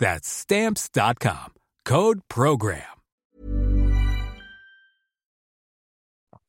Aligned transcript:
That's 0.00 0.26
stamps.com. 0.26 1.52
Code 1.84 2.20
program. 2.26 2.80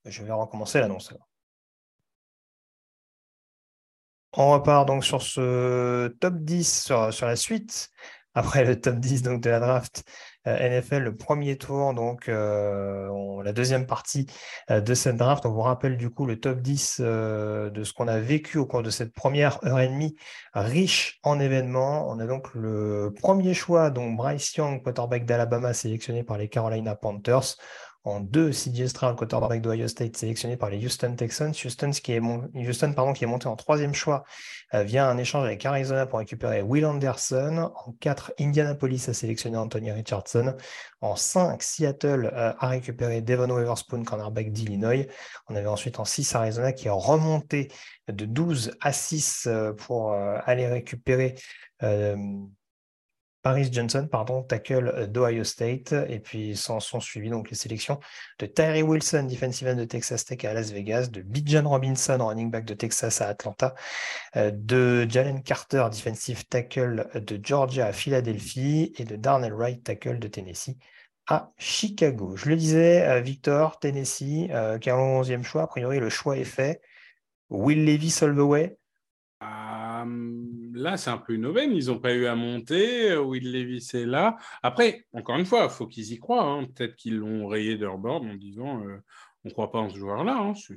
Je 0.06 0.24
vais 0.24 0.32
recommencer 0.32 0.80
l'annonce. 0.80 1.14
On 4.38 4.52
repart 4.52 4.88
donc 4.88 5.04
sur 5.04 5.22
ce 5.22 6.08
top 6.22 6.36
10 6.38 6.84
sur, 6.84 7.26
la 7.26 7.36
suite. 7.36 7.92
après 8.34 8.64
le 8.64 8.80
top 8.80 8.96
10 8.96 9.22
donc, 9.24 9.42
de 9.42 9.50
la 9.50 9.60
draft 9.60 10.06
NFL, 10.46 11.04
le 11.04 11.16
premier 11.16 11.58
tour, 11.58 11.94
donc 11.94 12.28
euh, 12.30 13.44
la 13.44 13.54
deuxième 13.54 13.86
partie 13.86 14.28
euh, 14.70 14.82
de 14.82 14.94
cette 14.94 15.18
draft. 15.18 15.46
On 15.46 15.52
vous 15.52 15.62
rappelle 15.62 15.98
du 15.98 16.10
coup 16.10 16.26
le 16.26 16.40
top 16.40 16.60
10 16.62 17.02
de 17.02 17.84
ce 17.84 17.94
qu'on 17.94 18.08
a 18.08 18.20
vécu 18.20 18.58
au 18.58 18.66
cours 18.66 18.84
de 18.84 18.90
cette 18.90 19.14
première 19.14 19.64
heure 19.66 19.80
et 19.80 19.88
demie 19.88 20.16
riche 20.54 21.20
en 21.24 21.40
événements. 21.40 22.10
On 22.10 22.20
a 22.20 22.26
donc 22.26 22.54
le 22.54 23.14
premier 23.20 23.54
choix, 23.54 23.90
donc 23.90 24.18
Bryce 24.18 24.56
Young, 24.56 24.84
quarterback 24.84 25.26
d'Alabama, 25.26 25.74
sélectionné 25.74 26.24
par 26.24 26.38
les 26.38 26.50
Carolina 26.50 26.96
Panthers 26.96 27.58
en 28.04 28.20
deux, 28.20 28.50
CJ 28.50 28.88
Stroud, 28.88 29.16
quarterback 29.16 29.62
d'Ohio 29.62 29.88
State, 29.88 30.18
sélectionné 30.18 30.58
par 30.58 30.72
les 30.72 30.84
Houston 30.84 31.16
Texans. 31.16 31.52
Houston, 31.52 31.92
qui 31.92 32.14
est, 32.14 32.20
Houston 32.20 32.94
pardon, 32.94 33.14
qui 33.14 33.26
est 33.26 33.28
monté 33.28 33.48
en 33.48 33.56
troisième 33.56 33.94
choix 33.94 34.24
euh, 34.74 34.82
via 34.82 35.08
un 35.08 35.18
échange 35.18 35.46
avec 35.46 35.64
Arizona 35.66 36.08
pour 36.08 36.18
récupérer 36.18 36.64
Will 36.64 36.86
Anderson. 36.86 37.72
En 37.76 37.92
quatre, 38.00 38.34
Indianapolis 38.40 39.08
a 39.08 39.14
sélectionné 39.14 39.58
Anthony 39.58 39.92
Richardson. 39.92 40.56
En 41.02 41.16
cinq, 41.16 41.62
Seattle 41.62 42.32
euh, 42.34 42.54
a 42.58 42.68
récupéré 42.68 43.22
Devon 43.22 43.50
Weatherspoon, 43.50 44.04
cornerback 44.04 44.52
d'Illinois. 44.52 45.06
On 45.48 45.56
avait 45.56 45.68
ensuite 45.68 46.00
en 46.00 46.06
six, 46.06 46.34
Arizona 46.34 46.74
qui 46.74 46.88
est 46.88 46.92
remonté 46.92 47.68
de 48.08 48.26
12 48.26 48.78
à 48.82 48.94
6 48.94 49.46
euh, 49.46 49.74
pour 49.74 50.14
aller 50.14 50.68
récupérer 50.68 51.36
Paris 53.42 53.70
Johnson, 53.72 54.08
pardon, 54.10 54.44
tackle 54.44 54.92
euh, 54.96 55.08
d'Ohio 55.08 55.44
State, 55.44 55.94
et 55.94 56.20
puis 56.20 56.56
s'en 56.56 56.80
sont 56.80 57.00
suivis 57.00 57.30
donc 57.30 57.50
les 57.50 57.56
sélections 57.56 58.00
de 58.40 58.46
Tyree 58.46 58.84
Wilson, 58.84 59.24
defensive 59.24 59.68
end 59.68 59.76
de 59.76 59.86
Texas 59.86 60.26
Tech 60.26 60.44
à 60.46 60.54
Las 60.54 60.72
Vegas, 60.72 61.08
de 61.08 61.22
Bijan 61.22 61.68
Robinson, 61.68 62.18
running 62.20 62.52
back 62.52 62.66
de 62.66 62.74
Texas 62.74 63.22
à 63.22 63.28
Atlanta, 63.28 63.74
euh, 64.36 64.52
de 64.54 65.08
Jalen 65.10 65.42
Carter, 65.42 65.88
defensive 65.92 66.46
tackle 66.46 67.10
de 67.16 67.40
Georgia 67.42 67.88
à 67.88 67.94
Philadelphie, 67.94 68.94
et 68.98 69.06
de 69.06 69.16
Darnell 69.16 69.54
Wright, 69.54 69.84
tackle 69.84 70.20
de 70.20 70.28
Tennessee 70.28 70.78
à 71.28 71.52
Chicago. 71.58 72.36
Je 72.36 72.50
le 72.50 72.56
disais, 72.56 73.08
euh, 73.08 73.22
Victor, 73.22 73.80
Tennessee, 73.80 74.50
qui 74.82 74.90
a 74.90 74.96
un 74.96 75.22
11e 75.22 75.44
choix, 75.44 75.64
a 75.64 75.68
priori 75.68 76.00
le 76.00 76.10
choix 76.10 76.38
est 76.38 76.44
fait. 76.44 76.82
Will 77.50 77.86
Levis 77.86 78.20
all 78.22 78.36
the 78.36 78.40
way? 78.40 78.78
Là, 79.42 80.98
c'est 80.98 81.10
un 81.10 81.18
peu 81.18 81.34
une 81.34 81.46
aubaine. 81.46 81.72
Ils 81.74 81.88
n'ont 81.88 82.00
pas 82.00 82.14
eu 82.14 82.26
à 82.28 82.36
monter. 82.36 83.16
Will 83.18 83.52
Levis 83.52 83.90
est 83.94 84.06
là. 84.06 84.38
Après, 84.62 85.06
encore 85.14 85.38
une 85.38 85.46
fois, 85.46 85.64
il 85.64 85.70
faut 85.70 85.88
qu'ils 85.88 86.14
y 86.14 86.20
croient. 86.20 86.44
Hein. 86.44 86.66
Peut-être 86.66 86.96
qu'ils 86.96 87.18
l'ont 87.18 87.48
rayé 87.48 87.76
de 87.78 87.86
leur 87.86 87.98
board 87.98 88.26
en 88.26 88.36
disant 88.36 88.84
euh, 88.84 88.98
on 89.44 89.50
ne 89.50 89.54
croit 89.54 89.72
pas 89.72 89.80
en 89.80 89.90
ce 89.90 89.98
joueur-là. 89.98 90.38
Hein. 90.38 90.54
Ce 90.56 90.74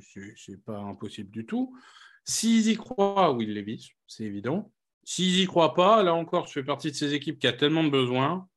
n'est 0.51 0.57
pas 0.57 0.79
impossible 0.79 1.29
du 1.29 1.45
tout. 1.45 1.75
S'ils 2.23 2.69
y 2.69 2.75
croient, 2.75 3.31
Will 3.33 3.53
Levis, 3.53 3.91
c'est 4.07 4.23
évident. 4.23 4.71
S'ils 5.03 5.39
y 5.39 5.45
croient 5.45 5.75
pas, 5.75 6.01
là 6.01 6.15
encore, 6.15 6.47
je 6.47 6.53
fais 6.53 6.63
partie 6.63 6.89
de 6.89 6.95
ces 6.95 7.13
équipes 7.13 7.37
qui 7.37 7.47
a 7.47 7.53
tellement 7.53 7.83
de 7.83 7.89
besoins 7.89 8.47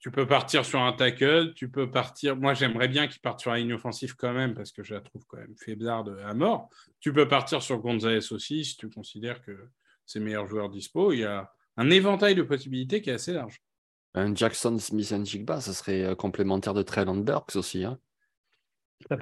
tu 0.00 0.10
peux 0.10 0.26
partir 0.26 0.64
sur 0.64 0.80
un 0.80 0.94
tackle, 0.94 1.52
tu 1.54 1.70
peux 1.70 1.90
partir. 1.90 2.34
Moi, 2.34 2.54
j'aimerais 2.54 2.88
bien 2.88 3.06
qu'il 3.06 3.20
parte 3.20 3.40
sur 3.40 3.50
la 3.50 3.58
ligne 3.58 3.74
offensive 3.74 4.16
quand 4.16 4.32
même, 4.32 4.54
parce 4.54 4.72
que 4.72 4.82
je 4.82 4.94
la 4.94 5.02
trouve 5.02 5.26
quand 5.26 5.36
même 5.36 5.54
faiblarde 5.56 6.18
à 6.24 6.32
mort. 6.32 6.70
Tu 7.00 7.12
peux 7.12 7.28
partir 7.28 7.62
sur 7.62 7.78
Gonzalez 7.78 8.32
aussi, 8.32 8.64
si 8.64 8.76
tu 8.78 8.88
considères 8.88 9.42
que 9.42 9.68
c'est 10.06 10.18
le 10.18 10.24
meilleur 10.24 10.46
joueur 10.46 10.70
dispo. 10.70 11.12
Il 11.12 11.20
y 11.20 11.24
a 11.24 11.52
un 11.76 11.90
éventail 11.90 12.34
de 12.34 12.42
possibilités 12.42 13.02
qui 13.02 13.10
est 13.10 13.14
assez 13.14 13.34
large. 13.34 13.62
Un 14.14 14.34
Jackson 14.34 14.76
Smith 14.78 15.12
and 15.12 15.24
Jigba, 15.24 15.60
ça 15.60 15.74
serait 15.74 16.02
euh, 16.02 16.14
complémentaire 16.14 16.74
de 16.74 16.82
Traylon 16.82 17.18
Burks 17.18 17.56
aussi. 17.56 17.84
Hein 17.84 17.98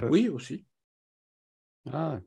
oui, 0.08 0.28
aussi. 0.28 0.64
Ah. 1.92 2.20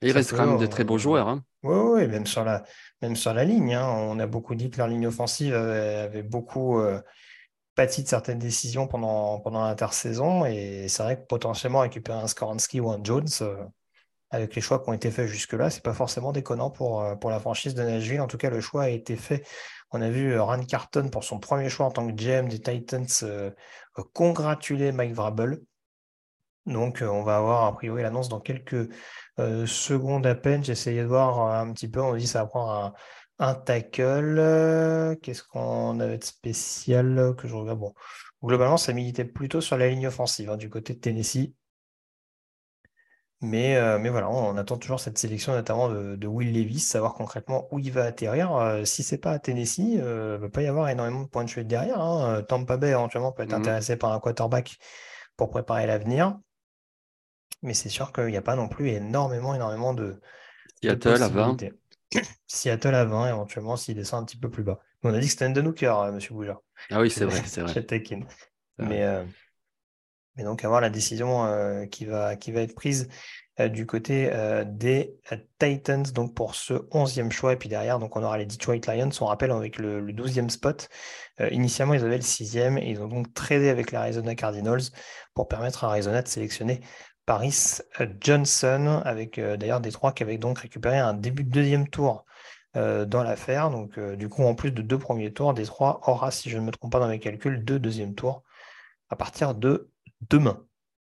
il 0.00 0.12
reste 0.12 0.34
quand 0.34 0.46
même 0.46 0.58
de 0.58 0.66
très 0.66 0.84
beaux 0.84 0.98
joueurs. 0.98 1.28
Hein. 1.28 1.44
Oui, 1.64 2.06
même, 2.06 2.26
sur 2.26 2.44
la, 2.44 2.64
même 3.02 3.16
sur 3.16 3.34
la 3.34 3.44
ligne. 3.44 3.74
Hein. 3.74 3.86
On 3.86 4.18
a 4.20 4.26
beaucoup 4.26 4.54
dit 4.54 4.70
que 4.70 4.78
leur 4.78 4.86
ligne 4.86 5.08
offensive 5.08 5.54
avait, 5.54 6.22
beaucoup. 6.22 6.78
Euh, 6.78 7.00
pâti 7.76 8.02
de 8.02 8.08
certaines 8.08 8.38
décisions 8.38 8.88
pendant, 8.88 9.38
pendant 9.38 9.62
l'intersaison. 9.64 10.44
Et 10.46 10.88
c'est 10.88 11.02
vrai 11.02 11.20
que 11.20 11.26
potentiellement 11.26 11.80
récupérer 11.80 12.18
un 12.18 12.26
Skoransky 12.26 12.80
ou 12.80 12.90
un 12.90 12.98
Jones, 13.04 13.28
euh, 13.42 13.64
avec 14.30 14.56
les 14.56 14.62
choix 14.62 14.82
qui 14.82 14.88
ont 14.88 14.94
été 14.94 15.12
faits 15.12 15.28
jusque-là, 15.28 15.70
c'est 15.70 15.84
pas 15.84 15.92
forcément 15.92 16.32
déconnant 16.32 16.70
pour, 16.70 17.02
euh, 17.02 17.14
pour 17.14 17.30
la 17.30 17.38
franchise 17.38 17.74
de 17.74 17.82
Nashville. 17.82 18.20
En 18.20 18.26
tout 18.26 18.38
cas, 18.38 18.50
le 18.50 18.60
choix 18.60 18.84
a 18.84 18.88
été 18.88 19.14
fait. 19.14 19.46
On 19.92 20.02
a 20.02 20.10
vu 20.10 20.32
euh, 20.32 20.42
Rand 20.42 20.64
Carton 20.64 21.08
pour 21.10 21.22
son 21.22 21.38
premier 21.38 21.68
choix 21.68 21.86
en 21.86 21.92
tant 21.92 22.06
que 22.08 22.12
GM 22.12 22.48
des 22.48 22.60
Titans 22.60 23.06
congratuler 24.12 24.92
Mike 24.92 25.14
Vrabel. 25.14 25.60
Donc, 26.66 27.02
on 27.06 27.22
va 27.22 27.36
avoir 27.36 27.64
a 27.64 27.74
priori 27.74 28.02
l'annonce 28.02 28.28
dans 28.28 28.40
quelques 28.40 28.90
secondes 29.38 30.26
à 30.26 30.34
peine. 30.34 30.64
J'essayais 30.64 31.02
de 31.02 31.06
voir 31.06 31.40
un 31.54 31.72
petit 31.72 31.88
peu. 31.88 32.00
On 32.00 32.16
dit 32.16 32.26
ça 32.26 32.40
va 32.40 32.46
prendre 32.46 32.72
un, 32.72 32.94
un 33.38 33.54
tackle. 33.54 34.38
Euh, 34.38 35.14
qu'est-ce 35.16 35.42
qu'on 35.42 36.00
avait 36.00 36.18
de 36.18 36.24
spécial 36.24 37.34
que 37.36 37.48
je 37.48 37.54
regarde? 37.54 37.78
Bon, 37.78 37.94
globalement, 38.42 38.76
ça 38.76 38.92
militait 38.92 39.24
plutôt 39.24 39.60
sur 39.60 39.76
la 39.76 39.88
ligne 39.88 40.06
offensive 40.06 40.50
hein, 40.50 40.56
du 40.56 40.70
côté 40.70 40.94
de 40.94 41.00
Tennessee. 41.00 41.52
Mais, 43.42 43.76
euh, 43.76 43.98
mais 43.98 44.08
voilà, 44.08 44.30
on 44.30 44.56
attend 44.56 44.78
toujours 44.78 44.98
cette 44.98 45.18
sélection, 45.18 45.52
notamment 45.52 45.90
de, 45.90 46.26
Will 46.26 46.54
Levis, 46.54 46.80
savoir 46.80 47.12
concrètement 47.12 47.68
où 47.70 47.78
il 47.78 47.92
va 47.92 48.04
atterrir. 48.04 48.56
Euh, 48.56 48.84
si 48.86 49.02
c'est 49.02 49.18
pas 49.18 49.32
à 49.32 49.38
Tennessee, 49.38 49.78
il 49.78 49.98
ne 49.98 50.36
va 50.36 50.48
pas 50.48 50.62
y 50.62 50.66
avoir 50.66 50.88
énormément 50.88 51.22
de 51.22 51.28
points 51.28 51.44
de 51.44 51.48
chute 51.48 51.66
derrière. 51.66 52.00
Hein. 52.00 52.42
Tampa 52.48 52.78
Bay, 52.78 52.90
éventuellement, 52.90 53.32
peut 53.32 53.42
être 53.42 53.52
mmh 53.52 53.60
intéressé 53.60 53.96
par 53.96 54.12
un 54.12 54.20
quarterback 54.20 54.78
pour 55.36 55.50
préparer 55.50 55.86
l'avenir. 55.86 56.38
Mais 57.62 57.74
c'est 57.74 57.90
sûr 57.90 58.12
qu'il 58.12 58.26
n'y 58.26 58.36
a 58.38 58.42
pas 58.42 58.56
non 58.56 58.68
plus 58.68 58.88
énormément, 58.88 59.54
énormément 59.54 59.92
de. 59.92 60.18
Seattle 60.82 61.22
à 61.22 61.28
20. 61.28 61.56
Seattle 62.46 62.94
à 62.94 63.04
20, 63.04 63.28
éventuellement, 63.28 63.76
s'il 63.76 63.96
descend 63.96 64.22
un 64.22 64.24
petit 64.24 64.38
peu 64.38 64.50
plus 64.50 64.62
bas. 64.62 64.80
on 65.02 65.12
a 65.12 65.18
dit 65.18 65.26
que 65.26 65.32
c'était 65.32 65.44
un 65.46 65.50
de 65.50 65.60
nous 65.60 65.74
M. 65.80 66.18
Boujard. 66.30 66.62
Ah 66.90 67.00
oui, 67.00 67.10
c'est 67.10 67.24
vrai, 67.24 67.42
c'est 67.46 67.62
vrai. 67.62 67.86
Mais, 68.78 69.04
euh, 69.04 69.24
Mais 70.36 70.44
donc, 70.44 70.64
avoir 70.64 70.80
la 70.80 70.90
décision 70.90 71.46
euh, 71.46 71.86
qui, 71.86 72.04
va, 72.04 72.36
qui 72.36 72.52
va 72.52 72.60
être 72.60 72.74
prise 72.74 73.08
euh, 73.58 73.68
du 73.68 73.86
côté 73.86 74.28
euh, 74.32 74.64
des 74.66 75.18
Titans 75.58 76.02
donc 76.02 76.34
pour 76.34 76.54
ce 76.54 76.74
11e 76.74 77.30
choix. 77.30 77.54
Et 77.54 77.56
puis 77.56 77.68
derrière, 77.68 77.98
donc 77.98 78.16
on 78.16 78.22
aura 78.22 78.36
les 78.36 78.46
Detroit 78.46 78.80
Lions, 78.86 79.10
on 79.20 79.26
rappelle, 79.26 79.50
avec 79.50 79.78
le, 79.78 80.00
12e 80.12 80.50
spot. 80.50 80.88
initialement, 81.50 81.94
ils 81.94 82.04
avaient 82.04 82.18
le 82.18 82.22
6e 82.22 82.78
et 82.78 82.90
ils 82.90 83.00
ont 83.00 83.08
donc 83.08 83.32
tradé 83.32 83.70
avec 83.70 83.92
les 83.92 83.98
Arizona 83.98 84.34
Cardinals 84.34 84.82
pour 85.34 85.48
permettre 85.48 85.84
à 85.84 85.88
Arizona 85.88 86.22
de 86.22 86.28
sélectionner 86.28 86.80
Paris 87.26 87.80
Johnson, 88.20 89.02
avec 89.04 89.38
d'ailleurs 89.38 89.80
Détroit 89.80 90.12
qui 90.12 90.22
avait 90.22 90.38
donc 90.38 90.60
récupéré 90.60 90.98
un 90.98 91.12
début 91.12 91.44
de 91.44 91.50
deuxième 91.50 91.88
tour 91.88 92.24
dans 92.74 93.22
l'affaire. 93.24 93.70
Donc, 93.70 93.98
du 93.98 94.28
coup, 94.28 94.44
en 94.44 94.54
plus 94.54 94.70
de 94.70 94.80
deux 94.80 94.98
premiers 94.98 95.32
tours, 95.32 95.52
Détroit 95.52 96.00
aura, 96.08 96.30
si 96.30 96.50
je 96.50 96.56
ne 96.56 96.62
me 96.62 96.70
trompe 96.70 96.92
pas 96.92 97.00
dans 97.00 97.08
mes 97.08 97.18
calculs, 97.18 97.64
deux 97.64 97.80
deuxièmes 97.80 98.14
tours 98.14 98.42
à 99.10 99.16
partir 99.16 99.54
de 99.54 99.90
demain. 100.30 100.62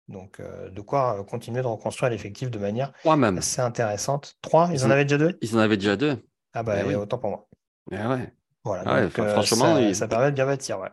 Donc, 0.08 0.40
euh, 0.40 0.68
de 0.68 0.80
quoi 0.80 1.20
euh, 1.20 1.22
continuer 1.22 1.62
de 1.62 1.66
reconstruire 1.66 2.10
l'effectif 2.10 2.50
de 2.50 2.58
manière 2.58 2.92
assez 3.04 3.60
intéressante. 3.60 4.36
Trois, 4.42 4.68
ils, 4.72 4.84
en 4.84 4.90
avaient 4.90 5.04
déjà 5.04 5.18
deux? 5.18 5.38
Ils 5.40 5.56
en 5.56 5.58
avaient 5.60 5.76
déjà 5.76 5.96
deux. 5.96 6.22
Ah 6.54 6.62
bah, 6.62 6.76
eh 6.84 6.94
autant 6.94 7.18
pour 7.18 7.30
moi. 7.30 7.48
Eh 7.90 7.96
ouais. 7.96 8.32
Voilà, 8.64 8.82
ah 8.86 9.02
donc, 9.02 9.18
euh, 9.18 9.32
franchement, 9.32 9.92
ça, 9.94 10.06
permet 10.06 10.30
de 10.30 10.36
bien 10.36 10.46
bâtir. 10.46 10.78
Ouais. 10.78 10.90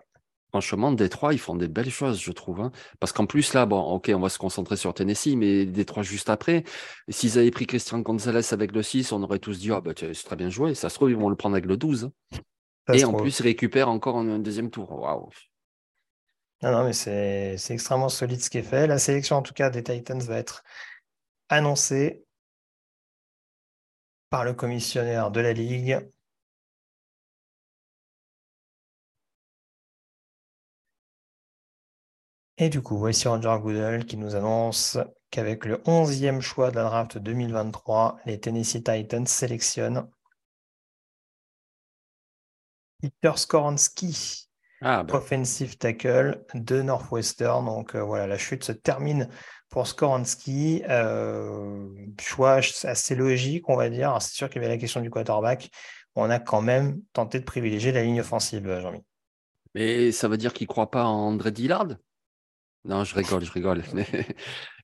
Franchement, 0.51 0.91
Détroit, 0.91 1.33
ils 1.33 1.39
font 1.39 1.55
des 1.55 1.67
belles 1.67 1.91
choses, 1.91 2.19
je 2.19 2.31
trouve. 2.31 2.61
Hein. 2.61 2.71
Parce 2.99 3.11
qu'en 3.11 3.27
plus, 3.27 3.53
là, 3.53 3.65
bon, 3.67 3.79
ok, 3.81 4.11
on 4.15 4.19
va 4.19 4.29
se 4.29 4.39
concentrer 4.39 4.77
sur 4.77 4.93
Tennessee, 4.93 5.35
mais 5.35 5.65
Détroit 5.65 6.01
juste 6.01 6.29
après, 6.29 6.63
s'ils 7.07 7.37
avaient 7.37 7.51
pris 7.51 7.67
Christian 7.67 7.99
Gonzalez 7.99 8.51
avec 8.51 8.71
le 8.71 8.81
6, 8.81 9.11
on 9.11 9.21
aurait 9.21 9.39
tous 9.39 9.59
dit, 9.59 9.71
ah 9.71 9.79
bah, 9.79 9.91
c'est 9.95 10.11
très 10.13 10.35
bien 10.35 10.49
joué. 10.49 10.73
Ça 10.73 10.89
se 10.89 10.95
trouve, 10.95 11.11
ils 11.11 11.15
vont 11.15 11.29
le 11.29 11.35
prendre 11.35 11.55
avec 11.55 11.65
le 11.65 11.77
12. 11.77 12.09
Et 12.93 13.05
en 13.05 13.13
plus, 13.13 13.39
ils 13.39 13.43
récupèrent 13.43 13.89
encore 13.89 14.17
un 14.17 14.39
deuxième 14.39 14.71
tour. 14.71 14.91
Waouh. 14.91 15.29
Non, 16.61 16.71
non, 16.71 16.83
mais 16.83 16.93
c'est 16.93 17.55
extrêmement 17.69 18.09
solide 18.09 18.41
ce 18.41 18.49
qui 18.49 18.57
est 18.57 18.63
fait. 18.63 18.87
La 18.87 18.97
sélection, 18.97 19.37
en 19.37 19.41
tout 19.41 19.53
cas, 19.53 19.69
des 19.69 19.83
Titans 19.83 20.19
va 20.19 20.37
être 20.37 20.63
annoncée 21.47 22.23
par 24.29 24.43
le 24.43 24.53
commissionnaire 24.53 25.31
de 25.31 25.39
la 25.39 25.53
Ligue. 25.53 26.09
Et 32.61 32.67
du 32.67 32.81
coup, 32.81 32.97
voici 32.97 33.25
Roger 33.29 33.55
Goodell 33.61 34.05
qui 34.05 34.17
nous 34.17 34.35
annonce 34.35 34.97
qu'avec 35.31 35.63
le 35.63 35.77
11e 35.85 36.41
choix 36.41 36.71
de 36.71 36.75
la 36.75 36.83
draft 36.83 37.17
2023, 37.17 38.19
les 38.25 38.37
Tennessee 38.37 38.83
Titans 38.83 39.25
sélectionnent 39.25 40.09
Peter 43.01 43.31
Skoransky, 43.37 44.49
ah, 44.81 45.03
bah. 45.03 45.15
offensive 45.15 45.77
tackle 45.77 46.43
de 46.53 46.81
Northwestern. 46.81 47.65
Donc 47.65 47.95
euh, 47.95 48.03
voilà, 48.03 48.27
la 48.27 48.37
chute 48.37 48.65
se 48.65 48.73
termine 48.73 49.29
pour 49.69 49.87
Skoransky. 49.87 50.83
Euh, 50.89 51.87
choix 52.19 52.59
assez 52.83 53.15
logique, 53.15 53.69
on 53.69 53.77
va 53.77 53.89
dire. 53.89 54.21
C'est 54.21 54.33
sûr 54.33 54.49
qu'il 54.49 54.61
y 54.61 54.65
avait 54.65 54.75
la 54.75 54.79
question 54.79 54.99
du 54.99 55.09
quarterback. 55.09 55.69
On 56.15 56.29
a 56.29 56.39
quand 56.39 56.61
même 56.61 56.99
tenté 57.13 57.39
de 57.39 57.45
privilégier 57.45 57.93
la 57.93 58.03
ligne 58.03 58.19
offensive, 58.19 58.81
Jean-Mi. 58.81 58.99
Mais 59.75 60.11
ça 60.11 60.27
veut 60.27 60.35
dire 60.35 60.51
qu'il 60.51 60.65
ne 60.65 60.73
croit 60.73 60.91
pas 60.91 61.05
en 61.05 61.27
André 61.27 61.51
Dillard? 61.51 61.87
Non, 62.85 63.03
je 63.03 63.13
rigole, 63.13 63.43
je 63.43 63.51
rigole. 63.51 63.83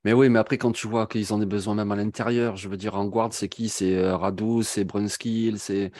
Mais, 0.04 0.14
oui, 0.14 0.30
mais 0.30 0.38
après, 0.38 0.60
quand 0.60 0.72
tu 0.72 0.88
vois 0.88 1.08
qu'ils 1.08 1.34
ont 1.34 1.40
des 1.40 1.48
besoins 1.48 1.74
même 1.74 1.92
à 1.92 1.96
l'intérieur, 1.96 2.58
je 2.58 2.70
veux 2.70 2.78
dire, 2.78 2.94
en 2.94 3.06
guard, 3.06 3.34
c'est 3.34 3.50
qui? 3.50 3.70
C'est 3.70 3.96
euh, 3.98 4.16
Radou, 4.16 4.62
c'est 4.62 4.84
Brunskill, 4.84 5.58
c'est. 5.58 5.92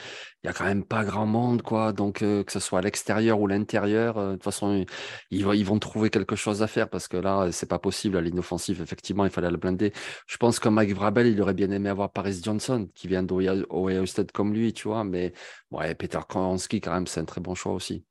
Il 0.44 0.46
n'y 0.46 0.50
a 0.50 0.52
quand 0.52 0.64
même 0.64 0.84
pas 0.84 1.04
grand 1.04 1.26
monde, 1.26 1.62
quoi. 1.62 1.92
Donc, 1.92 2.22
euh, 2.22 2.44
que 2.44 2.52
ce 2.52 2.60
soit 2.60 2.78
à 2.78 2.82
l'extérieur 2.82 3.40
ou 3.40 3.48
l'intérieur, 3.48 4.16
euh, 4.18 4.28
de 4.28 4.32
toute 4.34 4.44
façon, 4.44 4.86
ils, 5.32 5.40
ils, 5.40 5.64
vont 5.64 5.80
trouver 5.80 6.08
quelque 6.10 6.36
chose 6.36 6.62
à 6.62 6.68
faire 6.68 6.88
parce 6.88 7.08
que 7.08 7.16
là, 7.16 7.50
c'est 7.50 7.68
pas 7.68 7.80
possible. 7.80 8.14
La 8.14 8.20
ligne 8.20 8.38
offensive, 8.38 8.80
effectivement, 8.80 9.24
il 9.24 9.30
fallait 9.32 9.50
la 9.50 9.56
blinder. 9.56 9.92
Je 10.28 10.36
pense 10.36 10.60
que 10.60 10.68
Mike 10.68 10.94
Vrabel, 10.94 11.26
il 11.26 11.42
aurait 11.42 11.54
bien 11.54 11.70
aimé 11.72 11.88
avoir 11.88 12.12
Paris 12.12 12.40
Johnson, 12.44 12.88
qui 12.94 13.08
vient 13.08 13.24
d'Ohio 13.24 14.06
State 14.06 14.30
comme 14.30 14.54
lui, 14.54 14.72
tu 14.72 14.86
vois. 14.86 15.02
Mais 15.02 15.32
ouais, 15.72 15.96
Peter 15.96 16.20
Kronski, 16.28 16.80
quand 16.80 16.92
même, 16.92 17.08
c'est 17.08 17.20
un 17.20 17.24
très 17.24 17.40
bon 17.40 17.56
choix 17.56 17.72
aussi. 17.72 18.04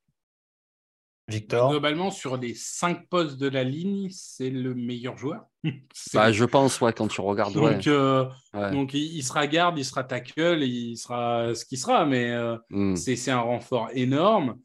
Victor 1.28 1.70
Globalement, 1.70 2.12
sur 2.12 2.36
les 2.36 2.54
cinq 2.54 3.08
postes 3.08 3.38
de 3.38 3.48
la 3.48 3.64
ligne, 3.64 4.08
c'est 4.10 4.50
le 4.50 4.74
meilleur 4.74 5.16
joueur. 5.18 5.44
bah, 6.14 6.30
je 6.30 6.44
pense, 6.44 6.80
ouais, 6.80 6.92
quand 6.92 7.08
tu 7.08 7.20
regardes. 7.20 7.52
Donc, 7.52 7.86
euh, 7.88 8.26
donc 8.54 8.94
il, 8.94 9.22
sera 9.22 9.48
garde, 9.48 9.76
il 9.76 9.84
sera 9.84 10.04
tackle, 10.04 10.62
il 10.62 10.96
sera 10.96 11.52
ce 11.54 11.64
qu'il 11.64 11.78
sera, 11.78 12.06
mais 12.06 12.30
euh, 12.30 12.56
hmm. 12.70 12.94
c'est 12.94 13.30
un 13.30 13.40
renfort 13.40 13.88
énorme. 13.92 14.56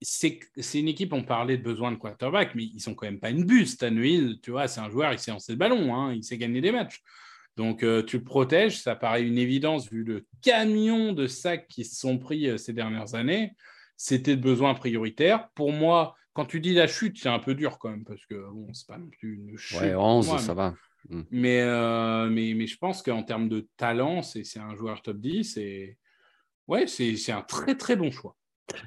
C'est 0.00 0.40
une 0.74 0.88
équipe, 0.88 1.12
on 1.12 1.24
parlait 1.24 1.58
de 1.58 1.62
besoin 1.62 1.90
de 1.90 1.96
quarterback, 1.96 2.54
mais 2.54 2.64
ils 2.64 2.80
sont 2.80 2.94
quand 2.94 3.06
même 3.06 3.20
pas 3.20 3.30
une 3.30 3.44
buste. 3.44 3.82
Hill, 3.82 4.38
tu 4.40 4.52
vois, 4.52 4.68
c'est 4.68 4.80
un 4.80 4.90
joueur, 4.90 5.12
il 5.12 5.18
sait 5.18 5.32
lancer 5.32 5.52
le 5.52 5.58
ballon, 5.58 5.94
hein, 5.94 6.12
il 6.12 6.22
sait 6.22 6.38
gagner 6.38 6.60
des 6.60 6.72
matchs. 6.72 7.02
Donc, 7.56 7.82
euh, 7.82 8.04
tu 8.04 8.18
le 8.18 8.24
protèges, 8.24 8.80
ça 8.80 8.94
paraît 8.94 9.22
une 9.22 9.36
évidence 9.36 9.90
vu 9.90 10.04
le 10.04 10.26
camion 10.42 11.12
de 11.12 11.26
sacs 11.26 11.66
qui 11.66 11.84
se 11.84 11.98
sont 11.98 12.18
pris 12.18 12.56
ces 12.58 12.72
dernières 12.72 13.16
années 13.16 13.52
c'était 14.02 14.34
de 14.34 14.42
besoin 14.42 14.74
prioritaire. 14.74 15.48
Pour 15.50 15.72
moi, 15.72 16.16
quand 16.32 16.44
tu 16.44 16.58
dis 16.58 16.74
la 16.74 16.88
chute, 16.88 17.18
c'est 17.20 17.28
un 17.28 17.38
peu 17.38 17.54
dur 17.54 17.78
quand 17.78 17.88
même, 17.88 18.04
parce 18.04 18.26
que 18.26 18.34
bon, 18.50 18.66
c'est 18.74 18.88
pas 18.88 18.98
non 18.98 19.08
plus 19.08 19.36
une 19.36 19.56
chute. 19.56 19.80
Ouais, 19.80 19.94
11, 19.94 20.38
ça 20.38 20.54
va. 20.54 20.74
Hmm. 21.08 21.22
Mais, 21.30 21.60
euh, 21.60 22.28
mais, 22.28 22.52
mais, 22.54 22.66
je 22.66 22.76
pense 22.78 23.00
qu'en 23.00 23.22
termes 23.22 23.48
de 23.48 23.68
talent, 23.76 24.22
c'est 24.22 24.58
un 24.58 24.74
joueur 24.74 25.02
top 25.02 25.18
10 25.18 25.56
et 25.56 25.98
ouais, 26.66 26.88
c'est 26.88 27.30
un 27.30 27.42
très 27.42 27.76
très 27.76 27.94
bon 27.94 28.10
choix. 28.10 28.36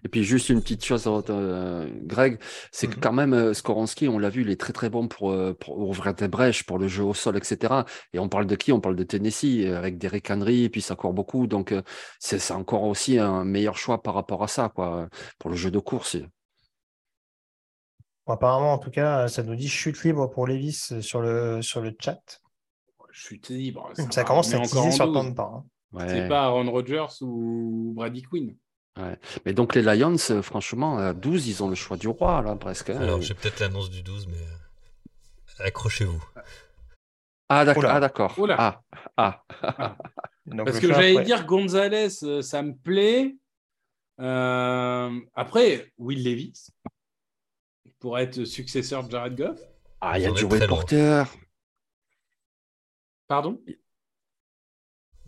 Et 0.04 0.10
puis 0.10 0.24
juste 0.24 0.50
une 0.50 0.62
petite 0.62 0.84
chose, 0.84 1.08
euh, 1.30 1.90
Greg, 2.04 2.40
c'est 2.72 2.88
que 2.88 2.98
mmh 2.98 3.00
quand 3.02 3.14
même 3.14 3.34
euh, 3.34 3.54
Skoronski, 3.54 4.08
on 4.08 4.18
l'a 4.18 4.30
vu, 4.30 4.42
il 4.42 4.50
est 4.50 4.60
très 4.60 4.74
très 4.74 4.90
bon 4.90 5.08
euh, 5.24 5.54
pour, 5.54 5.78
ouvrir 5.78 6.14
des 6.14 6.28
brèches, 6.28 6.64
pour 6.64 6.80
le 6.80 6.88
jeu 6.88 7.04
au 7.04 7.14
sol, 7.14 7.38
etc. 7.38 7.84
Et 8.14 8.20
on 8.20 8.30
parle 8.30 8.48
de 8.48 8.56
qui? 8.56 8.72
On 8.72 8.80
parle 8.80 8.96
de 8.96 9.04
Tennessee, 9.04 9.66
avec 9.66 9.98
Derrick 9.98 10.30
Henry, 10.30 10.64
et 10.64 10.70
puis 10.70 10.82
ça 10.82 10.96
court 10.96 11.14
beaucoup. 11.14 11.48
Donc 11.48 11.74
c'est 12.20 12.52
encore 12.52 12.84
aussi 12.84 13.20
un 13.20 13.44
meilleur 13.44 13.78
choix 13.78 14.02
par 14.02 14.16
rapport 14.16 14.44
à 14.44 14.48
ça, 14.48 14.70
quoi, 14.70 15.08
pour 15.40 15.50
le 15.50 15.56
jeu 15.56 15.72
de 15.72 15.80
course. 15.80 16.18
apparemment, 18.28 18.74
en 18.74 18.80
tout 18.80 18.92
cas, 18.92 19.28
ça 19.28 19.44
nous 19.44 19.56
dit 19.56 19.70
chute 19.70 20.04
libre 20.04 20.28
pour 20.30 20.48
Levis 20.48 21.02
sur 21.02 21.22
le, 21.22 21.62
sur 21.62 21.82
le 21.82 21.96
chat. 22.00 22.42
Chute 23.12 23.50
libre. 23.50 23.92
Ça, 24.12 24.24
commence 24.24 24.54
à 24.54 24.60
teaser 24.60 24.92
sur 24.92 25.08
le 25.08 25.14
temps 25.14 25.24
de 25.24 25.34
pas. 25.34 25.64
C'est 26.08 26.28
pas 26.28 26.46
Aaron 26.46 26.70
Rodgers 26.70 27.22
ou 27.22 27.94
Brady 27.96 28.24
Quinn. 28.24 28.56
Mais 29.46 29.54
donc 29.54 29.76
les 29.76 29.82
Lions, 29.82 30.16
euh, 30.30 30.42
franchement, 30.42 30.98
à 30.98 31.14
12, 31.14 31.48
ils 31.48 31.64
ont 31.64 31.70
le 31.70 31.76
choix 31.76 31.98
du 31.98 32.08
roi, 32.08 32.42
là, 32.42 32.56
presque. 32.56 32.90
Hein. 32.90 33.02
Alors, 33.02 33.22
j'ai 33.22 33.34
peut-être 33.34 33.60
l'annonce 33.60 33.90
du 33.90 34.02
12, 34.02 34.28
mais 34.28 35.66
accrochez-vous. 35.66 36.24
Ah, 37.50 37.66
d'accord. 37.66 37.86
Ah, 37.88 38.00
d'accord. 38.00 38.36
Ah, 38.58 38.82
ah. 39.18 39.44
ah. 39.58 39.98
Parce 40.66 40.80
que 40.80 40.88
j'allais 40.88 41.24
dire 41.24 41.46
Gonzalez, 41.46 42.24
euh, 42.24 42.42
ça 42.42 42.62
me 42.62 42.74
plaît. 42.74 43.36
Euh, 44.20 45.20
après, 45.34 45.92
Will 45.98 46.24
Levis, 46.24 46.70
pour 48.00 48.18
être 48.18 48.46
successeur 48.46 49.04
de 49.04 49.12
Jared 49.12 49.36
Goff. 49.36 49.60
Ah, 50.02 50.18
il 50.18 50.24
y 50.24 50.26
a 50.26 50.32
du 50.32 50.48
Porter. 50.48 51.24
Pardon? 53.28 53.60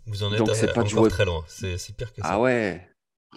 Vous 0.06 0.22
en 0.22 0.32
êtes 0.32 0.38
Donc, 0.38 0.48
pas 0.72 0.80
encore 0.80 1.08
très 1.08 1.24
loin. 1.24 1.44
C'est 1.48 1.76
pire 1.96 2.12
que 2.14 2.22
ça. 2.22 2.28
Ah 2.30 2.40
ouais. 2.40 2.88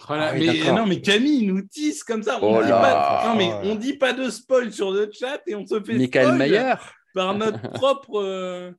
Ah 0.08 0.32
mais, 0.34 0.72
non, 0.72 0.86
mais 0.86 1.00
Camille 1.00 1.46
nous 1.46 1.62
tisse 1.62 2.02
comme 2.02 2.22
ça. 2.22 2.38
On 2.42 2.58
oh 2.58 2.62
dit 2.62 2.70
pas, 2.70 3.24
non, 3.26 3.36
mais 3.36 3.52
on 3.62 3.74
dit 3.74 3.96
pas 3.96 4.12
de 4.12 4.30
spoil 4.30 4.72
sur 4.72 4.90
le 4.90 5.10
chat 5.12 5.40
et 5.46 5.54
on 5.54 5.66
se 5.66 5.80
fait 5.82 5.94
Michael 5.94 6.34
Mayer 6.36 6.74
par 7.14 7.34
notre 7.36 7.60
propre. 7.72 8.20
Euh, 8.22 8.72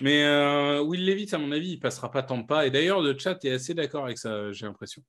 mais 0.00 0.24
euh, 0.24 0.82
Will 0.82 1.06
Levis, 1.06 1.28
à 1.32 1.38
mon 1.38 1.52
avis, 1.52 1.72
il 1.72 1.80
passera 1.80 2.10
pas 2.10 2.22
tant 2.22 2.42
pas. 2.42 2.66
Et 2.66 2.70
d'ailleurs, 2.70 3.00
le 3.00 3.16
chat 3.18 3.42
est 3.44 3.50
assez 3.50 3.74
d'accord 3.74 4.04
avec 4.04 4.18
ça, 4.18 4.52
j'ai 4.52 4.66
l'impression. 4.66 5.02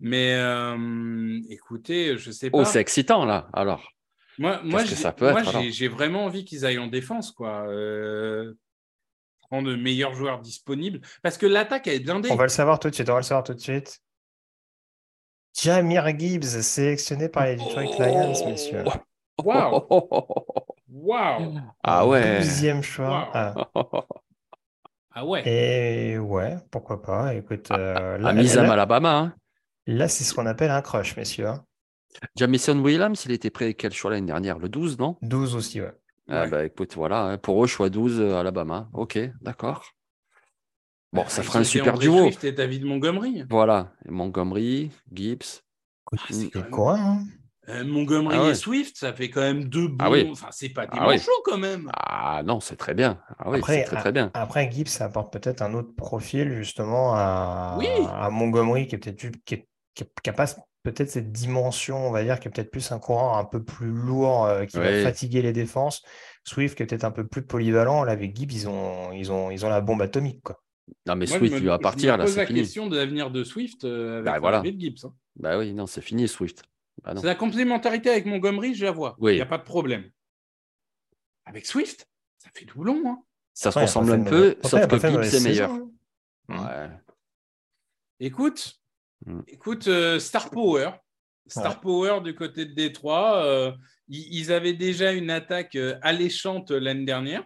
Mais 0.00 0.34
euh, 0.34 1.40
écoutez, 1.50 2.16
je 2.16 2.30
sais 2.30 2.48
oh, 2.48 2.58
pas. 2.58 2.62
Oh, 2.62 2.64
c'est 2.64 2.80
excitant 2.80 3.24
là, 3.24 3.48
alors. 3.52 3.92
Moi, 4.38 4.60
moi 4.64 4.82
j'ai 4.84 5.88
vraiment 5.88 6.24
envie 6.24 6.44
qu'ils 6.44 6.66
aillent 6.66 6.78
en 6.78 6.88
défense, 6.88 7.32
quoi. 7.32 7.66
prendre 9.40 9.70
de 9.70 9.76
meilleurs 9.76 10.14
joueurs 10.14 10.40
disponibles. 10.40 11.00
Parce 11.22 11.38
que 11.38 11.46
l'attaque, 11.46 11.86
elle 11.86 11.94
est 11.94 12.00
blindée. 12.00 12.30
On 12.30 12.36
va 12.36 12.44
le 12.44 12.50
savoir 12.50 12.78
tout 12.78 12.90
de 12.90 12.94
suite, 12.94 13.08
on 13.08 13.14
va 13.14 13.20
le 13.20 13.24
savoir 13.24 13.44
tout 13.44 13.54
de 13.54 13.60
suite. 13.60 14.00
Jamir 15.56 16.06
Gibbs, 16.18 16.60
sélectionné 16.60 17.28
par 17.28 17.46
les 17.46 17.56
Detroit 17.56 17.84
Lions, 17.84 18.46
messieurs. 18.46 18.84
Wow! 19.42 19.86
wow! 20.90 21.54
Ah 21.82 22.06
ouais! 22.06 22.38
Deuxième 22.40 22.82
choix. 22.82 23.30
Ah. 23.32 23.54
ah. 25.14 25.24
ouais! 25.24 25.48
Et 25.48 26.18
ouais, 26.18 26.56
pourquoi 26.70 27.00
pas. 27.00 27.34
Écoute, 27.34 27.68
ah, 27.70 27.76
euh, 27.76 28.24
à 28.24 28.32
Misam, 28.34 28.68
Alabama. 28.68 29.16
Hein. 29.16 29.34
Là, 29.86 30.08
c'est 30.08 30.24
ce 30.24 30.34
qu'on 30.34 30.46
appelle 30.46 30.70
un 30.70 30.82
crush, 30.82 31.16
messieurs. 31.16 31.48
Hein. 31.48 31.64
Jamison 32.36 32.78
Williams, 32.78 33.24
il 33.24 33.32
était 33.32 33.50
prêt 33.50 33.74
quel 33.74 33.92
choix 33.92 34.10
l'année 34.10 34.26
dernière? 34.26 34.58
Le 34.58 34.68
12, 34.68 34.98
non? 34.98 35.16
12 35.22 35.54
aussi, 35.54 35.80
ouais. 35.80 35.92
Ah, 36.28 36.46
bah 36.46 36.64
écoute, 36.64 36.94
voilà, 36.96 37.22
hein, 37.22 37.38
pour 37.38 37.62
eux, 37.62 37.66
choix 37.66 37.88
12, 37.88 38.20
euh, 38.20 38.36
Alabama. 38.36 38.88
Ok, 38.92 39.18
d'accord. 39.42 39.84
Bon, 41.16 41.24
ça 41.28 41.42
fera 41.42 41.60
un 41.60 41.64
super 41.64 41.96
duo. 41.96 42.30
C'était 42.30 42.52
David 42.52 42.84
Montgomery. 42.84 43.44
Voilà, 43.48 43.90
Montgomery, 44.06 44.90
Gibbs. 45.10 45.62
C'est 46.28 46.70
quoi 46.70 46.98
hein 46.98 47.24
Euh, 47.70 47.84
Montgomery 47.84 48.36
ah 48.38 48.50
et 48.50 48.54
Swift, 48.54 48.98
ça 48.98 49.14
fait 49.14 49.30
quand 49.30 49.40
même 49.40 49.64
deux 49.64 49.88
ah 49.98 50.10
bons. 50.10 50.32
Enfin, 50.32 50.48
c'est 50.50 50.68
pas 50.68 50.86
des 50.86 50.98
ah 51.00 51.16
quand 51.42 51.56
même. 51.56 51.90
Ah 51.96 52.42
non, 52.44 52.60
c'est 52.60 52.76
très 52.76 52.92
bien. 52.92 53.18
oui, 53.46 53.58
après, 53.58 53.84
très, 53.84 53.96
très 53.96 54.12
bien. 54.12 54.30
Après, 54.34 54.70
Gibbs, 54.70 54.88
ça 54.88 55.06
apporte 55.06 55.32
peut-être 55.32 55.62
un 55.62 55.72
autre 55.72 55.94
profil 55.96 56.52
justement 56.52 57.14
à, 57.14 57.78
à 58.12 58.30
Montgomery 58.30 58.86
qui 58.86 58.96
est 58.96 58.98
peut-être 58.98 59.34
qui, 59.46 59.64
qui, 59.94 60.30
a 60.30 60.32
pas 60.34 60.46
peut-être 60.82 61.10
cette 61.10 61.32
dimension, 61.32 62.06
on 62.06 62.10
va 62.10 62.22
dire, 62.24 62.38
qui 62.38 62.46
est 62.46 62.50
peut-être 62.50 62.70
plus 62.70 62.92
un 62.92 62.98
courant 62.98 63.38
un 63.38 63.44
peu 63.44 63.64
plus 63.64 63.90
lourd, 63.90 64.44
euh, 64.44 64.66
qui 64.66 64.76
va 64.76 65.02
fatiguer 65.02 65.40
les 65.40 65.54
défenses. 65.54 66.02
Swift 66.44 66.76
qui 66.76 66.82
est 66.82 66.86
peut-être 66.86 67.04
un 67.04 67.10
peu 67.10 67.26
plus 67.26 67.42
polyvalent. 67.42 68.04
Là, 68.04 68.12
avec 68.12 68.36
Gibbs, 68.36 68.52
ils 68.52 68.68
ont, 68.68 69.12
ils 69.12 69.32
ont, 69.32 69.50
ils 69.50 69.64
ont 69.64 69.70
la 69.70 69.80
bombe 69.80 70.02
atomique. 70.02 70.42
Quoi. 70.44 70.60
Non, 71.06 71.16
mais 71.16 71.26
Swift, 71.26 71.56
il 71.58 71.66
va 71.66 71.78
partir. 71.78 72.14
Je 72.14 72.18
me 72.18 72.24
pose 72.24 72.36
la 72.36 72.46
question 72.46 72.86
de 72.86 72.96
l'avenir 72.96 73.30
de 73.30 73.44
Swift 73.44 73.84
euh, 73.84 74.18
avec 74.18 74.24
bah, 74.24 74.38
voilà. 74.38 74.62
Gibbs. 74.62 75.04
Hein. 75.04 75.14
Bah 75.36 75.58
oui, 75.58 75.72
non, 75.72 75.86
c'est 75.86 76.00
fini, 76.00 76.28
Swift. 76.28 76.62
Bah 77.02 77.12
c'est 77.16 77.26
la 77.26 77.34
complémentarité 77.34 78.10
avec 78.10 78.26
Montgomery, 78.26 78.74
je 78.74 78.84
la 78.84 78.90
vois. 78.90 79.16
Il 79.20 79.34
n'y 79.34 79.40
a 79.40 79.46
pas 79.46 79.58
de 79.58 79.64
problème. 79.64 80.10
Avec 81.44 81.66
Swift, 81.66 82.08
ça 82.38 82.50
fait 82.54 82.64
doublon. 82.64 83.02
Hein. 83.06 83.22
Ça 83.52 83.70
se 83.70 83.78
ressemble 83.78 84.12
un 84.12 84.24
peu, 84.24 84.56
sauf 84.62 84.86
que 84.86 84.98
Gibbs 84.98 85.34
est 85.34 85.44
meilleur. 85.44 85.70
Ouais. 86.48 86.90
Écoute, 88.20 88.80
mm. 89.26 89.40
écoute 89.48 89.88
euh, 89.88 90.18
Star 90.18 90.50
Power. 90.50 90.90
Star 91.46 91.80
Power 91.80 92.20
du 92.22 92.34
côté 92.34 92.64
de 92.64 92.72
Détroit. 92.72 93.44
Euh, 93.44 93.72
ils, 94.08 94.52
avaient 94.52 94.72
déjà 94.72 95.12
une 95.12 95.30
attaque 95.30 95.76
euh, 95.76 95.98
alléchante 96.02 96.70
l'année 96.70 97.04
dernière, 97.04 97.44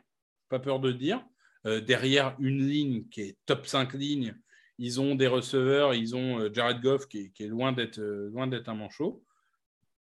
pas 0.49 0.59
peur 0.59 0.81
de 0.81 0.93
dire. 0.93 1.23
Derrière 1.65 2.37
une 2.39 2.67
ligne 2.67 3.05
qui 3.09 3.23
est 3.23 3.37
top 3.47 3.67
5 3.67 3.93
lignes, 3.95 4.35
ils 4.79 5.01
ont 5.01 5.15
des 5.15 5.27
receveurs, 5.27 5.95
ils 5.95 6.17
ont 6.17 6.53
Jared 6.53 6.81
Goff 6.81 7.07
qui 7.07 7.33
est, 7.39 7.47
loin 7.47 7.73
d'être 7.73 7.99
un 8.01 8.75
manchot. 8.75 9.23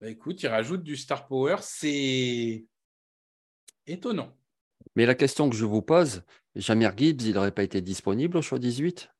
Bah, 0.00 0.08
écoute, 0.08 0.42
il 0.42 0.48
rajoute 0.48 0.82
du 0.82 0.96
star 0.96 1.26
power, 1.26 1.56
c'est 1.60 2.66
étonnant. 3.86 4.36
Mais 4.96 5.06
la 5.06 5.14
question 5.14 5.48
que 5.48 5.56
je 5.56 5.64
vous 5.64 5.82
pose, 5.82 6.24
Jamir 6.56 6.92
Gibbs, 6.96 7.22
il 7.22 7.34
n'aurait 7.34 7.52
pas 7.52 7.62
été 7.62 7.80
disponible 7.80 8.36
au 8.36 8.42
choix 8.42 8.58
18 8.58 9.10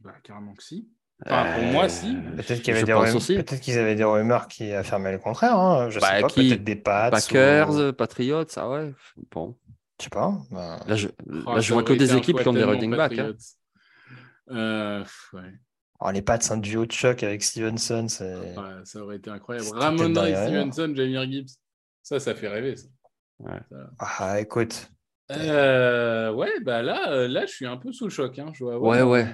bah, 0.00 0.14
Carrément 0.22 0.54
que 0.54 0.62
si. 0.62 0.88
Enfin, 1.26 1.54
pour 1.54 1.64
moi, 1.64 1.88
si. 1.88 2.14
Peut-être 2.36 2.62
qu'il 2.62 2.74
y 2.74 2.76
avait 2.76 2.84
des 2.84 2.94
rumeurs, 2.94 3.26
peut-être 3.26 3.60
qu'ils 3.60 3.78
avaient 3.78 3.94
des 3.94 4.04
rumeurs 4.04 4.48
qui 4.48 4.72
affirmaient 4.72 5.12
le 5.12 5.18
contraire. 5.18 5.58
Hein. 5.58 5.90
Je 5.90 5.98
sais 5.98 6.06
bah, 6.06 6.20
pas, 6.22 6.28
peut-être 6.28 6.64
des 6.64 6.76
Pats. 6.76 7.10
Packers, 7.10 7.94
Patriots, 7.94 8.48
ça 8.48 8.70
ouais. 8.70 8.94
Bon. 9.30 9.56
Je 10.00 10.04
sais 10.04 10.10
pas. 10.10 10.32
Bah. 10.50 10.80
Là, 10.88 10.96
je, 10.96 11.08
oh, 11.46 11.54
là, 11.54 11.60
je 11.60 11.72
vois 11.72 11.82
que 11.82 11.92
des 11.92 12.16
équipes 12.16 12.40
qui 12.40 12.48
ont 12.48 12.52
des 12.52 12.64
running 12.64 12.96
backs. 12.96 13.18
Hein. 13.18 13.34
Euh, 14.50 15.04
ouais. 15.34 15.52
Oh, 16.00 16.10
les 16.10 16.22
pattes, 16.22 16.42
c'est 16.42 16.52
un 16.52 16.56
duo 16.56 16.86
de 16.86 16.92
choc 16.92 17.22
avec 17.22 17.42
Stevenson. 17.42 18.06
Ouais, 18.20 18.54
ça 18.84 19.00
aurait 19.02 19.16
été 19.16 19.30
incroyable. 19.30 19.68
Ramon 19.74 20.14
et 20.24 20.34
Stevenson, 20.34 20.92
Jamir 20.96 21.30
Gibbs. 21.30 21.50
Ça, 22.02 22.18
ça 22.18 22.34
fait 22.34 22.48
rêver. 22.48 22.76
Ça. 22.76 22.86
Ouais. 23.38 23.60
Ah, 23.98 24.40
écoute. 24.40 24.90
Euh, 25.30 26.32
ouais, 26.32 26.58
bah 26.62 26.82
là, 26.82 27.12
euh, 27.12 27.28
là, 27.28 27.46
je 27.46 27.52
suis 27.52 27.66
un 27.66 27.76
peu 27.76 27.92
sous 27.92 28.04
le 28.04 28.10
choc. 28.10 28.38
Hein. 28.38 28.50
Je 28.54 28.64
ouais, 28.64 29.02
ouais. 29.02 29.26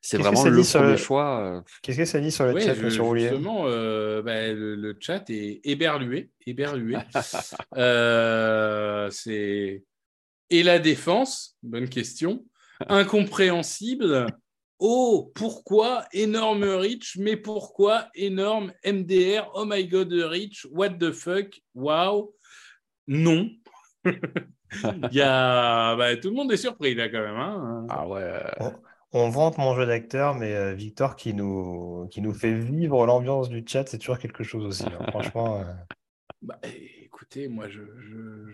C'est 0.00 0.16
vraiment 0.16 0.44
le 0.44 0.62
premier 0.62 0.96
choix. 0.96 1.40
Euh. 1.40 1.60
Qu'est-ce 1.82 1.98
que 1.98 2.04
ça 2.04 2.20
dit 2.20 2.32
sur 2.32 2.46
le 2.46 2.58
chat, 2.58 2.74
je, 2.74 2.88
sur 2.88 3.16
Justement, 3.16 3.64
bah, 3.64 4.52
le, 4.52 4.96
chat 4.98 5.28
est 5.30 5.60
éberlué. 5.64 6.30
éberlué. 6.46 6.96
c'est... 9.10 9.82
Et 10.52 10.62
la 10.62 10.78
défense, 10.78 11.56
bonne 11.62 11.88
question. 11.88 12.44
Incompréhensible. 12.86 14.26
Oh, 14.78 15.32
pourquoi 15.34 16.04
énorme 16.12 16.64
Rich 16.64 17.16
Mais 17.18 17.38
pourquoi 17.38 18.08
énorme 18.14 18.70
MDR 18.84 19.50
Oh 19.54 19.64
my 19.64 19.88
god, 19.88 20.12
Rich 20.12 20.66
What 20.70 20.90
the 21.00 21.10
fuck? 21.10 21.58
Wow 21.74 22.34
Non. 23.08 23.48
Il 24.04 25.08
y 25.12 25.22
a... 25.22 25.96
Bah, 25.96 26.16
tout 26.16 26.28
le 26.28 26.34
monde 26.34 26.52
est 26.52 26.58
surpris 26.58 26.94
là 26.94 27.08
quand 27.08 27.22
même. 27.22 27.36
Hein. 27.36 27.86
ah 27.88 28.06
ouais. 28.06 28.30
On, 29.12 29.30
vante 29.30 29.56
mon 29.56 29.74
jeu 29.74 29.86
d'acteur, 29.86 30.34
mais 30.34 30.54
euh, 30.54 30.74
Victor 30.74 31.16
qui 31.16 31.32
nous, 31.32 32.08
qui 32.10 32.20
nous 32.20 32.34
fait 32.34 32.52
vivre 32.52 33.06
l'ambiance 33.06 33.48
du 33.48 33.64
chat, 33.66 33.88
c'est 33.88 33.96
toujours 33.96 34.18
quelque 34.18 34.44
chose 34.44 34.66
aussi. 34.66 34.84
Hein. 34.84 35.06
Franchement. 35.08 35.60
Euh. 35.60 35.64
Bah, 36.42 36.58
écoutez, 37.32 37.48
moi 37.48 37.68
je, 37.68 37.80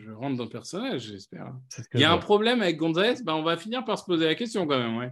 je, 0.04 0.10
rentre 0.12 0.36
dans 0.36 0.44
le 0.44 0.50
personnage, 0.50 1.02
j'espère. 1.02 1.52
Il 1.94 2.00
y 2.00 2.04
a 2.04 2.12
un 2.12 2.18
problème 2.18 2.62
avec 2.62 2.76
Gonzalez, 2.76 3.22
bah, 3.24 3.34
on 3.34 3.42
va 3.42 3.56
finir 3.56 3.84
par 3.84 3.98
se 3.98 4.04
poser 4.04 4.26
la 4.26 4.34
question 4.34 4.66
quand 4.66 4.78
même, 4.78 4.96
ouais. 4.96 5.10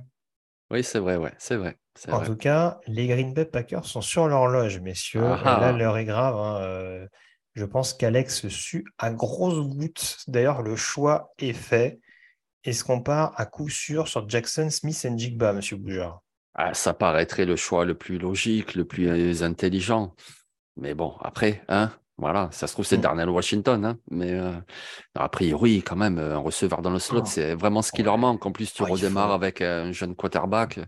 Oui, 0.71 0.83
c'est 0.83 0.99
vrai, 0.99 1.17
ouais, 1.17 1.33
c'est 1.39 1.57
vrai. 1.57 1.79
En 2.09 2.25
tout 2.25 2.37
cas, 2.37 2.81
les 2.89 3.07
Green 3.07 3.33
Bay 3.33 3.45
Packers 3.45 3.85
sont 3.85 4.01
sur 4.01 4.27
l'horloge, 4.27 4.81
messieurs. 4.81 5.23
Et 5.23 5.45
là, 5.45 5.73
l'heure 5.73 5.97
est 5.97 6.05
grave. 6.05 6.35
Hein, 6.35 6.61
euh, 6.61 7.07
je 7.55 7.65
pense 7.65 7.95
qu'Alex 7.95 8.49
sue 8.49 8.85
à 8.99 9.13
grosses 9.13 9.65
gouttes. 9.69 10.19
D'ailleurs, 10.27 10.63
le 10.63 10.75
choix 10.75 11.33
est 11.39 11.53
fait. 11.53 12.01
Est-ce 12.65 12.83
qu'on 12.83 13.01
part 13.01 13.33
à 13.37 13.47
coup 13.47 13.69
sûr 13.69 14.09
sur 14.09 14.29
Jackson 14.29 14.69
Smith 14.71 15.05
et 15.05 15.17
Jigba, 15.17 15.53
monsieur 15.53 15.77
Boujard? 15.77 16.21
Ah, 16.55 16.75
Ça 16.75 16.93
paraîtrait 16.95 17.47
le 17.47 17.55
choix 17.55 17.85
le 17.85 17.95
plus 17.95 18.19
logique, 18.19 18.75
le 18.75 18.85
plus 18.85 19.45
intelligent. 19.45 20.17
Mais 20.77 20.95
bon, 20.95 21.15
après, 21.21 21.63
hein, 21.69 21.93
voilà, 22.19 22.49
ça 22.51 22.67
se 22.67 22.73
trouve, 22.73 22.87
c'est 22.87 22.97
mm. 22.97 23.03
Darnell 23.03 23.29
Washington. 23.29 23.85
Hein, 23.85 23.99
mais 24.11 24.33
euh, 24.33 24.53
a 25.15 25.29
priori, 25.29 25.83
quand 25.83 25.97
même, 25.97 26.19
un 26.19 26.39
receveur 26.39 26.81
dans 26.81 26.91
le 26.91 26.99
slot, 26.99 27.23
ah. 27.23 27.27
c'est 27.27 27.55
vraiment 27.55 27.83
ce 27.83 27.93
qui 27.93 28.03
leur 28.03 28.17
manque. 28.17 28.45
En 28.47 28.53
plus, 28.53 28.73
tu 28.73 28.83
redémarres 28.83 29.33
avec 29.33 29.61
un 29.61 29.93
jeune 29.93 30.15
quarterback. 30.15 30.81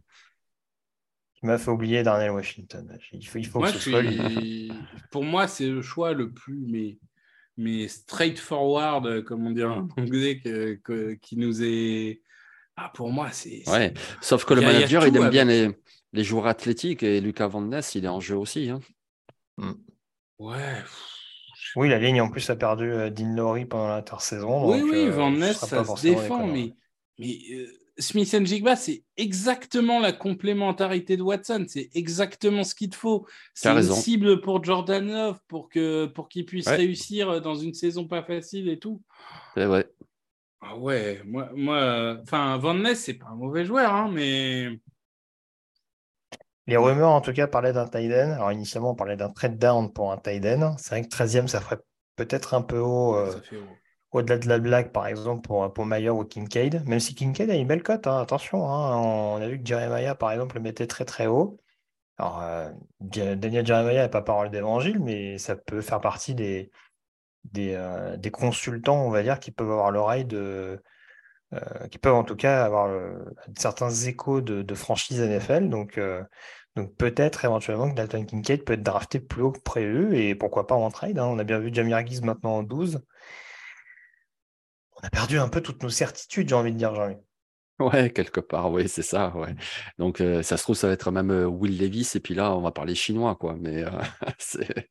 Il 1.43 1.47
m'a 1.47 1.59
fait 1.59 1.71
oublier 1.71 2.03
Darnell 2.03 2.31
Washington. 2.31 2.99
Il 3.13 3.27
faut, 3.27 3.39
il 3.39 3.47
faut 3.47 3.61
que 3.61 3.69
ce 3.69 3.79
soit 3.79 4.03
Pour 5.11 5.23
moi, 5.23 5.47
c'est 5.47 5.69
le 5.69 5.83
choix 5.83 6.13
le 6.13 6.33
plus 6.33 6.65
mais, 6.67 6.99
mais 7.57 7.89
straightforward, 7.89 9.23
comme 9.25 9.47
on 9.47 9.51
dit 9.51 9.65
en 9.65 9.89
anglais, 9.99 10.41
qui 11.21 11.37
nous 11.37 11.63
est. 11.63 12.23
Ah, 12.75 12.91
pour 12.95 13.13
moi, 13.13 13.29
c'est. 13.33 13.69
Ouais. 13.69 13.93
Sauf 14.23 14.47
que 14.47 14.55
le 14.55 14.63
manager, 14.63 15.07
il 15.07 15.17
aime 15.17 15.31
bien 15.31 15.45
les, 15.45 15.77
les, 16.13 16.25
joueurs 16.25 16.47
athlétiques 16.47 17.03
et 17.03 17.21
Lucas 17.21 17.49
Van 17.49 17.61
Ness, 17.61 17.97
il 17.97 18.05
est 18.05 18.09
en 18.09 18.21
jeu 18.21 18.37
aussi. 18.37 18.71
Hein. 18.71 18.81
Mm. 19.59 19.73
Ouais. 20.39 20.85
Oui, 21.77 21.89
la 21.89 21.99
ligne 21.99 22.21
en 22.21 22.29
plus 22.29 22.49
a 22.51 22.57
perdu 22.57 22.91
euh, 22.91 23.11
Dean 23.11 23.35
Laurie 23.35 23.67
pendant 23.67 23.89
l'intersaison. 23.89 24.71
Oui, 24.71 24.83
oui, 24.83 25.07
euh, 25.07 25.11
Van 25.11 25.31
Ness, 25.31 25.59
ça 25.59 25.85
se 25.85 26.03
défend, 26.03 26.47
mais, 26.47 26.75
mais 27.19 27.39
euh, 27.53 27.67
Smith 27.99 28.45
Jigba, 28.45 28.77
c'est 28.77 29.05
exactement 29.17 30.01
la 30.01 30.13
complémentarité 30.13 31.17
de 31.17 31.23
Watson. 31.23 31.65
C'est 31.69 31.91
exactement 31.95 32.65
ce 32.65 32.75
qu'il 32.75 32.91
te 32.91 32.97
faut. 32.97 33.27
C'est 33.55 33.71
une 33.71 33.83
cible 33.83 34.41
pour 34.41 34.63
Jordan 34.63 35.07
Love 35.07 35.41
pour 35.49 35.69
que 35.69 36.07
pour 36.07 36.29
qu'il 36.29 36.47
puisse 36.47 36.69
réussir 36.69 37.41
dans 37.41 37.57
une 37.57 37.75
saison 37.75 38.07
pas 38.07 38.23
facile 38.23 38.69
et 38.69 38.79
tout. 38.79 39.03
C'est 39.55 39.65
vrai. 39.65 39.91
Ah 40.61 40.77
ouais, 40.77 41.23
moi, 41.25 41.51
moi, 41.55 42.19
enfin, 42.23 42.57
Van 42.59 42.75
Ness, 42.75 43.05
c'est 43.05 43.15
pas 43.15 43.29
un 43.29 43.37
mauvais 43.37 43.65
joueur, 43.65 43.93
hein, 43.93 44.11
mais 44.13 44.81
les 46.69 46.77
rumeurs, 46.77 47.11
en 47.11 47.21
tout 47.23 47.33
cas, 47.33 47.47
parlaient 47.47 47.73
d'un 47.73 47.89
tight 47.89 48.13
Alors, 48.13 48.53
initialement, 48.53 48.91
on 48.91 48.95
parlait 48.95 49.17
d'un 49.17 49.31
trade 49.31 49.59
down 49.59 49.91
pour 49.93 50.13
un 50.13 50.19
tight 50.19 50.45
C'est 50.79 50.91
vrai 50.91 51.03
que 51.03 51.09
13e, 51.09 51.49
ça 51.49 51.61
ferait 51.61 51.79
peut-être 52.17 52.53
un 52.53 52.61
peu 52.61 52.79
haut, 52.79 53.17
euh, 53.17 53.33
au-delà 54.13 54.39
de 54.39 54.47
la 54.49 54.59
blague, 54.59 54.93
par 54.93 55.07
exemple, 55.07 55.41
pour, 55.47 55.73
pour 55.73 55.87
Mayer 55.87 56.11
ou 56.11 56.25
Kincaid. 56.25 56.87
Même 56.87 57.01
si 57.01 57.15
Kincaid 57.15 57.49
a 57.51 57.55
une 57.55 57.67
belle 57.67 57.83
cote, 57.83 58.07
hein, 58.07 58.21
attention. 58.21 58.69
Hein. 58.71 58.97
on 58.97 59.37
a 59.41 59.49
vu 59.49 59.59
que 59.59 59.67
Jeremiah, 59.67 60.15
par 60.15 60.31
exemple, 60.31 60.57
le 60.57 60.63
mettait 60.63 60.87
très, 60.87 61.07
très 61.07 61.27
haut. 61.27 61.59
Alors, 62.19 62.43
euh, 62.43 62.71
Daniel 63.01 63.65
Jeremiah 63.65 64.03
n'est 64.03 64.09
pas 64.11 64.23
parole 64.23 64.51
d'évangile, 64.51 65.01
mais 65.01 65.39
ça 65.39 65.57
peut 65.57 65.81
faire 65.81 66.01
partie 66.03 66.35
des, 66.35 66.71
des, 67.45 67.75
euh, 67.75 68.19
des, 68.19 68.31
consultants, 68.31 69.07
on 69.07 69.11
va 69.11 69.23
dire, 69.23 69.41
qui 69.41 69.53
peuvent 69.53 69.71
avoir 69.71 69.91
l'oreille 69.91 70.27
de. 70.27 70.83
Qui 71.91 71.99
peuvent 71.99 72.15
en 72.15 72.25
tout 72.25 72.37
cas 72.37 72.65
avoir 72.65 72.91
certains 73.57 73.91
échos 73.91 74.41
de, 74.41 74.63
de 74.63 74.75
franchise 74.75 75.21
NFL. 75.21 75.69
Donc, 75.69 75.99
donc 76.77 76.95
peut-être 76.97 77.45
éventuellement 77.45 77.91
que 77.91 77.95
Dalton 77.97 78.25
Kincaid 78.25 78.65
peut 78.65 78.75
être 78.75 78.83
drafté 78.83 79.19
plus 79.19 79.43
haut 79.43 79.51
que 79.51 79.61
prévu 79.61 80.17
et 80.17 80.35
pourquoi 80.35 80.67
pas 80.67 80.77
en 80.77 80.91
trade. 80.91 81.19
Hein. 81.19 81.27
On 81.27 81.39
a 81.39 81.45
bien 81.45 81.59
vu 81.59 81.75
Jamir 81.75 82.07
Gibbs 82.07 82.25
maintenant 82.25 82.59
en 82.59 82.63
12. 82.63 83.01
On 84.95 85.07
a 85.07 85.11
perdu 85.11 85.39
un 85.39 85.49
peu 85.49 85.61
toutes 85.61 85.83
nos 85.83 85.91
certitudes, 85.91 86.49
j'ai 86.49 86.55
envie 86.55 86.73
de 86.73 86.77
dire, 86.77 86.95
Jean-Mi. 86.95 87.17
Ouais, 87.81 88.11
quelque 88.11 88.41
part, 88.41 88.71
oui, 88.73 88.89
c'est 88.89 89.03
ça. 89.03 89.33
Ouais. 89.37 89.55
Donc 89.99 90.21
euh, 90.21 90.43
ça 90.43 90.57
se 90.57 90.65
trouve, 90.65 90.77
ça 90.77 90.89
va 90.89 90.93
être 90.93 91.11
même 91.13 91.31
euh, 91.31 91.47
Will 91.47 91.79
Levis 91.79 92.13
et 92.15 92.21
puis 92.21 92.35
là, 92.35 92.53
on 92.55 92.61
va 92.61 92.73
parler 92.73 92.97
chinois, 92.97 93.37
quoi. 93.37 93.57
Mais 93.59 93.85
euh, 93.85 93.91
c'est. 94.39 94.89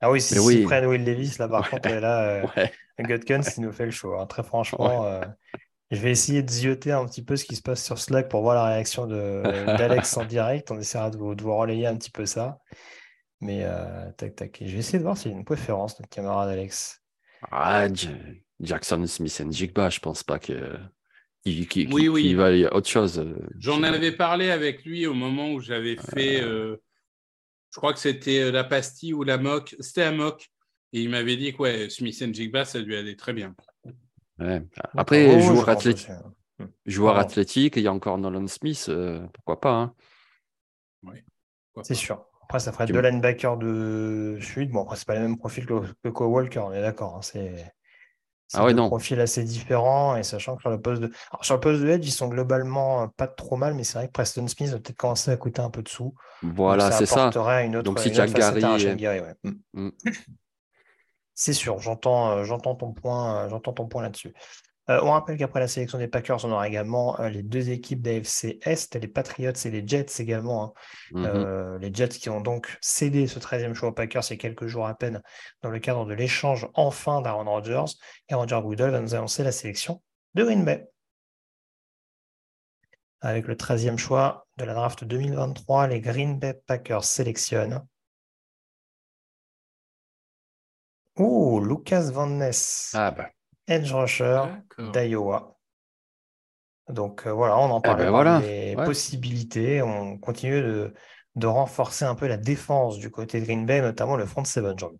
Ah 0.00 0.10
oui, 0.10 0.20
si 0.20 0.34
ils 0.34 0.64
prennent 0.64 0.86
Will 0.86 1.04
Levis, 1.04 1.36
là, 1.38 1.48
par 1.48 1.68
contre, 1.68 1.88
là, 1.90 2.42
ouais. 2.56 2.72
Gutkins, 3.08 3.42
il 3.56 3.62
nous 3.62 3.72
fait 3.72 3.86
le 3.86 3.90
show. 3.90 4.14
Hein. 4.14 4.26
Très 4.26 4.42
franchement, 4.42 5.20
je 5.90 6.00
vais 6.00 6.12
essayer 6.12 6.42
de 6.42 6.50
zioter 6.50 6.92
un 6.92 7.04
petit 7.06 7.24
peu 7.24 7.36
ce 7.36 7.44
qui 7.44 7.56
se 7.56 7.62
passe 7.62 7.84
sur 7.84 7.98
Slack 7.98 8.28
pour 8.28 8.42
voir 8.42 8.54
la 8.54 8.64
réaction 8.64 9.06
d'Alex 9.06 10.16
en 10.16 10.24
direct. 10.24 10.70
On 10.70 10.78
essaiera 10.78 11.10
de 11.10 11.16
vous, 11.16 11.34
relayer 11.56 11.86
un 11.86 11.96
petit 11.96 12.10
peu 12.10 12.26
ça. 12.26 12.58
Mais 13.40 13.62
euh, 13.64 14.10
tac, 14.16 14.36
tac. 14.36 14.58
Je 14.60 14.70
vais 14.70 14.78
essayer 14.78 14.98
de 14.98 15.04
voir 15.04 15.16
s'il 15.16 15.32
y 15.32 15.34
a 15.34 15.38
une 15.38 15.44
préférence, 15.44 15.98
notre 15.98 16.10
camarade 16.10 16.50
Alex. 16.50 17.02
Ah, 17.50 17.88
Jackson 18.60 19.06
Smith 19.06 19.40
et 19.40 19.52
Jigba, 19.52 19.88
je 19.88 19.98
pense 19.98 20.22
pas 20.22 20.38
que. 20.38 20.76
oui, 21.46 22.08
oui. 22.08 22.26
il 22.26 22.36
va 22.36 22.52
y 22.52 22.66
autre 22.66 22.88
chose. 22.88 23.26
J'en 23.58 23.82
avais 23.82 24.12
parlé 24.12 24.50
avec 24.50 24.84
lui 24.84 25.06
au 25.06 25.14
moment 25.14 25.52
où 25.52 25.60
j'avais 25.60 25.96
fait 25.96 26.42
euh, 26.42 26.76
Je 27.72 27.78
crois 27.78 27.94
que 27.94 27.98
c'était 27.98 28.52
la 28.52 28.62
pastille 28.62 29.14
ou 29.14 29.24
la 29.24 29.38
moque. 29.38 29.74
C'était 29.80 30.04
la 30.04 30.12
moque. 30.12 30.50
Et 30.92 31.02
il 31.02 31.10
m'avait 31.10 31.36
dit 31.36 31.52
que 31.52 31.58
ouais, 31.62 31.90
Smith 31.90 32.34
Jigba, 32.34 32.64
ça 32.64 32.80
lui 32.80 32.96
allait 32.96 33.16
très 33.16 33.32
bien. 33.32 33.54
Après, 34.96 35.36
oh, 35.36 35.40
joueur, 35.40 35.68
athlétique, 35.68 36.08
joueur 36.86 37.18
athlétique, 37.18 37.76
il 37.76 37.82
y 37.82 37.86
a 37.86 37.92
encore 37.92 38.18
Nolan 38.18 38.46
Smith, 38.46 38.90
pourquoi 39.34 39.60
pas 39.60 39.74
hein. 39.74 39.94
C'est 41.82 41.94
sûr. 41.94 42.26
Après, 42.42 42.58
ça 42.58 42.72
ferait 42.72 42.86
deux 42.86 43.00
linebackers 43.00 43.58
de 43.58 44.36
sud. 44.40 44.72
Bon, 44.72 44.82
après, 44.82 44.96
c'est 44.96 45.06
pas 45.06 45.14
le 45.14 45.20
même 45.20 45.38
profil 45.38 45.66
que, 45.66 46.10
que 46.10 46.22
Walker, 46.24 46.58
on 46.58 46.72
est 46.72 46.80
d'accord. 46.80 47.16
Hein. 47.16 47.22
C'est 47.22 47.72
ah 48.54 48.64
ouais, 48.64 48.74
profil 48.74 49.20
assez 49.20 49.44
différent. 49.44 50.16
Et 50.16 50.24
sachant 50.24 50.56
que 50.56 50.62
sur 50.62 50.70
le 50.70 50.80
poste 50.80 51.02
de. 51.02 51.12
sur 51.42 51.54
le 51.54 51.60
poste 51.60 51.82
de 51.82 51.88
Edge, 51.88 52.04
ils 52.06 52.10
sont 52.10 52.28
globalement 52.28 53.08
pas 53.08 53.28
trop 53.28 53.56
mal, 53.56 53.74
mais 53.74 53.84
c'est 53.84 53.98
vrai 53.98 54.08
que 54.08 54.12
Preston 54.12 54.48
Smith 54.48 54.70
va 54.70 54.78
peut-être 54.78 54.96
commencer 54.96 55.30
à 55.30 55.36
coûter 55.36 55.62
un 55.62 55.70
peu 55.70 55.82
de 55.82 55.88
sous. 55.88 56.14
Voilà, 56.42 56.90
c'est 56.90 57.06
ça. 57.06 57.30
Une 57.62 57.76
autre, 57.76 57.84
Donc 57.84 58.00
si 58.00 58.12
Jack 58.12 58.32
Gary. 58.32 59.22
Mm. 59.72 59.90
C'est 61.40 61.54
sûr, 61.54 61.78
j'entends, 61.78 62.32
euh, 62.32 62.44
j'entends 62.44 62.74
ton 62.74 62.92
point, 62.92 63.46
euh, 63.46 63.48
j'entends 63.48 63.72
ton 63.72 63.86
point 63.86 64.02
là-dessus. 64.02 64.34
Euh, 64.90 65.00
on 65.02 65.12
rappelle 65.12 65.38
qu'après 65.38 65.60
la 65.60 65.68
sélection 65.68 65.96
des 65.96 66.06
Packers, 66.06 66.44
on 66.44 66.50
aura 66.50 66.68
également 66.68 67.18
euh, 67.18 67.30
les 67.30 67.42
deux 67.42 67.70
équipes 67.70 68.02
d'AFC 68.02 68.58
Est, 68.60 68.94
les 68.94 69.08
Patriots 69.08 69.52
et 69.52 69.70
les 69.70 69.86
Jets 69.86 70.18
également. 70.18 70.64
Hein. 70.64 70.72
Mmh 71.12 71.24
euh, 71.24 71.78
les 71.78 71.94
Jets 71.94 72.08
qui 72.08 72.28
ont 72.28 72.42
donc 72.42 72.76
cédé 72.82 73.26
ce 73.26 73.38
13e 73.38 73.72
choix 73.72 73.88
aux 73.88 73.92
Packers 73.92 74.22
il 74.28 74.32
y 74.32 74.34
a 74.34 74.36
quelques 74.36 74.66
jours 74.66 74.86
à 74.86 74.94
peine 74.94 75.22
dans 75.62 75.70
le 75.70 75.78
cadre 75.78 76.04
de 76.04 76.12
l'échange 76.12 76.68
enfin 76.74 77.22
d'Aaron 77.22 77.44
Rodgers. 77.44 77.94
Et 78.28 78.34
Roger 78.34 78.60
Goodell 78.62 78.90
va 78.90 79.00
nous 79.00 79.14
annoncer 79.14 79.42
la 79.42 79.52
sélection 79.52 80.02
de 80.34 80.44
Green 80.44 80.62
Bay. 80.62 80.90
Avec 83.22 83.46
le 83.46 83.54
13e 83.54 83.96
choix 83.96 84.46
de 84.58 84.66
la 84.66 84.74
draft 84.74 85.04
2023, 85.04 85.86
les 85.86 86.02
Green 86.02 86.38
Bay 86.38 86.60
Packers 86.66 87.04
sélectionnent. 87.04 87.82
Oh, 91.20 91.60
Lucas 91.60 92.10
Van 92.10 92.26
Ness. 92.26 92.92
Ah 92.94 93.10
bah 93.10 93.30
edge 93.70 93.92
rusher 93.92 94.42
d'Iowa. 94.92 95.56
Donc 96.88 97.26
euh, 97.26 97.32
voilà, 97.32 97.56
on 97.58 97.70
en 97.70 97.80
parle 97.80 98.02
eh 98.02 98.10
ben 98.10 98.40
des 98.40 98.76
possibilités. 98.84 99.80
On 99.80 100.18
continue 100.18 100.60
de, 100.60 101.46
renforcer 101.46 102.04
un 102.04 102.14
peu 102.14 102.26
la 102.26 102.36
défense 102.36 102.98
du 102.98 103.10
côté 103.10 103.40
de 103.40 103.44
Green 103.44 103.64
Bay, 103.64 103.80
notamment 103.80 104.16
le 104.16 104.26
front 104.26 104.44
seven, 104.44 104.76
jean 104.78 104.90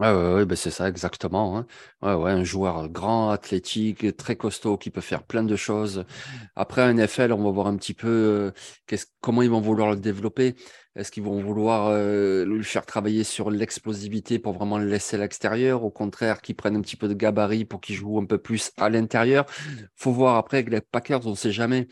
Ouais, 0.00 0.10
ouais, 0.12 0.46
ben 0.46 0.56
c'est 0.56 0.70
ça, 0.70 0.88
exactement. 0.88 1.58
Hein. 1.58 1.66
Un 2.00 2.42
joueur 2.42 2.88
grand, 2.88 3.28
athlétique, 3.30 4.16
très 4.16 4.34
costaud, 4.34 4.78
qui 4.78 4.90
peut 4.90 5.02
faire 5.02 5.24
plein 5.24 5.42
de 5.42 5.56
choses. 5.56 6.06
Après, 6.56 6.80
un 6.80 6.94
NFL, 6.94 7.32
on 7.34 7.44
va 7.44 7.50
voir 7.50 7.66
un 7.66 7.76
petit 7.76 7.92
peu 7.92 8.08
euh, 8.08 8.96
comment 9.20 9.42
ils 9.42 9.50
vont 9.50 9.60
vouloir 9.60 9.90
le 9.90 9.96
développer. 9.96 10.54
Est-ce 10.96 11.12
qu'ils 11.12 11.22
vont 11.22 11.42
vouloir 11.42 11.88
euh, 11.88 12.46
lui 12.46 12.64
faire 12.64 12.86
travailler 12.86 13.24
sur 13.24 13.50
l'explosivité 13.50 14.38
pour 14.38 14.54
vraiment 14.54 14.78
le 14.78 14.86
laisser 14.86 15.16
à 15.16 15.18
l'extérieur 15.20 15.84
Au 15.84 15.90
contraire, 15.90 16.40
qu'ils 16.40 16.56
prennent 16.56 16.76
un 16.76 16.80
petit 16.80 16.96
peu 16.96 17.06
de 17.06 17.14
gabarit 17.14 17.66
pour 17.66 17.82
qu'il 17.82 17.94
joue 17.96 18.18
un 18.18 18.24
peu 18.24 18.38
plus 18.38 18.72
à 18.78 18.88
l'intérieur? 18.88 19.44
Faut 19.96 20.12
voir 20.12 20.36
après 20.36 20.58
avec 20.58 20.70
les 20.70 20.80
Packers, 20.80 21.26
on 21.26 21.30
ne 21.32 21.34
sait 21.36 21.52
jamais. 21.52 21.88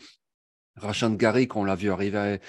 Rachand 0.77 1.11
Gary, 1.11 1.47
quand 1.47 1.61
on 1.61 1.65
l'a 1.65 1.75
vu 1.75 1.91
arriver 1.91 2.39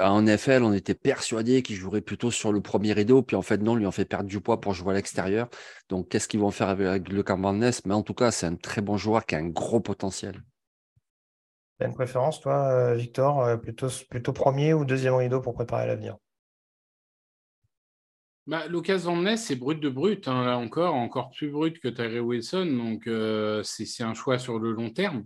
en 0.00 0.22
NFL, 0.22 0.62
on 0.64 0.72
était 0.72 0.94
persuadé 0.94 1.62
qu'il 1.62 1.76
jouerait 1.76 2.00
plutôt 2.00 2.30
sur 2.30 2.52
le 2.52 2.60
premier 2.60 2.92
rideau, 2.92 3.22
puis 3.22 3.36
en 3.36 3.42
fait, 3.42 3.58
non, 3.58 3.74
lui 3.74 3.86
en 3.86 3.92
fait 3.92 4.04
perdre 4.04 4.28
du 4.28 4.40
poids 4.40 4.60
pour 4.60 4.74
jouer 4.74 4.92
à 4.92 4.96
l'extérieur. 4.96 5.48
Donc, 5.88 6.08
qu'est-ce 6.08 6.28
qu'ils 6.28 6.40
vont 6.40 6.50
faire 6.50 6.68
avec 6.68 7.08
le 7.08 7.22
Van 7.22 7.52
Ness 7.52 7.86
Mais 7.86 7.94
en 7.94 8.02
tout 8.02 8.14
cas, 8.14 8.30
c'est 8.30 8.46
un 8.46 8.56
très 8.56 8.80
bon 8.80 8.96
joueur 8.96 9.24
qui 9.24 9.34
a 9.34 9.38
un 9.38 9.48
gros 9.48 9.80
potentiel. 9.80 10.42
Tu 11.78 11.84
as 11.84 11.86
une 11.86 11.94
préférence, 11.94 12.40
toi, 12.40 12.68
euh, 12.70 12.94
Victor, 12.94 13.40
euh, 13.40 13.56
plutôt, 13.56 13.88
plutôt 14.10 14.32
premier 14.32 14.74
ou 14.74 14.84
deuxième 14.84 15.14
rideau 15.14 15.40
pour 15.40 15.54
préparer 15.54 15.86
l'avenir? 15.86 16.16
Bah, 18.48 18.66
Lucas 18.66 18.96
Van 18.96 19.16
Ness, 19.16 19.44
c'est 19.44 19.56
brut 19.56 19.78
de 19.78 19.88
brut, 19.88 20.26
hein, 20.26 20.44
là 20.44 20.58
encore, 20.58 20.94
encore 20.94 21.30
plus 21.30 21.50
brut 21.50 21.78
que 21.78 21.88
Tyree 21.88 22.18
Wilson. 22.18 22.66
Donc, 22.66 23.06
euh, 23.06 23.62
c'est 23.62 24.02
un 24.02 24.14
choix 24.14 24.38
sur 24.38 24.58
le 24.58 24.72
long 24.72 24.90
terme. 24.90 25.24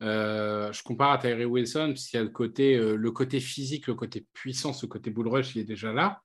Euh, 0.00 0.72
je 0.72 0.82
compare 0.82 1.12
à 1.12 1.18
Tyree 1.18 1.44
Wilson, 1.44 1.90
puisqu'il 1.90 2.16
y 2.16 2.20
a 2.20 2.22
le 2.22 2.30
côté, 2.30 2.76
euh, 2.76 2.96
le 2.96 3.10
côté 3.10 3.40
physique, 3.40 3.86
le 3.86 3.94
côté 3.94 4.26
puissance, 4.32 4.82
le 4.82 4.88
côté 4.88 5.10
bull 5.10 5.28
rush, 5.28 5.54
il 5.54 5.62
est 5.62 5.64
déjà 5.64 5.92
là. 5.92 6.22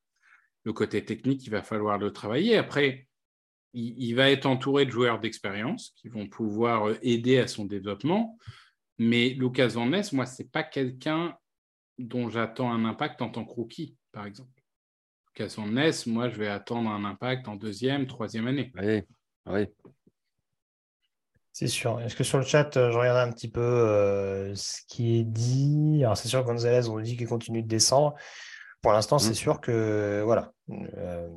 Le 0.64 0.74
côté 0.74 1.04
technique, 1.04 1.46
il 1.46 1.50
va 1.50 1.64
falloir 1.64 1.98
le 1.98 2.12
travailler. 2.12 2.58
Après, 2.58 3.08
il, 3.74 4.14
va 4.14 4.30
être 4.32 4.46
entouré 4.46 4.86
de 4.86 4.92
joueurs 4.92 5.20
d'expérience 5.20 5.94
qui 5.96 6.10
vont 6.10 6.28
pouvoir 6.28 6.90
euh, 6.90 6.98
aider 7.02 7.38
à 7.38 7.48
son 7.48 7.66
développement. 7.66 8.38
Mais 8.98 9.30
Lucas 9.30 9.68
Van 9.68 9.86
moi, 9.86 10.26
ce 10.26 10.42
n'est 10.42 10.50
pas 10.50 10.64
quelqu'un 10.64 11.36
dont 11.98 12.30
j'attends 12.30 12.72
un 12.72 12.86
impact 12.86 13.22
en 13.22 13.30
tant 13.30 13.46
que 13.46 13.52
rookie, 13.52 13.96
par 14.12 14.26
exemple. 14.26 14.62
Lucas 15.28 15.54
Van 15.58 15.68
moi, 16.08 16.30
je 16.30 16.38
vais 16.38 16.48
attendre 16.48 16.90
un 16.90 17.06
impact 17.06 17.48
en 17.48 17.56
deuxième, 17.56 18.08
troisième 18.08 18.48
année. 18.48 18.72
Oui, 18.76 19.02
oui. 19.46 19.68
C'est 21.60 21.68
sûr. 21.68 22.00
Est-ce 22.02 22.16
que 22.16 22.24
sur 22.24 22.38
le 22.38 22.44
chat, 22.44 22.78
euh, 22.78 22.92
je 22.92 22.98
regardais 23.00 23.28
un 23.28 23.32
petit 23.32 23.48
peu 23.48 23.62
euh, 23.62 24.54
ce 24.54 24.82
qui 24.88 25.18
est 25.18 25.24
dit? 25.24 26.02
Alors, 26.04 26.16
c'est 26.16 26.28
sûr 26.28 26.44
que 26.44 26.46
Gonzalez, 26.46 26.88
on 26.88 27.00
dit 27.00 27.18
qu'il 27.18 27.28
continue 27.28 27.64
de 27.64 27.68
descendre. 27.68 28.14
Pour 28.84 28.92
l'instant, 28.92 29.18
c'est 29.18 29.32
mm. 29.32 29.34
sûr 29.34 29.60
que, 29.60 30.22
voilà, 30.24 30.52
euh, 30.70 31.28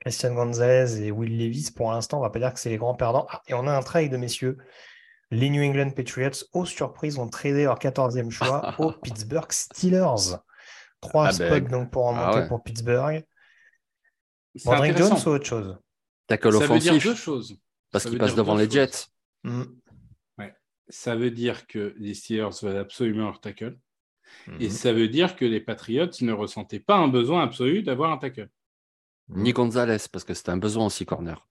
Christian 0.00 0.32
Gonzalez 0.32 1.02
et 1.02 1.10
Will 1.10 1.36
Levis, 1.36 1.70
pour 1.70 1.92
l'instant, 1.92 2.16
on 2.16 2.22
va 2.22 2.30
pas 2.30 2.38
dire 2.38 2.54
que 2.54 2.58
c'est 2.58 2.70
les 2.70 2.78
grands 2.78 2.94
perdants. 2.94 3.26
Ah, 3.28 3.42
et 3.46 3.52
on 3.52 3.66
a 3.66 3.76
un 3.76 3.82
trade, 3.82 4.10
messieurs. 4.14 4.56
Les 5.30 5.50
New 5.50 5.62
England 5.62 5.90
Patriots, 5.90 6.46
aux 6.54 6.64
surprises, 6.64 7.18
ont 7.18 7.28
tradé 7.28 7.64
leur 7.64 7.78
14e 7.78 8.30
choix 8.30 8.74
aux 8.78 8.92
Pittsburgh 8.92 9.52
Steelers. 9.52 10.38
Trois 11.02 11.26
ah 11.26 11.32
spots 11.32 11.44
ben, 11.44 11.68
donc 11.68 11.90
pour 11.90 12.06
remonter 12.06 12.38
ah 12.38 12.46
pour 12.46 12.62
Pittsburgh. 12.62 13.22
Roderick 14.64 14.96
Jones 14.96 15.18
ou 15.26 15.28
autre 15.28 15.44
chose? 15.44 15.78
Ça 16.26 16.36
veut 16.38 16.78
dire 16.78 16.98
deux 16.98 17.14
choses. 17.14 17.54
Parce 17.92 18.06
qu'il 18.06 18.16
passe 18.16 18.34
devant 18.34 18.54
les 18.54 18.70
Jets. 18.70 19.08
Mm. 19.44 19.64
Ça 20.90 21.14
veut 21.16 21.30
dire 21.30 21.66
que 21.66 21.94
les 21.98 22.14
Steelers 22.14 22.62
veulent 22.62 22.78
absolument 22.78 23.26
leur 23.26 23.42
tackle. 23.42 23.78
Et 24.58 24.68
mm-hmm. 24.68 24.70
ça 24.70 24.94
veut 24.94 25.08
dire 25.08 25.36
que 25.36 25.44
les 25.44 25.60
Patriots 25.60 26.08
ne 26.22 26.32
ressentaient 26.32 26.80
pas 26.80 26.96
un 26.96 27.08
besoin 27.08 27.42
absolu 27.42 27.82
d'avoir 27.82 28.10
un 28.10 28.16
tackle. 28.16 28.48
Ni 29.28 29.52
Gonzalez, 29.52 29.98
parce 30.10 30.24
que 30.24 30.32
c'était 30.32 30.48
un 30.48 30.56
besoin 30.56 30.86
aussi, 30.86 31.04
corner. 31.04 31.46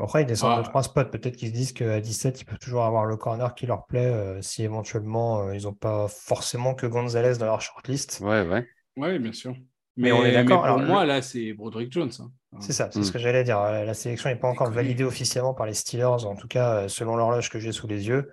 Après, 0.00 0.22
ils 0.22 0.26
descendent 0.26 0.58
de 0.58 0.64
ah. 0.64 0.68
trois 0.68 0.82
spots. 0.82 1.06
Peut-être 1.06 1.36
qu'ils 1.36 1.48
se 1.48 1.52
disent 1.52 1.72
qu'à 1.72 2.00
17, 2.00 2.40
ils 2.40 2.44
peuvent 2.44 2.58
toujours 2.58 2.84
avoir 2.84 3.04
le 3.04 3.16
corner 3.16 3.54
qui 3.54 3.66
leur 3.66 3.84
plaît 3.86 4.06
euh, 4.06 4.40
si 4.42 4.62
éventuellement 4.62 5.42
euh, 5.42 5.56
ils 5.56 5.64
n'ont 5.64 5.74
pas 5.74 6.06
forcément 6.08 6.74
que 6.74 6.86
Gonzalez 6.86 7.38
dans 7.38 7.46
leur 7.46 7.60
shortlist. 7.60 8.20
Ouais, 8.20 8.46
ouais. 8.46 8.68
Ouais, 8.96 9.18
bien 9.18 9.32
sûr. 9.32 9.56
Mais, 9.96 10.12
on 10.12 10.24
est 10.24 10.32
d'accord. 10.32 10.64
Pour 10.64 10.78
moi, 10.78 11.04
là, 11.04 11.20
c'est 11.20 11.52
Broderick 11.52 11.92
Jones. 11.92 12.12
Hein. 12.20 12.30
C'est 12.60 12.72
ça, 12.72 12.88
c'est 12.90 13.02
ce 13.02 13.10
mm. 13.10 13.12
que 13.12 13.18
j'allais 13.18 13.44
dire. 13.44 13.60
La 13.60 13.94
sélection 13.94 14.30
n'est 14.30 14.36
pas 14.36 14.48
encore 14.48 14.70
validée 14.70 15.04
officiellement 15.04 15.54
par 15.54 15.66
les 15.66 15.74
Steelers, 15.74 16.24
en 16.24 16.34
tout 16.34 16.48
cas, 16.48 16.74
euh, 16.74 16.88
selon 16.88 17.16
l'horloge 17.16 17.50
que 17.50 17.58
j'ai 17.58 17.72
sous 17.72 17.86
les 17.86 18.08
yeux. 18.08 18.30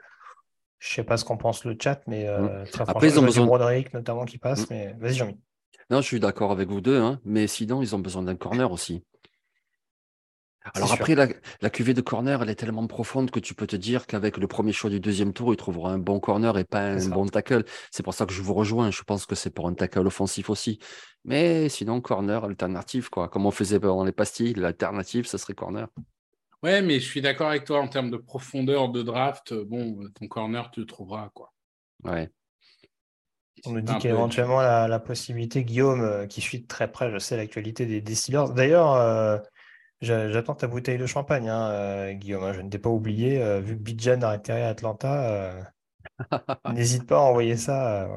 Je 0.79 0.91
ne 0.91 0.95
sais 0.95 1.03
pas 1.03 1.17
ce 1.17 1.25
qu'en 1.25 1.37
pense 1.37 1.65
le 1.65 1.75
chat, 1.81 2.01
mais 2.07 2.27
euh, 2.27 2.63
mm. 2.63 2.83
Après, 2.87 3.09
ils 3.09 3.19
ont 3.19 3.23
besoin 3.23 3.43
de 3.43 3.47
Broderick 3.47 3.93
notamment 3.93 4.25
qui 4.25 4.37
passe. 4.37 4.63
Mm. 4.63 4.67
Mais 4.69 4.95
vas-y, 4.99 5.13
Jean-Mi. 5.15 5.37
Non, 5.89 6.01
je 6.01 6.07
suis 6.07 6.19
d'accord 6.19 6.51
avec 6.51 6.69
vous 6.69 6.81
deux, 6.81 6.99
hein, 6.99 7.19
mais 7.25 7.45
sinon, 7.47 7.81
ils 7.81 7.95
ont 7.95 7.99
besoin 7.99 8.23
d'un 8.23 8.35
corner 8.35 8.71
aussi. 8.71 9.03
Alors 10.73 10.91
après, 10.93 11.13
la, 11.13 11.27
la, 11.61 11.69
cuvée 11.69 11.93
de 11.93 12.01
corner, 12.01 12.41
elle 12.41 12.49
est 12.49 12.55
tellement 12.55 12.87
profonde 12.87 13.29
que 13.29 13.39
tu 13.39 13.53
peux 13.53 13.67
te 13.67 13.75
dire 13.75 14.07
qu'avec 14.07 14.37
le 14.37 14.47
premier 14.47 14.71
choix 14.73 14.89
du 14.89 14.99
deuxième 14.99 15.31
tour, 15.31 15.53
il 15.53 15.57
trouvera 15.57 15.91
un 15.91 15.99
bon 15.99 16.19
corner 16.19 16.57
et 16.57 16.63
pas 16.63 16.81
un 16.81 17.09
bon 17.09 17.27
tackle. 17.27 17.63
C'est 17.91 18.01
pour 18.01 18.15
ça 18.15 18.25
que 18.25 18.33
je 18.33 18.41
vous 18.41 18.53
rejoins. 18.53 18.89
Je 18.89 19.03
pense 19.03 19.25
que 19.27 19.35
c'est 19.35 19.51
pour 19.51 19.67
un 19.67 19.73
tackle 19.75 20.07
offensif 20.07 20.49
aussi. 20.49 20.79
Mais 21.23 21.69
sinon, 21.69 22.01
corner 22.01 22.43
alternative, 22.43 23.09
quoi. 23.09 23.29
Comme 23.29 23.45
on 23.45 23.51
faisait 23.51 23.79
dans 23.79 24.03
les 24.03 24.11
pastilles, 24.11 24.53
l'alternative, 24.55 25.27
ce 25.27 25.37
serait 25.37 25.53
corner. 25.53 25.87
Ouais, 26.63 26.81
mais 26.81 26.99
je 26.99 27.05
suis 27.05 27.21
d'accord 27.21 27.49
avec 27.49 27.65
toi 27.65 27.79
en 27.79 27.87
termes 27.87 28.09
de 28.09 28.17
profondeur 28.17 28.89
de 28.89 29.03
draft. 29.03 29.53
Bon, 29.53 29.99
ton 30.19 30.27
corner, 30.27 30.71
tu 30.71 30.79
le 30.79 30.85
trouveras, 30.87 31.29
quoi. 31.33 31.53
Ouais. 32.03 32.31
On 33.65 33.71
nous 33.71 33.81
dit 33.81 33.97
qu'éventuellement 33.99 34.61
la, 34.61 34.87
la, 34.87 34.99
possibilité, 34.99 35.63
Guillaume, 35.63 36.01
euh, 36.01 36.27
qui 36.27 36.41
suit 36.41 36.59
de 36.59 36.67
très 36.67 36.91
près, 36.91 37.11
je 37.11 37.17
sais, 37.17 37.37
l'actualité 37.37 37.85
des, 37.85 38.01
des 38.01 38.15
Steelers. 38.15 38.53
D'ailleurs, 38.55 38.93
euh, 38.93 39.37
J'attends 40.01 40.55
ta 40.55 40.67
bouteille 40.67 40.97
de 40.97 41.05
champagne, 41.05 41.49
hein, 41.49 41.69
euh, 41.71 42.13
Guillaume. 42.13 42.43
Hein, 42.43 42.53
je 42.53 42.61
ne 42.61 42.69
t'ai 42.69 42.79
pas 42.79 42.89
oublié. 42.89 43.41
Euh, 43.41 43.61
vu 43.61 43.77
que 43.77 43.81
Bidjan 43.81 44.21
a 44.21 44.29
atterri 44.29 44.61
à 44.61 44.69
Atlanta, 44.69 45.29
euh, 45.29 45.63
n'hésite 46.73 47.07
pas 47.07 47.17
à 47.17 47.21
envoyer 47.21 47.57
ça. 47.57 48.07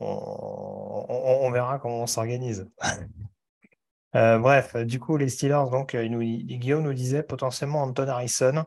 On, 0.00 1.50
verra 1.50 1.78
comment 1.78 2.02
on 2.02 2.06
s'organise. 2.06 2.68
bref, 4.12 4.76
du 4.76 5.00
coup, 5.00 5.16
les 5.16 5.28
Steelers, 5.28 5.70
donc, 5.70 5.96
Guillaume 5.96 6.82
nous 6.82 6.94
disait 6.94 7.22
potentiellement 7.22 7.82
Anton 7.82 8.08
Harrison. 8.08 8.64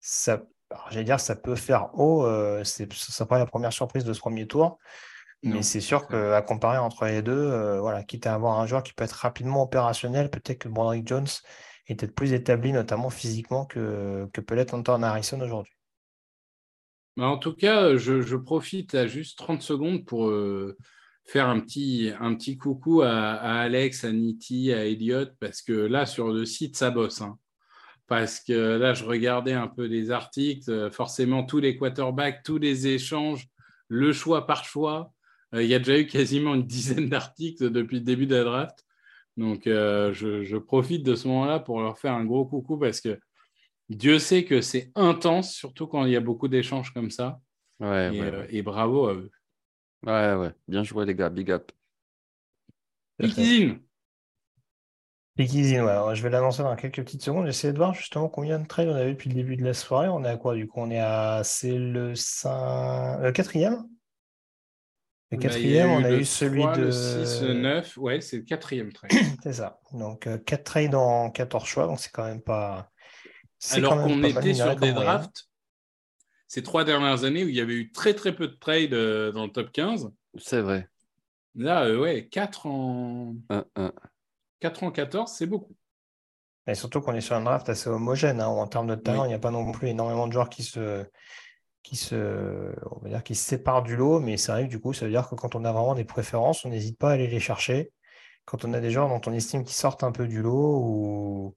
Ça, 0.00 0.42
j'allais 0.90 1.04
dire, 1.04 1.20
ça 1.20 1.36
peut 1.36 1.56
faire 1.56 1.90
haut. 1.94 2.24
ce 2.64 2.84
ne 2.84 2.90
sera 2.90 3.28
pas 3.28 3.38
la 3.38 3.46
première 3.46 3.72
surprise 3.72 4.04
de 4.04 4.12
ce 4.12 4.20
premier 4.20 4.46
tour. 4.46 4.78
Mais 5.46 5.62
c'est 5.62 5.80
sûr 5.80 6.08
qu'à 6.08 6.42
comparer 6.42 6.78
entre 6.78 7.06
les 7.06 7.22
deux, 7.22 7.32
euh, 7.32 7.80
voilà, 7.80 8.02
quitte 8.02 8.26
à 8.26 8.34
avoir 8.34 8.58
un 8.58 8.66
joueur 8.66 8.82
qui 8.82 8.92
peut 8.92 9.04
être 9.04 9.12
rapidement 9.12 9.62
opérationnel, 9.62 10.30
peut-être 10.30 10.58
que 10.58 10.68
Broderick 10.68 11.06
Jones 11.06 11.26
est 11.86 11.94
peut-être 11.94 12.14
plus 12.14 12.32
établi, 12.32 12.72
notamment 12.72 13.10
physiquement, 13.10 13.64
que, 13.64 14.28
que 14.32 14.40
peut 14.40 14.54
l'être 14.54 14.74
Anton 14.74 15.02
Harrison 15.02 15.40
aujourd'hui. 15.40 15.72
En 17.18 17.38
tout 17.38 17.54
cas, 17.54 17.96
je, 17.96 18.36
profite 18.36 18.94
à 18.94 19.06
juste 19.06 19.38
30 19.38 19.62
secondes 19.62 20.04
pour 20.04 20.28
euh, 20.28 20.76
faire 21.24 21.48
un 21.48 21.60
petit, 21.60 22.10
un 22.20 22.34
petit 22.34 22.58
coucou 22.58 23.02
à, 23.02 23.34
Alex, 23.36 24.04
à 24.04 24.12
Niti, 24.12 24.72
à 24.72 24.84
Elliot, 24.84 25.26
parce 25.40 25.62
que 25.62 25.72
là, 25.72 26.04
sur 26.04 26.28
le 26.28 26.44
site, 26.44 26.76
ça 26.76 26.90
bosse. 26.90 27.22
Hein. 27.22 27.38
Parce 28.06 28.40
que 28.40 28.76
là, 28.76 28.92
je 28.92 29.04
regardais 29.04 29.54
un 29.54 29.66
peu 29.66 29.88
des 29.88 30.10
articles, 30.10 30.70
euh, 30.70 30.90
forcément, 30.90 31.44
tous 31.44 31.58
les 31.58 31.76
quarterbacks, 31.76 32.42
tous 32.44 32.58
les 32.58 32.86
échanges, 32.86 33.48
le 33.88 34.12
choix 34.12 34.46
par 34.46 34.64
choix. 34.64 35.12
Euh, 35.54 35.62
il 35.62 35.68
y 35.68 35.74
a 35.74 35.78
déjà 35.78 35.98
eu 35.98 36.06
quasiment 36.06 36.54
une 36.54 36.66
dizaine 36.66 37.08
d'articles 37.08 37.70
depuis 37.70 37.98
le 37.98 38.04
début 38.04 38.26
de 38.26 38.34
la 38.34 38.44
draft. 38.44 38.84
Donc, 39.36 39.66
euh, 39.66 40.12
je, 40.12 40.56
profite 40.56 41.02
de 41.02 41.14
ce 41.14 41.28
moment-là 41.28 41.60
pour 41.60 41.80
leur 41.80 41.98
faire 41.98 42.14
un 42.14 42.24
gros 42.24 42.46
coucou 42.46 42.78
parce 42.78 43.00
que 43.00 43.18
Dieu 43.88 44.18
sait 44.18 44.44
que 44.44 44.60
c'est 44.60 44.90
intense, 44.94 45.52
surtout 45.52 45.86
quand 45.86 46.04
il 46.06 46.12
y 46.12 46.16
a 46.16 46.20
beaucoup 46.20 46.48
d'échanges 46.48 46.92
comme 46.92 47.10
ça. 47.10 47.38
Ouais, 47.78 48.46
et, 48.50 48.62
bravo 48.62 49.06
à 49.06 49.14
eux. 49.14 49.30
Ouais, 50.04 50.34
ouais. 50.34 50.52
Bien 50.66 50.82
joué, 50.82 51.04
les 51.04 51.14
gars. 51.14 51.28
Big 51.28 51.50
up. 51.50 51.70
Pikizine. 53.18 53.80
Pikizine, 55.36 55.82
ouais. 55.82 56.16
je 56.16 56.22
vais 56.22 56.30
l'annoncer 56.30 56.62
dans 56.62 56.74
quelques 56.74 57.02
petites 57.04 57.22
secondes. 57.22 57.44
J'essaie 57.44 57.72
de 57.72 57.76
voir 57.76 57.92
justement 57.92 58.28
combien 58.28 58.58
de 58.58 58.66
trades 58.66 58.88
on 58.88 58.94
a 58.94 59.04
eu 59.04 59.12
depuis 59.12 59.28
le 59.28 59.34
début 59.34 59.56
de 59.56 59.64
la 59.64 59.74
soirée. 59.74 60.08
On 60.08 60.24
est 60.24 60.28
à 60.28 60.38
quoi 60.38 60.54
du 60.54 60.66
coup? 60.66 60.80
On 60.80 60.90
est 60.90 60.98
à. 60.98 61.42
C'est 61.44 61.76
le 61.76 62.14
5... 62.14 63.20
le 63.20 63.32
quatrième? 63.32 63.86
Le 65.30 65.38
bah, 65.38 65.42
quatrième, 65.42 65.90
on 65.90 66.04
a 66.04 66.12
eu, 66.12 66.24
celui 66.24 66.62
de. 66.62 66.82
Le 66.82 66.92
6, 66.92 67.42
le 67.42 67.54
9, 67.54 67.96
ouais, 67.96 68.20
c'est 68.20 68.36
le 68.36 68.42
quatrième 68.42 68.92
trade. 68.92 69.10
c'est 69.42 69.54
ça. 69.54 69.80
Donc 69.92 70.28
4 70.44 70.60
euh, 70.60 70.62
trades 70.62 70.94
en 70.94 71.30
14 71.30 71.64
choix, 71.66 71.86
donc 71.86 71.98
c'est 71.98 72.12
quand 72.12 72.24
même 72.24 72.42
pas. 72.42 72.90
Alors 73.72 74.02
qu'on 74.02 74.22
était 74.22 74.54
sur 74.54 74.76
des 74.76 74.92
drafts 74.92 75.48
ces 76.48 76.62
trois 76.62 76.84
dernières 76.84 77.24
années 77.24 77.44
où 77.44 77.48
il 77.48 77.54
y 77.54 77.60
avait 77.60 77.74
eu 77.74 77.90
très 77.90 78.14
très 78.14 78.34
peu 78.34 78.48
de 78.48 78.54
trades 78.54 78.94
euh, 78.94 79.32
dans 79.32 79.44
le 79.44 79.52
top 79.52 79.72
15. 79.72 80.12
C'est 80.38 80.60
vrai. 80.60 80.88
Là, 81.54 81.84
euh, 81.86 81.98
ouais, 81.98 82.28
4 82.28 82.66
en... 82.66 83.34
4 84.60 84.82
en 84.84 84.90
14, 84.90 85.32
c'est 85.32 85.46
beaucoup. 85.46 85.74
Et 86.66 86.74
surtout 86.74 87.00
qu'on 87.00 87.14
est 87.14 87.20
sur 87.20 87.36
un 87.36 87.42
draft 87.42 87.68
assez 87.68 87.88
homogène. 87.88 88.40
Hein, 88.40 88.46
en 88.46 88.66
termes 88.66 88.88
de 88.88 88.94
talent, 88.94 89.24
il 89.24 89.28
n'y 89.28 89.34
a 89.34 89.38
pas 89.38 89.50
non 89.50 89.70
plus 89.70 89.88
énormément 89.88 90.26
de 90.26 90.32
joueurs 90.32 90.48
qui 90.48 90.62
se, 90.62 91.04
qui 91.86 91.96
se, 91.96 92.74
on 92.90 92.98
va 93.00 93.08
dire, 93.08 93.22
qui 93.22 93.36
se 93.36 93.44
séparent 93.44 93.82
du 93.82 93.96
lot. 93.96 94.18
Mais 94.20 94.36
c'est 94.36 94.52
vrai 94.52 94.64
du 94.64 94.80
coup, 94.80 94.92
ça 94.92 95.04
veut 95.04 95.12
dire 95.12 95.28
que 95.28 95.36
quand 95.36 95.54
on 95.54 95.64
a 95.64 95.72
vraiment 95.72 95.94
des 95.94 96.04
préférences, 96.04 96.64
on 96.64 96.70
n'hésite 96.70 96.98
pas 96.98 97.10
à 97.10 97.12
aller 97.12 97.28
les 97.28 97.40
chercher. 97.40 97.92
Quand 98.44 98.64
on 98.64 98.74
a 98.74 98.80
des 98.80 98.90
joueurs 98.90 99.08
dont 99.08 99.20
on 99.26 99.32
estime 99.32 99.64
qu'ils 99.64 99.76
sortent 99.76 100.04
un 100.04 100.12
peu 100.12 100.26
du 100.26 100.42
lot 100.42 100.80
ou 100.82 101.56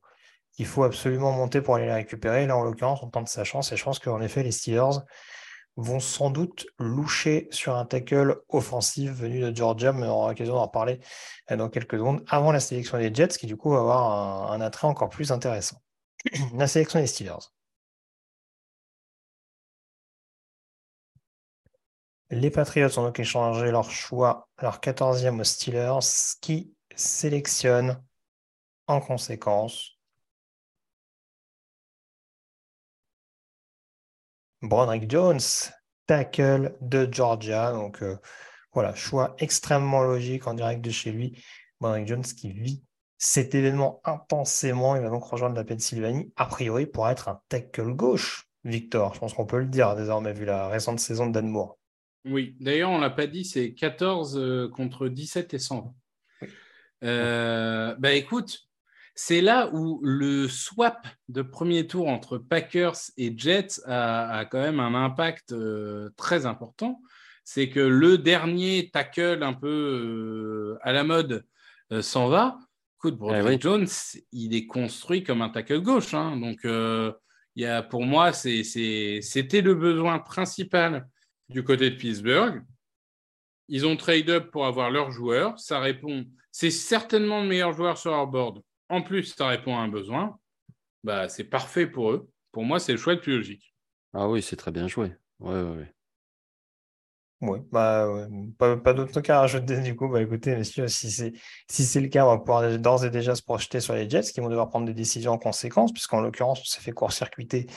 il 0.60 0.66
faut 0.68 0.84
absolument 0.84 1.32
monter 1.32 1.62
pour 1.62 1.76
aller 1.76 1.88
la 1.88 1.96
récupérer. 1.96 2.46
Là, 2.46 2.58
en 2.58 2.64
l'occurrence, 2.64 3.02
on 3.02 3.10
tente 3.10 3.28
sa 3.28 3.44
chance 3.44 3.72
et 3.72 3.78
je 3.78 3.84
pense 3.84 3.98
qu'en 4.00 4.22
effet, 4.22 4.44
les 4.44 4.52
Steelers 4.52 5.00
vont 5.78 6.00
sans 6.00 6.30
doute 6.30 6.68
loucher 6.78 7.48
sur 7.52 7.76
un 7.76 7.86
tackle 7.86 8.42
offensif 8.50 9.12
venu 9.12 9.40
de 9.40 9.56
Georgia, 9.56 9.94
mais 9.94 10.06
on 10.08 10.12
aura 10.12 10.30
l'occasion 10.30 10.56
d'en 10.56 10.64
reparler 10.64 11.00
euh, 11.52 11.56
dans 11.56 11.70
quelques 11.70 11.94
secondes, 11.94 12.24
avant 12.28 12.52
la 12.52 12.60
sélection 12.60 12.98
des 12.98 13.14
Jets, 13.14 13.30
qui 13.30 13.48
du 13.48 13.56
coup 13.56 13.72
va 13.72 13.80
avoir 13.80 14.52
un, 14.52 14.62
attrait 14.62 14.88
encore 14.88 15.10
plus 15.10 15.32
intéressant. 15.32 15.78
la 16.56 16.68
sélection 16.68 17.00
des 17.00 17.08
Steelers. 17.08 17.50
Les 22.32 22.52
Patriots 22.52 23.00
ont 23.00 23.04
donc 23.04 23.20
échangé 23.20 23.72
leur 23.72 23.90
choix, 23.90 24.48
leur 24.62 24.80
14e 24.80 25.40
aux 25.40 25.44
Steelers, 25.44 26.00
qui 26.42 26.74
sélectionne 26.96 28.04
en 28.88 29.02
conséquence 29.02 30.00
Broderick 34.62 35.10
Jones, 35.10 35.40
tackle 36.06 36.76
de 36.82 37.08
Georgia. 37.12 37.72
Donc 37.72 38.04
euh, 38.04 38.18
voilà, 38.74 38.94
choix 38.94 39.36
extrêmement 39.40 40.02
logique 40.02 40.48
en 40.48 40.54
direct 40.54 40.82
de 40.82 40.92
chez 40.92 41.12
lui. 41.12 41.44
Broderick 41.80 42.08
Jones 42.08 42.24
qui 42.24 42.52
vit 42.52 42.84
cet 43.18 43.56
événement 43.56 44.02
intensément. 44.04 44.96
Il 44.96 45.02
va 45.02 45.10
donc 45.10 45.24
rejoindre 45.24 45.56
la 45.56 45.64
Pennsylvanie, 45.64 46.32
a 46.36 46.46
priori 46.46 46.86
pour 46.86 47.10
être 47.10 47.30
un 47.30 47.42
tackle 47.50 47.94
gauche. 47.94 48.48
Victor, 48.66 49.14
je 49.14 49.20
pense 49.20 49.34
qu'on 49.34 49.46
peut 49.46 49.60
le 49.60 49.68
dire 49.68 49.96
désormais 49.96 50.34
vu 50.34 50.46
la 50.46 50.68
récente 50.68 51.00
saison 51.00 51.28
de 51.28 51.32
Dan. 51.32 51.50
Oui, 52.26 52.56
d'ailleurs, 52.60 52.92
on 52.92 52.98
ne 52.98 53.02
l'a 53.02 53.10
pas 53.10 53.28
dit, 53.28 53.46
c'est 53.46 53.74
14 53.74 54.38
euh, 54.38 54.68
contre 54.68 55.08
17 55.08 55.54
et 55.54 55.60
100. 55.60 55.96
Euh, 57.04 57.96
bah 57.98 58.14
écoute, 58.14 58.60
c'est 59.16 59.42
là 59.42 59.70
où 59.74 60.00
le 60.04 60.48
swap 60.48 61.08
de 61.28 61.42
premier 61.42 61.88
tour 61.88 62.08
entre 62.08 62.38
Packers 62.38 62.98
et 63.18 63.34
Jets 63.38 63.82
a, 63.86 64.46
quand 64.50 64.60
même 64.60 64.80
un 64.80 64.96
impact 64.96 65.52
euh, 65.52 66.10
très 66.18 66.46
important. 66.46 67.02
C'est 67.44 67.70
que 67.70 67.80
le 67.80 68.18
dernier 68.18 68.92
tackle 68.92 69.42
un 69.42 69.54
peu 69.54 69.68
euh, 69.68 70.80
à 70.82 70.92
la 70.94 71.04
mode 71.04 71.46
s'en 72.02 72.28
va. 72.28 72.60
Écoute, 73.00 73.18
Broderick 73.18 73.60
eh 73.60 73.62
Jones, 73.62 73.88
il 74.32 74.54
est 74.54 74.68
construit 74.68 75.24
comme 75.24 75.42
un 75.42 75.50
tackle 75.50 75.82
gauche. 75.82 76.14
Hein. 76.14 76.38
donc, 76.38 76.60
il 76.64 77.64
y 77.64 77.66
a, 77.66 77.82
pour 77.82 78.04
moi, 78.04 78.32
c'était 78.32 79.62
le 79.62 79.74
besoin 79.74 80.20
principal 80.20 81.08
du 81.50 81.64
côté 81.64 81.90
de 81.90 81.96
Pittsburgh. 81.96 82.64
Ils 83.68 83.86
ont 83.86 83.98
trade 83.98 84.30
up 84.30 84.52
pour 84.52 84.66
avoir 84.66 84.90
leur 84.90 85.12
joueur. 85.12 85.60
Ça 85.60 85.80
répond. 85.80 86.26
C'est 86.52 86.72
certainement 86.72 87.42
le 87.42 87.48
meilleur 87.48 87.74
joueur 87.74 87.98
sur 87.98 88.12
leur 88.12 88.28
board 88.28 88.62
en 88.90 89.02
plus 89.02 89.24
ça 89.36 89.48
répond 89.48 89.78
à 89.78 89.82
un 89.82 89.88
besoin, 89.88 90.38
bah, 91.04 91.30
c'est 91.30 91.46
parfait 91.46 91.88
pour 91.88 92.12
eux. 92.12 92.30
Pour 92.52 92.64
moi, 92.66 92.80
c'est 92.80 92.92
le 92.92 92.98
choix 92.98 93.14
le 93.14 93.22
plus 93.22 93.38
logique. 93.38 93.74
Ah 94.14 94.28
oui, 94.28 94.42
c'est 94.42 94.56
très 94.56 94.72
bien 94.72 94.88
joué. 94.88 95.16
Oui, 95.40 95.54
oui, 95.56 95.78
oui. 95.78 95.86
Oui, 97.42 97.60
bah, 97.72 98.06
pas, 98.58 98.76
pas 98.76 98.94
d'autres 98.94 99.22
cas 99.22 99.38
à 99.38 99.40
rajouter 99.42 99.80
du 99.80 99.96
coup. 99.96 100.10
Bah, 100.10 100.22
écoutez, 100.22 100.56
messieurs, 100.56 100.90
si 100.90 101.10
c'est 101.10 101.32
si 101.70 101.86
c'est 101.86 102.02
le 102.02 102.10
cas, 102.10 102.26
on 102.26 102.32
va 102.32 102.38
pouvoir 102.38 102.78
d'ores 102.78 103.06
et 103.06 103.10
déjà 103.10 103.34
se 103.34 103.42
projeter 103.42 103.80
sur 103.80 103.94
les 103.94 104.10
Jets 104.10 104.32
qui 104.34 104.42
vont 104.42 104.50
devoir 104.50 104.68
prendre 104.68 104.86
des 104.86 104.94
décisions 104.94 105.32
en 105.32 105.38
conséquence, 105.38 105.94
puisqu'en 105.94 106.20
l'occurrence, 106.20 106.60
on 106.62 106.66
s'est 106.66 106.82
fait 106.82 106.92
court-circuiter 106.92 107.68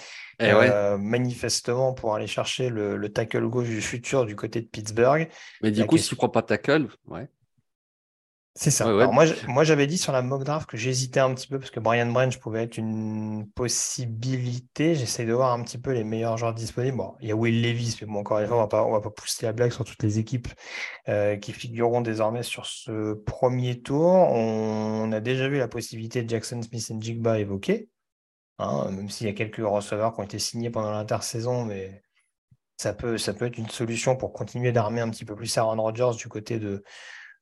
eh 0.40 0.50
euh, 0.50 0.98
manifestement 0.98 1.92
pour 1.92 2.14
aller 2.14 2.26
chercher 2.26 2.70
le, 2.70 3.08
tackle 3.12 3.46
gauche 3.46 3.68
du 3.68 3.80
futur 3.80 4.26
du 4.26 4.34
côté 4.34 4.60
de 4.60 4.66
Pittsburgh. 4.66 5.28
Mais 5.62 5.70
du 5.70 5.86
coup, 5.86 5.96
si 5.96 6.08
tu 6.08 6.14
ne 6.14 6.18
prends 6.18 6.28
pas 6.28 6.42
tackle, 6.42 6.88
ouais. 7.06 7.28
C'est 8.54 8.70
ça. 8.70 8.84
Alors 8.86 9.14
moi, 9.14 9.24
moi, 9.48 9.64
j'avais 9.64 9.86
dit 9.86 9.96
sur 9.96 10.12
la 10.12 10.20
mock 10.20 10.44
draft 10.44 10.68
que 10.68 10.76
j'hésitais 10.76 11.20
un 11.20 11.32
petit 11.34 11.48
peu 11.48 11.58
parce 11.58 11.70
que 11.70 11.80
Brian 11.80 12.12
Branch 12.12 12.38
pouvait 12.38 12.64
être 12.64 12.76
une 12.76 13.50
possibilité. 13.54 14.94
J'essaie 14.94 15.24
de 15.24 15.32
voir 15.32 15.52
un 15.52 15.62
petit 15.62 15.78
peu 15.78 15.92
les 15.92 16.04
meilleurs 16.04 16.36
joueurs 16.36 16.52
disponibles. 16.52 16.98
Bon, 16.98 17.14
il 17.20 17.28
y 17.28 17.32
a 17.32 17.34
Will 17.34 17.62
Levis, 17.62 17.96
mais 18.02 18.06
bon, 18.06 18.18
encore 18.18 18.40
une 18.40 18.48
fois, 18.48 18.58
on 18.58 18.60
va 18.60 18.66
pas, 18.66 18.84
on 18.84 18.92
va 18.92 19.00
pas 19.00 19.10
pousser 19.10 19.46
la 19.46 19.54
blague 19.54 19.72
sur 19.72 19.86
toutes 19.86 20.02
les 20.02 20.18
équipes 20.18 20.48
euh, 21.08 21.36
qui 21.36 21.54
figureront 21.54 22.02
désormais 22.02 22.42
sur 22.42 22.66
ce 22.66 23.14
premier 23.14 23.80
tour. 23.80 24.12
On, 24.12 25.10
a 25.12 25.20
déjà 25.20 25.48
vu 25.48 25.56
la 25.56 25.68
possibilité 25.68 26.22
de 26.22 26.28
Jackson 26.28 26.60
Smith 26.60 26.90
et 26.90 27.00
Jigba 27.00 27.38
évoquée, 27.38 27.88
hein, 28.58 28.90
même 28.90 29.08
s'il 29.08 29.28
y 29.28 29.30
a 29.30 29.34
quelques 29.34 29.66
receveurs 29.66 30.12
qui 30.12 30.20
ont 30.20 30.24
été 30.24 30.38
signés 30.38 30.70
pendant 30.70 30.92
l'intersaison, 30.92 31.64
mais 31.64 32.02
ça 32.76 32.92
peut, 32.92 33.16
ça 33.16 33.32
peut 33.32 33.46
être 33.46 33.56
une 33.56 33.70
solution 33.70 34.14
pour 34.14 34.34
continuer 34.34 34.72
d'armer 34.72 35.00
un 35.00 35.08
petit 35.08 35.24
peu 35.24 35.34
plus 35.34 35.56
Aaron 35.56 35.80
Rodgers 35.80 36.16
du 36.18 36.28
côté 36.28 36.58
de 36.58 36.84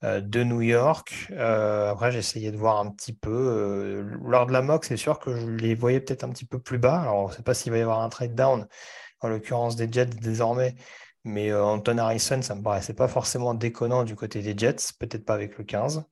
de 0.02 0.44
New 0.44 0.62
York. 0.62 1.28
Euh, 1.32 1.90
après, 1.90 2.10
j'ai 2.12 2.20
essayé 2.20 2.50
de 2.50 2.56
voir 2.56 2.78
un 2.80 2.90
petit 2.90 3.12
peu. 3.12 3.30
Euh, 3.30 4.18
lors 4.24 4.46
de 4.46 4.52
la 4.52 4.62
mock, 4.62 4.84
c'est 4.84 4.96
sûr 4.96 5.18
que 5.18 5.34
je 5.34 5.46
les 5.46 5.74
voyais 5.74 6.00
peut-être 6.00 6.24
un 6.24 6.30
petit 6.30 6.46
peu 6.46 6.58
plus 6.58 6.78
bas. 6.78 7.00
Alors, 7.02 7.16
on 7.24 7.28
ne 7.28 7.32
sait 7.32 7.42
pas 7.42 7.54
s'il 7.54 7.72
va 7.72 7.78
y 7.78 7.82
avoir 7.82 8.00
un 8.00 8.08
trade 8.08 8.34
down, 8.34 8.66
en 9.20 9.28
l'occurrence 9.28 9.76
des 9.76 9.90
Jets 9.90 10.06
désormais. 10.06 10.74
Mais 11.24 11.52
Anton 11.52 11.98
Harrison, 11.98 12.40
ça 12.42 12.54
ne 12.54 12.60
me 12.60 12.64
paraissait 12.64 12.94
pas 12.94 13.08
forcément 13.08 13.54
déconnant 13.54 14.04
du 14.04 14.16
côté 14.16 14.40
des 14.42 14.56
Jets, 14.56 14.92
peut-être 14.98 15.24
pas 15.26 15.34
avec 15.34 15.58
le 15.58 15.64
15. 15.64 16.04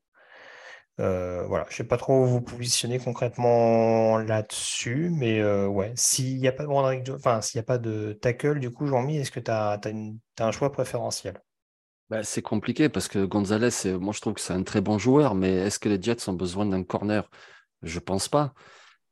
voilà, 0.98 1.64
je 1.68 1.72
ne 1.72 1.76
sais 1.76 1.84
pas 1.84 1.96
trop 1.96 2.24
où 2.24 2.26
vous 2.26 2.42
positionnez 2.42 2.98
concrètement 2.98 4.18
là-dessus, 4.18 5.10
mais 5.14 5.42
ouais, 5.66 5.92
s'il 5.96 6.38
n'y 6.38 6.48
a 6.48 6.52
pas 6.52 6.64
de 6.64 7.12
enfin, 7.14 7.40
s'il 7.40 7.58
a 7.60 7.62
pas 7.62 7.78
de 7.78 8.12
tackle, 8.12 8.58
du 8.60 8.70
coup, 8.70 8.86
Jean-Mi, 8.86 9.18
est-ce 9.18 9.30
que 9.30 9.40
tu 9.40 9.50
as, 9.50 9.80
un 10.40 10.52
choix 10.52 10.70
préférentiel? 10.72 11.40
Bah, 12.10 12.22
c'est 12.22 12.42
compliqué 12.42 12.88
parce 12.88 13.08
que 13.08 13.24
Gonzalez, 13.24 13.98
moi 14.00 14.12
je 14.14 14.20
trouve 14.20 14.34
que 14.34 14.40
c'est 14.40 14.54
un 14.54 14.62
très 14.62 14.80
bon 14.80 14.98
joueur, 14.98 15.34
mais 15.34 15.52
est-ce 15.52 15.78
que 15.78 15.88
les 15.88 16.00
Jets 16.00 16.28
ont 16.28 16.32
besoin 16.32 16.66
d'un 16.66 16.82
corner? 16.82 17.28
Je 17.82 17.98
pense 17.98 18.28
pas. 18.28 18.54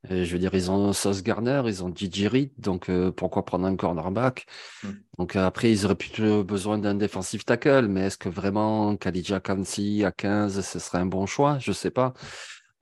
je 0.09 0.25
veux 0.33 0.39
dire, 0.39 0.55
ils 0.55 0.71
ont 0.71 0.93
Sauce 0.93 1.23
Garner, 1.23 1.63
ils 1.67 1.85
ont 1.85 1.95
Gigi 1.95 2.29
Reed, 2.29 2.53
donc 2.59 2.89
euh, 2.89 3.13
pourquoi 3.13 3.45
prendre 3.45 3.67
un 3.67 3.77
cornerback? 3.77 4.47
Hmm. 4.83 4.93
Donc 5.19 5.37
après, 5.37 5.71
ils 5.71 5.85
auraient 5.85 5.95
plutôt 5.97 6.45
besoin 6.45 6.79
d'un 6.79 6.95
defensive 6.95 7.45
tackle, 7.45 7.89
mais 7.89 8.03
est-ce 8.07 8.19
que 8.19 8.29
vraiment 8.29 8.97
Khalidja 8.97 9.41
Kansi 9.41 10.05
à 10.05 10.13
15, 10.13 10.61
ce 10.63 10.79
serait 10.79 10.99
un 10.99 11.07
bon 11.07 11.27
choix? 11.27 11.59
Je 11.59 11.73
sais 11.73 11.91
pas. 11.91 12.15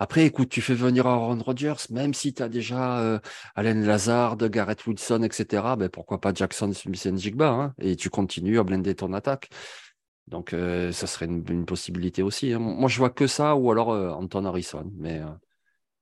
Après, 0.00 0.26
écoute, 0.26 0.48
tu 0.48 0.60
fais 0.60 0.74
venir 0.74 1.06
Aaron 1.06 1.40
Rodgers, 1.40 1.74
même 1.90 2.14
si 2.14 2.34
tu 2.34 2.42
as 2.42 2.48
déjà 2.48 2.98
euh, 3.00 3.18
Allen 3.54 3.84
Lazard, 3.86 4.36
Garrett 4.36 4.84
Wilson, 4.86 5.22
etc., 5.22 5.76
ben 5.78 5.88
pourquoi 5.88 6.20
pas 6.20 6.34
Jackson 6.34 6.72
Smith 6.72 7.16
Jigba, 7.16 7.48
hein, 7.48 7.74
et 7.80 7.96
tu 7.96 8.10
continues 8.10 8.58
à 8.58 8.64
blender 8.64 8.94
ton 8.96 9.12
attaque. 9.12 9.50
Donc, 10.28 10.52
euh, 10.52 10.90
ça 10.92 11.06
serait 11.06 11.26
une, 11.26 11.66
possibilité 11.66 12.22
aussi. 12.22 12.52
Hein. 12.52 12.58
Moi, 12.58 12.88
je 12.88 12.98
vois 12.98 13.10
que 13.10 13.26
ça 13.26 13.56
ou 13.56 13.70
alors 13.70 13.92
euh, 13.92 14.10
Anton 14.10 14.44
Harrison. 14.44 14.90
Mais, 14.96 15.20
euh, 15.20 15.26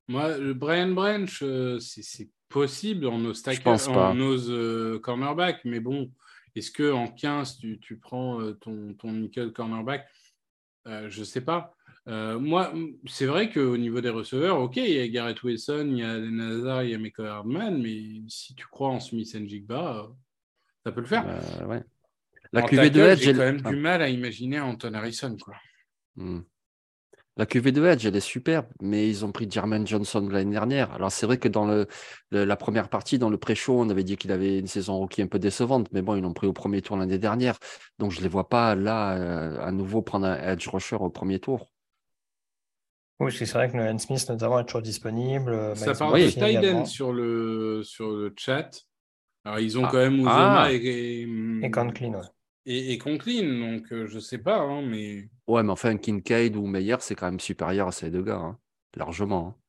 Moi, 0.09 0.39
le 0.39 0.55
Brian 0.55 0.93
Branch, 0.93 1.45
c'est 1.81 2.31
possible 2.49 3.07
en 3.07 3.19
nos, 3.19 3.33
en 3.67 4.15
nos 4.15 5.01
cornerback, 5.01 5.61
mais 5.65 5.81
bon, 5.81 6.13
est-ce 6.55 6.71
que 6.71 6.93
en 6.93 7.09
15, 7.09 7.59
tu, 7.59 7.81
tu 7.81 7.97
prends 7.97 8.53
ton, 8.61 8.95
ton 8.95 9.13
nickel 9.13 9.53
cornerback? 9.53 10.07
Je 10.87 11.25
sais 11.25 11.41
pas. 11.41 11.75
Moi, 12.07 12.73
c'est 13.07 13.27
vrai 13.27 13.51
qu'au 13.51 13.77
niveau 13.77 14.01
des 14.01 14.11
receveurs, 14.11 14.61
ok, 14.61 14.77
il 14.77 14.93
y 14.93 15.01
a 15.01 15.09
Garrett 15.09 15.43
Wilson, 15.43 15.89
il 15.91 15.99
y 15.99 16.05
a 16.05 16.19
Nazar, 16.19 16.85
il 16.85 16.91
y 16.91 16.95
a 16.95 16.99
Meko 16.99 17.25
Hardman, 17.25 17.81
mais 17.81 18.23
si 18.29 18.55
tu 18.55 18.67
crois 18.67 18.91
en 18.91 19.01
Smith 19.01 19.35
and 19.35 19.49
Jigba, 19.49 20.11
ça 20.85 20.93
peut 20.93 21.01
le 21.01 21.07
faire. 21.07 21.25
ouais. 21.67 21.83
La 22.53 22.63
QV 22.63 22.91
de 22.91 23.01
Edge, 23.01 23.23
j'ai 23.23 23.33
quand 23.33 23.39
même 23.39 23.61
du 23.61 23.77
mal 23.77 24.03
à 24.03 24.09
imaginer 24.09 24.61
Anton 24.61 24.93
Harrison. 24.95 25.37
Quoi. 25.41 25.55
Hmm. 26.17 26.41
La 27.39 27.47
QV 27.47 27.73
de 27.73 27.83
Edge, 27.87 28.05
elle 28.05 28.15
est 28.15 28.21
superbe, 28.21 28.67
mais 28.83 29.09
ils 29.09 29.25
ont 29.25 29.33
pris 29.33 29.51
Jermaine 29.51 29.87
Johnson 29.87 30.29
l'année 30.31 30.51
dernière. 30.51 30.93
Alors, 30.93 31.11
c'est 31.11 31.25
vrai 31.25 31.39
que 31.39 31.49
dans 31.49 31.65
le, 31.65 31.87
la 32.31 32.57
première 32.57 32.91
partie, 32.91 33.19
dans 33.19 33.31
le 33.31 33.39
pré-show, 33.39 33.81
on 33.81 33.89
avait 33.89 34.05
dit 34.05 34.19
qu'il 34.19 34.33
avait 34.33 34.59
une 34.59 34.67
saison 34.67 34.99
rookie 34.99 35.23
un 35.23 35.29
peu 35.29 35.39
décevante, 35.39 35.89
mais 35.93 36.03
bon, 36.03 36.15
ils 36.15 36.21
l'ont 36.21 36.35
pris 36.35 36.47
au 36.47 36.53
premier 36.53 36.83
tour 36.83 36.99
l'année 36.99 37.19
dernière. 37.19 37.59
Donc, 37.99 38.11
je 38.11 38.19
ne 38.19 38.25
les 38.25 38.29
vois 38.29 38.51
pas 38.51 38.75
là, 38.75 39.17
euh, 39.17 39.59
à 39.67 39.73
nouveau, 39.73 40.03
prendre 40.03 40.27
un 40.27 40.37
edge 40.37 40.69
rusher 40.69 40.97
au 40.97 41.09
premier 41.09 41.39
tour. 41.39 41.71
Oui, 43.19 43.33
c'est 43.33 43.51
vrai 43.53 43.71
que 43.71 43.79
Nolan 43.79 43.99
Smith, 43.99 44.29
notamment, 44.29 44.59
est 44.59 44.65
toujours 44.67 44.83
disponible. 44.83 45.75
Ça 45.75 45.95
parle 45.95 46.21
de 46.21 46.29
Tyden 46.29 46.85
sur 46.85 47.15
le, 47.15 47.83
sur 47.83 48.11
le 48.11 48.35
chat. 48.37 48.69
Alors, 49.45 49.59
ils 49.59 49.79
ont 49.79 49.87
ah. 49.87 49.89
quand 49.91 49.99
même 49.99 50.17
Uzoma 50.17 50.63
ah. 50.65 50.73
et, 50.73 51.27
et, 51.63 51.71
Conklin, 51.71 52.13
ouais. 52.13 52.27
Et, 52.65 52.93
et 52.93 52.99
Conklin, 52.99 53.59
donc 53.59 53.87
je 53.91 53.95
euh, 53.95 54.07
je 54.07 54.19
sais 54.19 54.39
pas, 54.39 54.61
hein, 54.61 54.83
mais. 54.83 55.29
Ouais, 55.47 55.63
mais 55.63 55.73
enfin, 55.73 55.97
Kincaid 55.97 56.57
ou 56.57 56.67
Meyer, 56.67 56.97
c'est 57.01 57.15
quand 57.15 57.27
même 57.27 57.41
supérieur 57.41 57.89
à 57.89 57.93
ces 57.93 58.11
deux 58.11 58.23
gars, 58.23 58.39
hein, 58.39 58.59
largement. 58.95 59.49
Hein. 59.49 59.63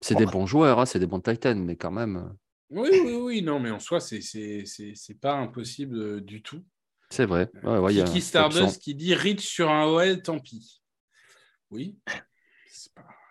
C'est 0.00 0.14
des 0.14 0.26
bah 0.26 0.32
bons 0.32 0.46
joueurs, 0.46 0.86
c'est 0.86 1.00
des 1.00 1.06
bons 1.06 1.20
Titans, 1.20 1.62
mais 1.62 1.76
quand 1.76 1.90
même. 1.90 2.16
Euh. 2.16 2.28
Oui, 2.70 2.88
oui, 2.92 3.14
oui, 3.14 3.42
non, 3.42 3.60
mais 3.60 3.70
en 3.70 3.80
soi, 3.80 4.00
c'est 4.00 4.20
pas 5.20 5.34
impossible 5.34 5.98
euh, 5.98 6.20
du 6.20 6.42
tout. 6.42 6.64
C'est 7.10 7.26
vrai. 7.26 7.50
Ouais, 7.62 7.78
ouais, 7.78 7.94
Kiki 7.94 8.20
Stardust 8.20 8.80
qui 8.80 8.94
dit 8.94 9.14
Rich 9.14 9.40
sur 9.40 9.70
un 9.70 9.86
OL, 9.86 10.22
tant 10.22 10.38
pis. 10.38 10.82
Oui. 11.70 11.98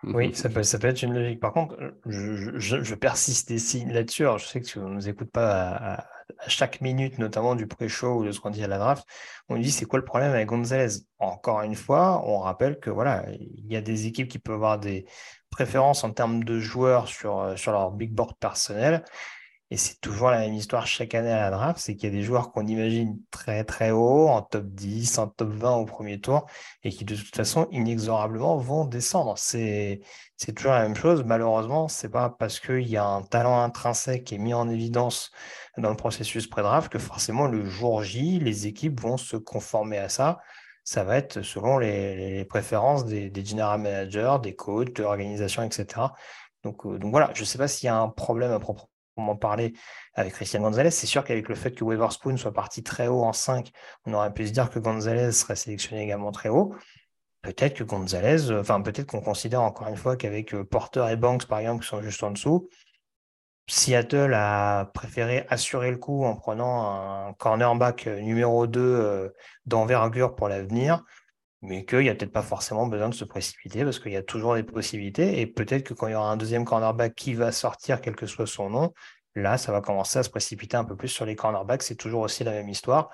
Oui, 0.04 0.34
ça 0.34 0.47
peut, 0.47 0.62
ça 0.63 0.78
peut 0.78 0.88
être 0.88 1.02
une 1.02 1.13
logique. 1.13 1.39
Par 1.39 1.52
contre, 1.52 1.76
je, 2.06 2.58
je, 2.58 2.84
je 2.84 2.95
persiste 2.95 3.50
là-dessus. 3.50 4.26
Je 4.38 4.45
sais 4.45 4.62
que 4.62 4.65
tu 4.65 4.80
ne 4.80 4.86
nous 4.86 5.10
écoutes 5.10 5.32
pas 5.32 5.71
à, 5.71 6.02
à 6.02 6.17
chaque 6.48 6.82
minute, 6.82 7.20
notamment 7.20 7.56
du 7.56 7.68
pré-show 7.68 8.20
ou 8.20 8.26
de 8.26 8.32
ce 8.32 8.40
qu'on 8.40 8.50
dit 8.50 8.63
à 8.63 8.68
la 8.68 8.78
draft, 8.78 9.06
on 9.50 9.58
dit 9.58 9.72
c'est 9.72 9.86
quoi 9.86 10.00
le 10.00 10.06
problème 10.06 10.32
avec 10.32 10.48
Gonzalez? 10.48 11.04
Encore 11.20 11.62
une 11.62 11.76
fois, 11.76 12.22
on 12.26 12.40
rappelle 12.40 12.80
que 12.80 12.90
voilà, 12.90 13.26
il 13.32 13.72
y 13.72 13.76
a 13.76 13.82
des 13.82 14.08
équipes 14.08 14.28
qui 14.28 14.40
peuvent 14.40 14.56
avoir 14.56 14.80
des 14.80 15.06
préférences 15.50 16.04
en 16.04 16.12
termes 16.12 16.44
de 16.44 16.60
joueurs 16.60 17.08
sur, 17.08 17.40
euh, 17.40 17.56
sur 17.56 17.72
leur 17.72 17.92
big 17.92 18.12
board 18.12 18.36
personnel. 18.40 19.04
Et 19.70 19.76
c'est 19.76 20.00
toujours 20.00 20.30
la 20.30 20.40
même 20.40 20.54
histoire 20.54 20.88
chaque 20.88 21.14
année 21.14 21.32
à 21.32 21.42
la 21.42 21.52
draft, 21.52 21.80
c'est 21.80 21.96
qu'il 21.96 22.10
y 22.10 22.14
a 22.14 22.16
des 22.16 22.24
joueurs 22.24 22.54
qu'on 22.54 22.66
imagine 22.66 23.20
très 23.32 23.66
très 23.66 23.92
haut, 23.92 24.30
en 24.30 24.42
top 24.42 24.66
10, 24.68 25.18
en 25.18 25.28
top 25.28 25.50
20 25.50 25.76
au 25.76 25.86
premier 25.86 26.22
tour, 26.22 26.46
et 26.84 26.90
qui 26.90 27.04
de 27.04 27.16
toute 27.16 27.36
façon 27.36 27.68
inexorablement 27.72 28.56
vont 28.58 28.86
descendre. 28.86 29.38
C'est 29.38 30.02
toujours 30.56 30.72
la 30.72 30.84
même 30.84 30.96
chose. 30.96 31.24
Malheureusement, 31.26 31.90
c'est 31.90 32.10
pas 32.10 32.30
parce 32.30 32.62
qu'il 32.62 32.88
y 32.88 32.96
a 32.96 33.04
un 33.06 33.24
talent 33.24 33.62
intrinsèque 33.62 34.24
qui 34.24 34.36
est 34.36 34.38
mis 34.38 34.54
en 34.54 34.70
évidence 34.70 35.32
dans 35.78 35.90
le 35.90 35.98
processus 35.98 36.48
pré-draft 36.48 36.90
que 36.90 37.00
forcément 37.00 37.48
le 37.48 37.66
jour 37.66 38.04
J, 38.04 38.40
les 38.40 38.68
équipes 38.68 39.02
vont 39.02 39.18
se 39.18 39.36
conformer 39.36 39.98
à 39.98 40.08
ça. 40.08 40.40
Ça 40.86 41.04
va 41.04 41.18
être 41.18 41.42
selon 41.42 41.78
les, 41.78 42.46
préférences 42.46 43.04
des, 43.06 43.30
des, 43.30 43.44
general 43.44 43.82
managers, 43.82 44.38
des 44.42 44.56
coachs, 44.56 44.94
de 44.96 45.04
l'organisation, 45.04 45.64
etc. 45.64 46.08
Donc, 46.64 46.86
euh, 46.86 46.98
donc 46.98 47.12
voilà, 47.12 47.32
je 47.34 47.42
ne 47.42 47.46
sais 47.46 47.58
pas 47.58 47.68
s'il 47.68 47.88
y 47.88 47.90
a 47.90 47.98
un 47.98 48.10
problème 48.10 48.52
à 48.52 48.60
proprement 49.18 49.36
parler 49.36 49.74
avec 50.14 50.34
Christian 50.34 50.62
Gonzalez. 50.62 50.92
C'est 50.92 51.08
sûr 51.08 51.24
qu'avec 51.24 51.50
le 51.50 51.56
fait 51.56 51.72
que 51.72 51.84
Weatherspoon 51.84 52.38
soit 52.38 52.54
parti 52.54 52.84
très 52.84 53.08
haut 53.08 53.24
en 53.24 53.34
5, 53.34 53.72
on 54.06 54.14
aurait 54.14 54.34
pu 54.34 54.48
se 54.48 54.52
dire 54.52 54.70
que 54.70 54.80
Gonzalez 54.80 55.32
serait 55.32 55.56
sélectionné 55.56 56.04
également 56.04 56.32
très 56.32 56.50
haut. 56.50 56.76
Peut-être 57.42 57.76
que 57.76 57.84
Gonzalez, 57.84 58.52
euh, 58.52 58.62
enfin 58.62 58.82
peut-être 58.82 59.08
qu'on 59.08 59.22
considère 59.22 59.62
encore 59.62 59.88
une 59.88 59.96
fois 59.96 60.16
qu'avec 60.18 60.54
euh, 60.54 60.64
Porter 60.64 61.06
et 61.12 61.16
Banks, 61.16 61.48
par 61.48 61.60
exemple, 61.60 61.84
qui 61.84 61.90
sont 61.90 62.02
juste 62.02 62.22
en 62.24 62.32
dessous, 62.32 62.70
Seattle 63.70 64.34
a 64.34 64.86
préféré 64.94 65.46
assurer 65.50 65.92
le 65.92 65.98
coup 65.98 66.24
en 66.24 66.36
prenant 66.36 66.90
un 66.90 67.34
cornerback 67.34 68.08
euh, 68.08 68.22
numéro 68.22 68.66
2 68.66 68.80
euh, 68.80 69.30
d'envergure 69.66 70.36
pour 70.36 70.48
l'avenir, 70.48 71.04
mais 71.68 71.86
qu'il 71.86 72.00
n'y 72.00 72.10
a 72.10 72.16
peut-être 72.16 72.32
pas 72.32 72.42
forcément 72.42 72.88
besoin 72.88 73.10
de 73.10 73.14
se 73.14 73.26
précipiter 73.26 73.84
parce 73.84 74.00
qu'il 74.00 74.14
y 74.14 74.18
a 74.18 74.24
toujours 74.24 74.56
des 74.56 74.64
possibilités. 74.64 75.42
Et 75.42 75.48
peut-être 75.48 75.84
que 75.84 75.94
quand 75.94 76.08
il 76.08 76.14
y 76.14 76.16
aura 76.16 76.32
un 76.32 76.38
deuxième 76.38 76.66
cornerback 76.66 77.14
qui 77.14 77.34
va 77.34 77.52
sortir, 77.52 78.02
quel 78.02 78.16
que 78.16 78.26
soit 78.26 78.48
son 78.48 78.70
nom, 78.70 78.94
là, 79.36 79.58
ça 79.58 79.72
va 79.72 79.82
commencer 79.82 80.20
à 80.20 80.24
se 80.24 80.30
précipiter 80.30 80.78
un 80.78 80.86
peu 80.86 80.96
plus 80.96 81.10
sur 81.10 81.26
les 81.26 81.36
cornerbacks. 81.36 81.84
C'est 81.84 81.96
toujours 81.96 82.22
aussi 82.22 82.44
la 82.44 82.52
même 82.52 82.70
histoire. 82.70 83.10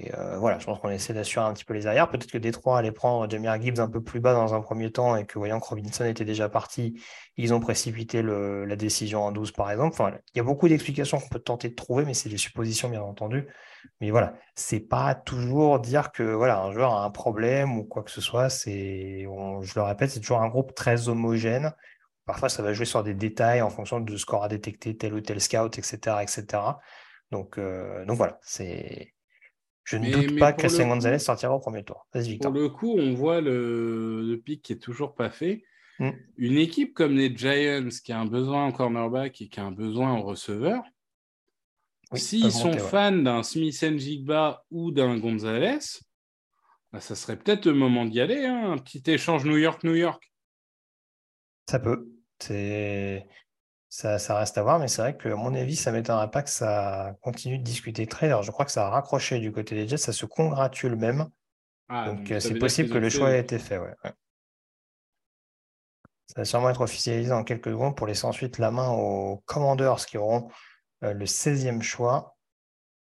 Et 0.00 0.14
euh, 0.14 0.38
voilà, 0.38 0.60
je 0.60 0.66
pense 0.66 0.78
qu'on 0.78 0.90
essaie 0.90 1.12
d'assurer 1.12 1.44
un 1.44 1.52
petit 1.52 1.64
peu 1.64 1.74
les 1.74 1.88
arrières. 1.88 2.08
Peut-être 2.08 2.30
que 2.30 2.38
Détroit 2.38 2.78
allait 2.78 2.92
prendre 2.92 3.28
Jamir 3.28 3.60
Gibbs 3.60 3.80
un 3.80 3.88
peu 3.88 4.00
plus 4.00 4.20
bas 4.20 4.32
dans 4.32 4.54
un 4.54 4.60
premier 4.60 4.92
temps 4.92 5.16
et 5.16 5.26
que 5.26 5.38
voyant 5.38 5.58
que 5.58 5.66
Robinson 5.66 6.04
était 6.04 6.24
déjà 6.24 6.48
parti, 6.48 7.02
ils 7.36 7.52
ont 7.52 7.58
précipité 7.58 8.22
la 8.22 8.76
décision 8.76 9.24
en 9.24 9.32
12 9.32 9.50
par 9.50 9.70
exemple. 9.72 9.94
Enfin, 9.94 10.16
il 10.34 10.38
y 10.38 10.40
a 10.40 10.44
beaucoup 10.44 10.68
d'explications 10.68 11.18
qu'on 11.18 11.28
peut 11.28 11.40
tenter 11.40 11.68
de 11.68 11.74
trouver, 11.74 12.04
mais 12.04 12.14
c'est 12.14 12.28
des 12.28 12.36
suppositions 12.36 12.88
bien 12.88 13.02
entendu. 13.02 13.48
Mais 14.00 14.10
voilà, 14.10 14.34
c'est 14.54 14.80
pas 14.80 15.16
toujours 15.16 15.80
dire 15.80 16.12
que 16.12 16.22
voilà, 16.22 16.60
un 16.60 16.70
joueur 16.72 16.94
a 16.94 17.04
un 17.04 17.10
problème 17.10 17.76
ou 17.76 17.84
quoi 17.84 18.04
que 18.04 18.10
ce 18.12 18.20
soit. 18.20 18.50
C'est, 18.50 19.22
je 19.22 19.74
le 19.74 19.82
répète, 19.82 20.10
c'est 20.10 20.20
toujours 20.20 20.42
un 20.42 20.48
groupe 20.48 20.74
très 20.74 21.08
homogène. 21.08 21.72
Parfois, 22.24 22.48
ça 22.48 22.62
va 22.62 22.72
jouer 22.72 22.84
sur 22.86 23.02
des 23.02 23.14
détails 23.14 23.62
en 23.62 23.70
fonction 23.70 24.00
de 24.00 24.16
ce 24.16 24.26
qu'aura 24.26 24.48
détecté 24.48 24.96
tel 24.96 25.14
ou 25.14 25.20
tel 25.20 25.40
scout, 25.40 25.76
etc. 25.76 26.18
etc. 26.22 26.62
Donc, 27.32 27.58
euh, 27.58 28.04
donc 28.04 28.16
voilà, 28.16 28.38
c'est 28.42 29.14
je 29.88 29.96
ne 29.96 30.12
doute 30.12 30.38
pas 30.38 30.52
que 30.52 30.58
Christian 30.58 30.86
Gonzalez 30.86 31.18
sortira 31.18 31.54
au 31.54 31.60
premier 31.60 31.82
tour. 31.82 32.06
Pour 32.12 32.50
le 32.52 32.68
coup, 32.68 32.94
on 32.98 33.14
voit 33.14 33.40
le, 33.40 34.38
pic 34.44 34.60
qui 34.60 34.74
est 34.74 34.78
toujours 34.78 35.14
pas 35.14 35.30
fait. 35.30 35.64
Mm. 35.98 36.10
Une 36.36 36.58
équipe 36.58 36.92
comme 36.92 37.16
les 37.16 37.34
Giants 37.34 37.88
qui 38.04 38.12
a 38.12 38.20
un 38.20 38.26
besoin 38.26 38.66
en 38.66 38.72
cornerback 38.72 39.40
et 39.40 39.48
qui 39.48 39.58
a 39.58 39.64
un 39.64 39.72
besoin 39.72 40.10
en 40.10 40.20
receveur, 40.20 40.82
s'ils 42.12 42.52
sont 42.52 42.76
fans 42.76 43.12
d'un 43.12 43.42
Smith 43.42 43.82
Jigba 43.96 44.62
ou 44.70 44.90
d'un 44.90 45.16
Gonzalez, 45.16 45.78
bah, 46.92 47.00
ça 47.00 47.14
serait 47.14 47.38
peut-être 47.38 47.64
le 47.64 47.72
moment 47.72 48.04
d'y 48.04 48.20
aller. 48.20 48.44
Hein. 48.44 48.72
un 48.72 48.76
petit 48.76 49.02
échange 49.06 49.46
New 49.46 49.56
York-New 49.56 49.94
York. 49.94 50.30
Ça 51.66 51.78
peut. 51.78 52.12
C'est 52.38 53.26
ça, 53.88 54.38
reste 54.38 54.58
à 54.58 54.62
voir, 54.62 54.78
mais 54.78 54.88
c'est 54.88 55.02
vrai 55.02 55.16
que, 55.16 55.28
à 55.28 55.36
mon 55.36 55.54
avis, 55.54 55.76
ça 55.76 55.90
ne 55.90 55.96
m'étonnerait 55.96 56.30
pas 56.30 56.42
que 56.42 56.50
ça 56.50 57.16
continue 57.22 57.58
de 57.58 57.64
discuter 57.64 58.06
très. 58.06 58.26
Alors, 58.26 58.42
je 58.42 58.50
crois 58.50 58.66
que 58.66 58.70
ça 58.70 58.86
a 58.86 58.90
raccroché 58.90 59.38
du 59.38 59.50
côté 59.50 59.74
des 59.74 59.88
Jets, 59.88 59.96
ça 59.96 60.12
se 60.12 60.26
congratule 60.26 60.96
même. 60.96 61.28
Ah, 61.88 62.10
donc, 62.10 62.30
euh, 62.30 62.40
c'est 62.40 62.58
possible 62.58 62.90
que 62.90 62.98
le 62.98 63.08
choix 63.08 63.30
ait 63.30 63.40
été 63.40 63.58
fait. 63.58 63.78
Ouais, 63.78 63.94
Ça 66.26 66.34
va 66.36 66.44
sûrement 66.44 66.68
être 66.68 66.82
officialisé 66.82 67.32
en 67.32 67.44
quelques 67.44 67.70
secondes 67.70 67.96
pour 67.96 68.06
laisser 68.06 68.26
ensuite 68.26 68.58
la 68.58 68.70
main 68.70 68.90
aux 68.90 69.42
Commanders 69.46 70.04
qui 70.04 70.18
auront 70.18 70.50
euh, 71.02 71.14
le 71.14 71.24
16e 71.24 71.80
choix. 71.80 72.36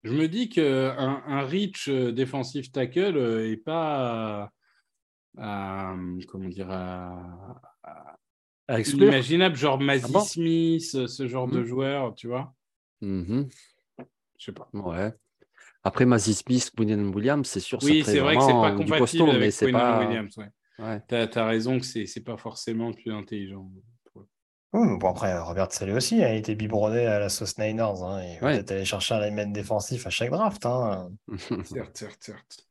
Je 0.02 0.12
me 0.12 0.28
dis 0.28 0.48
qu'un 0.48 1.22
un 1.26 1.44
rich 1.44 1.90
euh, 1.90 2.10
defensive 2.10 2.70
tackle 2.70 3.48
n'est 3.48 3.56
pas. 3.58 4.50
comment 5.36 6.48
dire 6.48 6.70
Imaginable, 8.78 9.56
genre 9.56 9.80
Mazzy 9.80 10.12
ah 10.14 10.20
Smith, 10.20 11.06
ce 11.06 11.26
genre 11.26 11.48
de 11.48 11.60
mmh. 11.60 11.64
joueur, 11.64 12.14
tu 12.14 12.28
vois. 12.28 12.54
Mmh 13.00 13.44
Je 14.38 14.44
sais 14.44 14.52
pas. 14.52 14.68
Ouais. 14.72 15.12
Après 15.82 16.04
Mazzy 16.04 16.34
Smith, 16.34 16.70
William 16.78 17.14
Williams, 17.14 17.48
c'est 17.48 17.60
sûr. 17.60 17.78
Oui, 17.82 18.02
c'est 18.04 18.20
vrai 18.20 18.36
que 18.36 18.42
c'est 18.42 18.52
pas 18.52 18.72
compatible 18.72 18.98
costaud, 18.98 19.28
avec 19.28 19.40
mais 19.40 19.50
c'est 19.50 19.72
pas... 19.72 20.06
Williams. 20.06 20.36
Ouais. 20.78 21.02
Tu 21.08 21.14
as, 21.14 21.46
raison 21.46 21.78
que 21.78 21.84
c'est 21.84 22.24
pas 22.24 22.36
forcément 22.36 22.88
le 22.88 22.94
plus 22.94 23.12
intelligent. 23.12 23.70
Oui, 24.72 24.86
mais 24.86 24.98
bon, 24.98 25.10
après, 25.10 25.36
Robert 25.36 25.72
Salé 25.72 25.92
aussi 25.92 26.22
a 26.22 26.32
été 26.32 26.54
biberonné 26.54 27.04
à 27.06 27.18
la 27.18 27.28
sauce 27.28 27.58
Niners. 27.58 28.04
Hein, 28.04 28.22
il 28.22 28.38
va 28.40 28.52
peut-être 28.52 28.70
aller 28.70 28.84
chercher 28.84 29.14
un 29.14 29.22
élément 29.22 29.50
défensif 29.50 30.06
à 30.06 30.10
chaque 30.10 30.30
draft. 30.30 30.64
Hein. 30.64 31.10
certes, 31.64 31.96
certes, 31.96 32.18
certes 32.20 32.69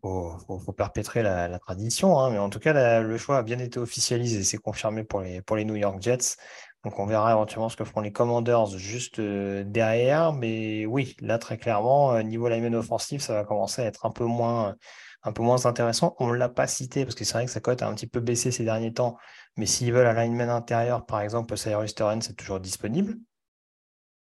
faut, 0.00 0.58
faut, 0.60 0.72
perpétrer 0.72 1.22
la, 1.22 1.58
tradition, 1.58 2.18
hein, 2.18 2.30
mais 2.30 2.38
en 2.38 2.50
tout 2.50 2.58
cas, 2.60 3.00
le 3.00 3.18
choix 3.18 3.38
a 3.38 3.42
bien 3.42 3.58
été 3.58 3.78
officialisé, 3.80 4.44
c'est 4.44 4.58
confirmé 4.58 5.04
pour 5.04 5.20
les, 5.20 5.42
pour 5.42 5.56
les 5.56 5.64
New 5.64 5.76
York 5.76 6.00
Jets. 6.00 6.36
Donc, 6.84 6.98
on 7.00 7.06
verra 7.06 7.32
éventuellement 7.32 7.68
ce 7.68 7.76
que 7.76 7.84
feront 7.84 8.00
les 8.00 8.12
Commanders 8.12 8.68
juste 8.78 9.18
euh, 9.18 9.64
derrière. 9.64 10.32
Mais 10.32 10.86
oui, 10.86 11.16
là, 11.20 11.38
très 11.38 11.58
clairement, 11.58 12.12
euh, 12.14 12.22
niveau 12.22 12.48
lineman 12.48 12.76
offensif, 12.76 13.20
ça 13.22 13.34
va 13.34 13.44
commencer 13.44 13.82
à 13.82 13.86
être 13.86 14.06
un 14.06 14.10
peu 14.10 14.24
moins, 14.24 14.76
un 15.22 15.32
peu 15.32 15.42
moins 15.42 15.66
intéressant. 15.66 16.14
On 16.20 16.28
ne 16.28 16.36
l'a 16.36 16.48
pas 16.48 16.66
cité 16.68 17.04
parce 17.04 17.16
que 17.16 17.24
c'est 17.24 17.34
vrai 17.34 17.46
que 17.46 17.50
sa 17.50 17.60
cote 17.60 17.82
a 17.82 17.88
un 17.88 17.94
petit 17.94 18.06
peu 18.06 18.20
baissé 18.20 18.52
ces 18.52 18.64
derniers 18.64 18.92
temps. 18.92 19.16
Mais 19.56 19.66
s'ils 19.66 19.92
veulent 19.92 20.06
un 20.06 20.14
lineman 20.24 20.50
intérieur, 20.50 21.04
par 21.04 21.20
exemple, 21.20 21.56
Cyrus 21.56 21.94
Torrens 21.94 22.22
c'est 22.22 22.36
toujours 22.36 22.60
disponible. 22.60 23.16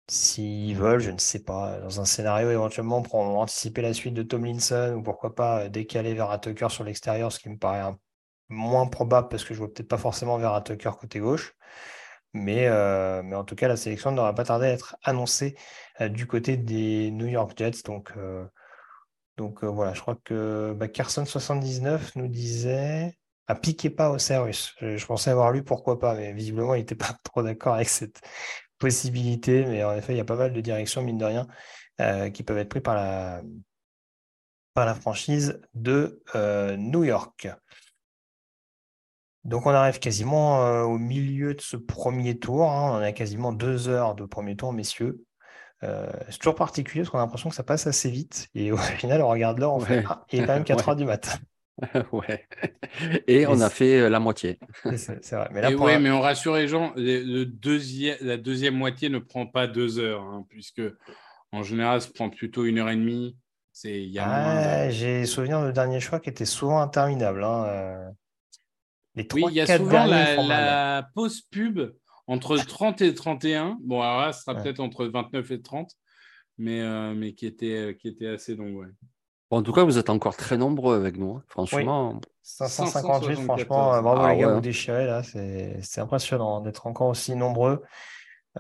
S'ils 0.08 0.76
veulent, 0.76 1.00
je 1.00 1.10
ne 1.10 1.18
sais 1.18 1.42
pas, 1.42 1.80
dans 1.80 2.00
un 2.00 2.04
scénario 2.04 2.50
éventuellement 2.50 3.02
pour 3.02 3.16
anticiper 3.16 3.82
la 3.82 3.92
suite 3.92 4.14
de 4.14 4.22
Tomlinson 4.22 4.94
ou 4.96 5.02
pourquoi 5.02 5.34
pas 5.34 5.62
euh, 5.64 5.68
décaler 5.68 6.14
vers 6.14 6.40
Tucker 6.40 6.68
sur 6.70 6.84
l'extérieur, 6.84 7.32
ce 7.32 7.40
qui 7.40 7.48
me 7.48 7.58
paraît 7.58 7.92
moins 8.48 8.86
probable 8.86 9.28
parce 9.28 9.42
que 9.44 9.54
je 9.54 9.60
ne 9.60 9.66
vois 9.66 9.74
peut-être 9.74 9.88
pas 9.88 9.98
forcément 9.98 10.38
vers 10.38 10.62
Tucker 10.62 10.92
côté 11.00 11.18
gauche. 11.18 11.54
Mais, 12.34 12.68
euh, 12.68 13.22
mais 13.24 13.36
en 13.36 13.44
tout 13.44 13.56
cas, 13.56 13.68
la 13.68 13.76
sélection 13.76 14.12
n'aura 14.12 14.34
pas 14.34 14.44
tardé 14.44 14.66
à 14.66 14.70
être 14.70 14.96
annoncée 15.02 15.56
euh, 16.00 16.08
du 16.08 16.26
côté 16.26 16.56
des 16.56 17.10
New 17.10 17.26
York 17.26 17.52
Jets. 17.56 17.82
Donc, 17.84 18.12
Donc 19.36 19.64
voilà, 19.64 19.92
je 19.94 20.00
crois 20.00 20.16
que 20.24 20.72
bah, 20.76 20.86
Carson79 20.88 22.12
nous 22.16 22.28
disait 22.28 23.18
à 23.48 23.54
piquez 23.54 23.90
pas 23.90 24.10
au. 24.10 24.18
Je, 24.18 24.96
je, 24.96 25.06
pensais 25.06 25.30
avoir 25.30 25.52
lu 25.52 25.62
pourquoi 25.62 25.98
pas, 25.98 26.14
mais 26.14 26.32
visiblement, 26.32 26.74
il 26.74 26.80
n'était 26.80 26.94
pas 26.94 27.16
trop 27.24 27.42
d'accord 27.42 27.74
avec 27.74 27.88
cette 27.88 28.20
possibilité. 28.78 29.64
Mais 29.66 29.84
en 29.84 29.94
effet, 29.94 30.14
il 30.14 30.16
y 30.16 30.20
a 30.20 30.24
pas 30.24 30.36
mal 30.36 30.52
de 30.52 30.60
directions, 30.60 31.02
mine 31.02 31.18
de 31.18 31.24
rien, 31.24 31.46
qui 32.30 32.42
peuvent 32.42 32.58
être 32.58 32.68
prises 32.68 32.82
par 32.82 32.94
la, 32.94 33.42
par 34.74 34.86
la 34.86 34.94
franchise 34.94 35.60
de 35.74 36.22
New 36.76 37.04
York. 37.04 37.48
Donc 39.46 39.64
on 39.64 39.70
arrive 39.70 40.00
quasiment 40.00 40.66
euh, 40.66 40.82
au 40.82 40.98
milieu 40.98 41.54
de 41.54 41.60
ce 41.60 41.76
premier 41.76 42.36
tour. 42.36 42.68
Hein. 42.68 42.98
On 42.98 43.00
a 43.00 43.12
quasiment 43.12 43.52
deux 43.52 43.88
heures 43.88 44.16
de 44.16 44.24
premier 44.24 44.56
tour, 44.56 44.72
messieurs. 44.72 45.22
Euh, 45.84 46.10
c'est 46.28 46.38
toujours 46.38 46.56
particulier 46.56 47.02
parce 47.02 47.10
qu'on 47.10 47.18
a 47.18 47.22
l'impression 47.22 47.48
que 47.48 47.54
ça 47.54 47.62
passe 47.62 47.86
assez 47.86 48.10
vite. 48.10 48.48
Et 48.56 48.72
au 48.72 48.76
final, 48.98 49.22
on 49.22 49.28
regarde 49.28 49.58
l'heure, 49.58 49.74
on 49.74 49.80
fait 49.80 50.02
ah, 50.08 50.24
il 50.32 50.42
est 50.42 50.46
quand 50.46 50.54
même 50.54 50.64
4 50.64 50.88
heures 50.88 50.96
du 50.96 51.04
matin. 51.04 51.38
ouais. 52.12 52.46
Et, 53.26 53.46
on 53.46 53.60
a 53.60 53.68
fait 53.68 54.00
euh, 54.00 54.08
la 54.08 54.18
moitié. 54.20 54.58
C'est 54.96 55.32
vrai. 55.32 55.48
Mais, 55.52 55.60
là, 55.60 55.98
mais 55.98 56.10
on 56.10 56.20
rassure 56.20 56.56
les 56.56 56.68
gens, 56.68 56.92
le 56.96 57.44
deuxième, 57.44 58.16
la 58.20 58.36
deuxième 58.36 58.74
moitié 58.74 59.08
ne 59.08 59.18
prend 59.18 59.46
pas 59.46 59.66
deux 59.66 59.98
heures, 59.98 60.22
hein, 60.22 60.44
puisque 60.48 60.82
en 61.52 61.62
général, 61.62 62.00
ça 62.00 62.08
prend 62.14 62.30
plutôt 62.30 62.64
une 62.64 62.78
heure 62.78 62.88
et 62.88 62.96
demie. 62.96 63.36
Ah, 64.18 64.88
j'ai 64.88 65.26
souvenir 65.26 65.62
de 65.62 65.70
dernier 65.70 66.00
choix 66.00 66.18
qui 66.18 66.30
était 66.30 66.46
souvent 66.46 66.80
interminable. 66.80 67.44
Hein, 67.44 68.12
oui, 69.16 69.44
il 69.48 69.54
y 69.54 69.60
a 69.60 69.66
souvent 69.66 70.06
la, 70.06 71.08
pause 71.14 71.42
pub 71.42 71.80
entre 72.26 72.56
30 72.56 73.02
et 73.02 73.14
31. 73.14 73.78
Bon, 73.82 74.00
alors 74.00 74.22
là, 74.22 74.32
ce 74.32 74.42
sera 74.42 74.54
peut-être 74.54 74.80
entre 74.80 75.06
29 75.06 75.50
et 75.50 75.62
30, 75.62 75.90
mais, 76.58 76.80
euh, 76.80 77.14
mais 77.14 77.34
qui, 77.34 77.46
était, 77.46 77.90
euh, 77.90 77.92
qui 77.92 78.08
était 78.08 78.28
assez 78.28 78.54
long. 78.54 78.82
En 79.50 79.62
tout 79.62 79.72
cas, 79.72 79.84
vous 79.84 79.98
êtes 79.98 80.10
encore 80.10 80.36
très 80.36 80.56
nombreux 80.56 80.96
avec 80.96 81.16
nous. 81.16 81.36
Hein. 81.36 81.42
Franchement. 81.48 82.20
558, 82.42 83.36
franchement, 83.42 83.94
euh, 83.94 84.00
bravo 84.02 84.28
les 84.28 84.38
gars, 84.38 84.54
vous 84.54 84.60
déchirez 84.60 85.06
là. 85.06 85.22
C'est 85.22 86.00
impressionnant 86.00 86.60
d'être 86.60 86.86
encore 86.86 87.08
aussi 87.08 87.34
nombreux. 87.34 87.82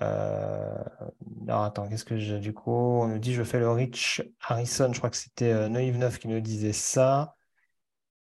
Alors 0.00 1.62
attends, 1.62 1.88
qu'est-ce 1.88 2.04
que 2.04 2.18
j'ai 2.18 2.38
du 2.38 2.52
coup? 2.52 3.00
On 3.00 3.06
nous 3.06 3.18
dit 3.18 3.32
je 3.32 3.44
fais 3.44 3.58
le 3.58 3.70
Rich 3.70 4.22
Harrison, 4.46 4.92
je 4.92 4.98
crois 4.98 5.10
que 5.10 5.16
c'était 5.16 5.68
Noive 5.68 5.96
9 5.96 6.18
qui 6.18 6.28
nous 6.28 6.40
disait 6.40 6.72
ça. 6.72 7.36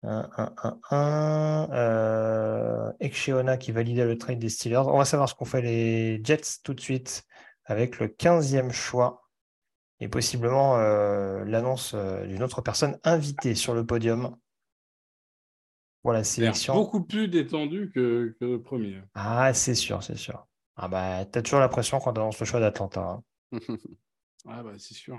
1, 0.03 0.31
1, 0.37 0.55
1, 0.63 0.79
1. 0.91 1.69
Euh, 1.73 3.57
qui 3.59 3.73
validait 3.73 4.05
le 4.05 4.19
trade 4.19 4.39
des 4.39 4.49
Steelers. 4.49 4.87
On 4.87 4.99
va 4.99 5.05
savoir 5.05 5.29
ce 5.29 5.35
qu'ont 5.35 5.45
fait 5.45 5.63
les 5.63 6.21
Jets 6.25 6.61
tout 6.63 6.75
de 6.75 6.81
suite 6.81 7.25
avec 7.65 7.99
le 7.99 8.09
15e 8.09 8.71
choix 8.71 9.26
et 10.01 10.09
possiblement 10.09 10.77
euh, 10.77 11.45
l'annonce 11.45 11.93
euh, 11.95 12.27
d'une 12.27 12.43
autre 12.43 12.61
personne 12.61 12.99
invitée 13.05 13.55
sur 13.55 13.75
le 13.75 13.87
podium 13.87 14.37
pour 16.03 16.13
la 16.13 16.25
sélection. 16.25 16.75
Beaucoup 16.75 17.03
plus 17.03 17.29
détendu 17.29 17.91
que, 17.95 18.37
le 18.41 18.63
premier. 18.63 19.03
Ah, 19.15 19.53
c'est 19.55 19.75
sûr, 19.75 20.03
c'est 20.03 20.17
sûr. 20.17 20.47
Ah 20.77 20.89
bah, 20.89 21.25
t'as 21.25 21.43
toujours 21.43 21.61
la 21.61 21.69
pression 21.69 21.99
quand 21.99 22.13
on 22.19 22.23
annonce 22.23 22.39
le 22.39 22.47
choix 22.47 22.61
d'Atlanta. 22.61 23.01
Hein. 23.01 23.23
ah 24.47 24.63
bah, 24.63 24.75
c'est 24.79 24.95
sûr. 24.95 25.19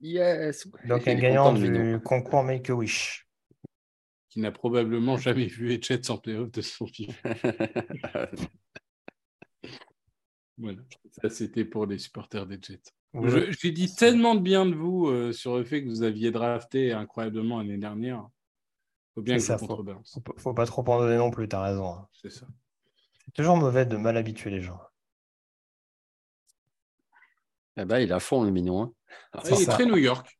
Yes. 0.00 0.68
Donc 0.86 1.08
un 1.08 1.14
gagnant 1.14 1.52
du 1.54 1.98
concours 2.04 2.42
Make 2.42 2.68
a 2.70 2.74
Wish. 2.74 3.26
Qui 4.28 4.40
n'a 4.40 4.50
probablement 4.50 5.16
jamais 5.16 5.46
vu 5.46 5.78
Jets 5.80 6.10
en 6.10 6.18
playoff 6.18 6.50
de 6.50 6.60
son 6.60 6.86
film. 6.86 7.12
voilà, 10.62 10.78
ça 11.10 11.28
c'était 11.28 11.64
pour 11.64 11.86
les 11.86 11.98
supporters 11.98 12.46
des 12.46 12.58
Jets. 12.60 12.92
J'ai 13.60 13.72
dit 13.72 13.94
tellement 13.94 14.34
de 14.34 14.40
bien 14.40 14.64
de 14.64 14.74
vous 14.74 15.08
euh, 15.08 15.32
sur 15.32 15.58
le 15.58 15.64
fait 15.64 15.82
que 15.82 15.88
vous 15.88 16.02
aviez 16.02 16.30
drafté 16.30 16.92
incroyablement 16.92 17.58
l'année 17.58 17.76
dernière. 17.76 18.26
Faut 19.14 19.20
bien 19.20 19.36
que 19.36 19.42
ça, 19.42 19.58
faut, 19.58 19.84
faut, 20.38 20.54
pas 20.54 20.64
trop 20.64 20.88
en 20.88 20.98
donner 21.00 21.18
non 21.18 21.30
plus, 21.30 21.46
tu 21.46 21.54
as 21.54 21.62
raison. 21.62 21.92
Hein. 21.92 22.08
C'est 22.12 22.30
ça. 22.30 22.46
C'est 23.24 23.32
toujours 23.32 23.58
mauvais 23.58 23.84
de 23.84 23.96
mal 23.96 24.16
habituer 24.16 24.50
les 24.50 24.62
gens. 24.62 24.80
Eh 27.76 27.84
ben, 27.84 27.98
il 27.98 28.12
a 28.12 28.20
fond, 28.20 28.42
le 28.44 28.50
mignon. 28.50 28.82
Hein. 28.82 28.92
Ah, 29.32 29.42
il 29.50 29.62
est 29.62 29.66
très 29.66 29.84
New 29.84 29.98
York. 29.98 30.38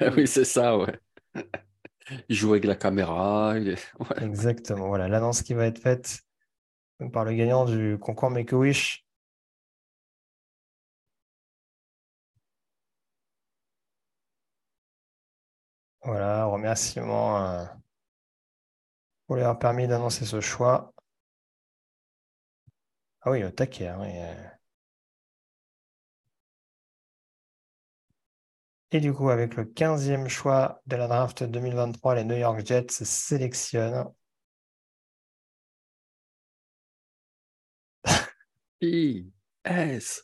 oui, 0.16 0.26
c'est 0.26 0.44
ça, 0.44 0.76
ouais. 0.76 0.98
Il 2.28 2.36
joue 2.36 2.50
avec 2.50 2.64
la 2.64 2.76
caméra. 2.76 3.54
Exactement. 4.20 4.88
Voilà, 4.88 5.08
l'annonce 5.08 5.42
qui 5.42 5.54
va 5.54 5.66
être 5.66 5.78
faite 5.78 6.20
par 7.12 7.24
le 7.24 7.32
gagnant 7.32 7.64
du 7.64 7.98
concours 7.98 8.30
Make-A-Wish. 8.30 9.06
Voilà, 16.02 16.44
remerciement 16.46 17.38
euh, 17.42 17.64
pour 19.26 19.36
avoir 19.38 19.58
permis 19.58 19.88
d'annoncer 19.88 20.26
ce 20.26 20.42
choix. 20.42 20.92
Ah 23.22 23.30
oui, 23.30 23.42
au 23.44 23.50
taquet. 23.50 23.86
Hein, 23.88 24.02
euh, 24.04 24.34
Et 28.92 29.00
du 29.00 29.12
coup, 29.12 29.30
avec 29.30 29.56
le 29.56 29.64
15e 29.64 30.28
choix 30.28 30.80
de 30.86 30.94
la 30.94 31.08
draft 31.08 31.42
2023, 31.42 32.14
les 32.14 32.22
New 32.22 32.36
York 32.36 32.64
Jets 32.64 32.86
sélectionnent. 33.04 34.04
I.S. 38.82 40.22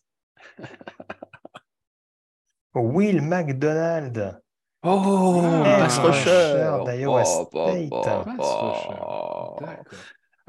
Will 2.74 3.22
McDonald. 3.22 4.40
Oh, 4.88 5.42
pass 5.64 5.98
rusher. 5.98 6.78
d'Iowa 6.86 7.24
State. 7.24 7.90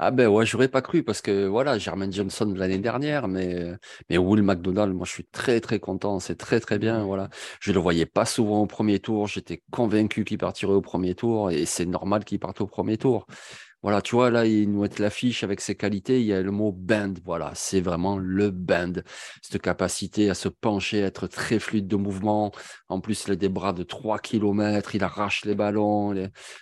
Ah 0.00 0.12
ben 0.12 0.28
ouais, 0.28 0.46
j'aurais 0.46 0.68
pas 0.68 0.80
cru 0.80 1.02
parce 1.02 1.20
que 1.20 1.46
voilà, 1.48 1.76
Jermaine 1.76 2.12
Johnson 2.12 2.54
l'année 2.56 2.78
dernière, 2.78 3.26
mais 3.26 3.72
mais 4.08 4.16
Will 4.16 4.44
McDonald, 4.44 4.94
moi 4.94 5.04
je 5.04 5.10
suis 5.10 5.24
très 5.24 5.60
très 5.60 5.80
content, 5.80 6.20
c'est 6.20 6.36
très 6.36 6.60
très 6.60 6.78
bien, 6.78 7.02
voilà. 7.02 7.28
Je 7.60 7.72
le 7.72 7.80
voyais 7.80 8.06
pas 8.06 8.24
souvent 8.24 8.60
au 8.62 8.66
premier 8.66 9.00
tour, 9.00 9.26
j'étais 9.26 9.60
convaincu 9.72 10.24
qu'il 10.24 10.38
partirait 10.38 10.72
au 10.72 10.82
premier 10.82 11.16
tour 11.16 11.50
et 11.50 11.66
c'est 11.66 11.86
normal 11.86 12.24
qu'il 12.24 12.38
parte 12.38 12.60
au 12.60 12.68
premier 12.68 12.96
tour. 12.96 13.26
Voilà, 13.82 14.02
tu 14.02 14.16
vois, 14.16 14.30
là, 14.30 14.44
il 14.44 14.70
nous 14.70 14.82
met 14.82 14.88
l'affiche 14.98 15.44
avec 15.44 15.60
ses 15.60 15.76
qualités, 15.76 16.20
il 16.20 16.26
y 16.26 16.32
a 16.32 16.42
le 16.42 16.50
mot 16.50 16.72
band, 16.72 17.14
voilà, 17.24 17.52
c'est 17.54 17.80
vraiment 17.80 18.18
le 18.18 18.50
band. 18.50 18.94
Cette 19.40 19.62
capacité 19.62 20.30
à 20.30 20.34
se 20.34 20.48
pencher, 20.48 21.04
à 21.04 21.06
être 21.06 21.28
très 21.28 21.60
fluide 21.60 21.86
de 21.86 21.96
mouvement. 21.96 22.50
En 22.88 23.00
plus, 23.00 23.24
il 23.26 23.32
a 23.32 23.36
des 23.36 23.48
bras 23.48 23.72
de 23.72 23.84
3 23.84 24.18
km, 24.18 24.96
il 24.96 25.04
arrache 25.04 25.44
les 25.44 25.54
ballons, 25.54 26.14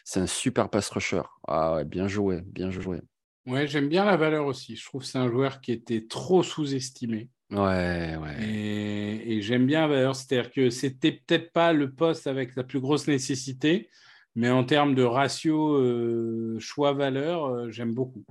c'est 0.05 0.21
un 0.21 0.27
super 0.27 0.69
pass 0.69 0.91
rusher. 0.91 1.23
Ah 1.49 1.77
ouais, 1.77 1.85
bien 1.85 2.07
joué, 2.07 2.43
bien 2.45 2.71
joué. 2.71 3.01
Ouais, 3.47 3.67
j'aime 3.69 3.89
bien 3.89 4.05
la 4.05 4.17
valeur 4.17 4.47
aussi. 4.47 4.77
Je 4.77 4.85
trouve 4.85 5.03
que 5.03 5.07
c'est 5.07 5.19
un 5.19 5.29
joueur 5.31 5.61
qui 5.61 5.71
était 5.71 6.07
trop 6.07 6.43
sous-estimé. 6.43 7.31
Ouais, 7.53 8.17
ouais. 8.17 8.45
Et, 8.45 9.41
j'aime 9.41 9.67
bien 9.67 9.83
la 9.83 9.89
valeur. 9.89 10.17
C'est-à-dire 10.17 10.51
que 10.51 10.69
c'était 10.69 11.13
peut-être 11.13 11.53
pas 11.53 11.73
le 11.73 11.93
poste 11.93 12.27
avec 12.27 12.57
la 12.57 12.65
plus 12.65 12.81
grosse 12.81 13.07
nécessité, 13.07 13.89
mais 14.37 14.51
en 14.51 14.65
termes 14.65 14.95
de 14.95 15.03
ratio 15.03 15.79
euh, 15.79 16.59
choix-valeur, 16.61 17.47
euh, 17.47 17.71
j'aime 17.71 17.95
beaucoup. 17.95 18.25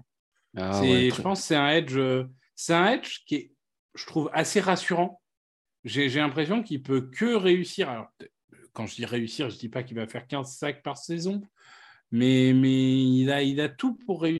Ah 0.56 0.82
je 0.84 1.22
pense 1.22 1.42
que 1.42 1.48
c'est 1.48 1.56
un 1.56 1.68
edge, 1.70 1.98
euh, 1.98 2.26
c'est 2.56 2.76
un 2.76 2.92
edge 2.92 3.24
qui 3.26 3.36
est, 3.36 3.52
je 3.96 4.06
trouve, 4.06 4.30
assez 4.32 4.62
rassurant. 4.62 5.20
J'ai 5.84 6.08
l'impression 6.08 6.64
qu'il 6.64 6.82
peut 6.84 7.02
que 7.02 7.36
réussir. 7.36 7.90
Alors, 7.90 8.08
quand 8.72 8.86
je 8.86 8.96
dis 8.96 9.06
réussir, 9.06 9.50
je 9.50 9.58
dis 9.58 9.68
pas 9.68 9.84
qu'il 9.84 9.98
va 9.98 10.08
faire 10.08 10.28
15 10.28 10.56
sacs 10.56 10.84
par 10.84 10.98
saison, 10.98 11.42
mais, 12.12 12.54
mais 12.54 13.04
il, 13.04 13.32
a, 13.32 13.42
il 13.42 13.60
a 13.60 13.70
tout 13.70 13.96
pour 13.96 14.22
réussir. 14.22 14.40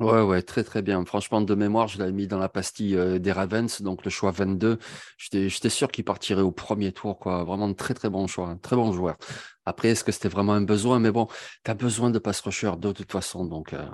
Ouais, 0.00 0.22
ouais, 0.22 0.42
très 0.42 0.64
très 0.64 0.82
bien. 0.82 1.04
Franchement, 1.04 1.40
de 1.40 1.54
mémoire, 1.54 1.86
je 1.86 1.98
l'avais 1.98 2.10
mis 2.10 2.26
dans 2.26 2.38
la 2.38 2.48
pastille 2.48 2.96
euh, 2.96 3.20
des 3.20 3.30
Ravens, 3.30 3.80
donc 3.80 4.04
le 4.04 4.10
choix 4.10 4.32
22. 4.32 4.78
J'étais 5.18 5.68
sûr 5.68 5.88
qu'il 5.92 6.04
partirait 6.04 6.42
au 6.42 6.50
premier 6.50 6.90
tour, 6.90 7.18
quoi. 7.20 7.44
Vraiment 7.44 7.72
très 7.74 7.94
très 7.94 8.10
bon 8.10 8.26
choix, 8.26 8.48
un 8.48 8.56
très 8.56 8.74
bon 8.74 8.92
joueur. 8.92 9.16
Après, 9.64 9.90
est-ce 9.90 10.02
que 10.02 10.10
c'était 10.10 10.28
vraiment 10.28 10.54
un 10.54 10.62
besoin? 10.62 10.98
Mais 10.98 11.12
bon, 11.12 11.28
tu 11.64 11.70
as 11.70 11.74
besoin 11.74 12.10
de 12.10 12.18
pass 12.18 12.40
rusher 12.40 12.72
de 12.76 12.90
toute 12.90 13.12
façon, 13.12 13.44
donc 13.44 13.72
euh, 13.72 13.86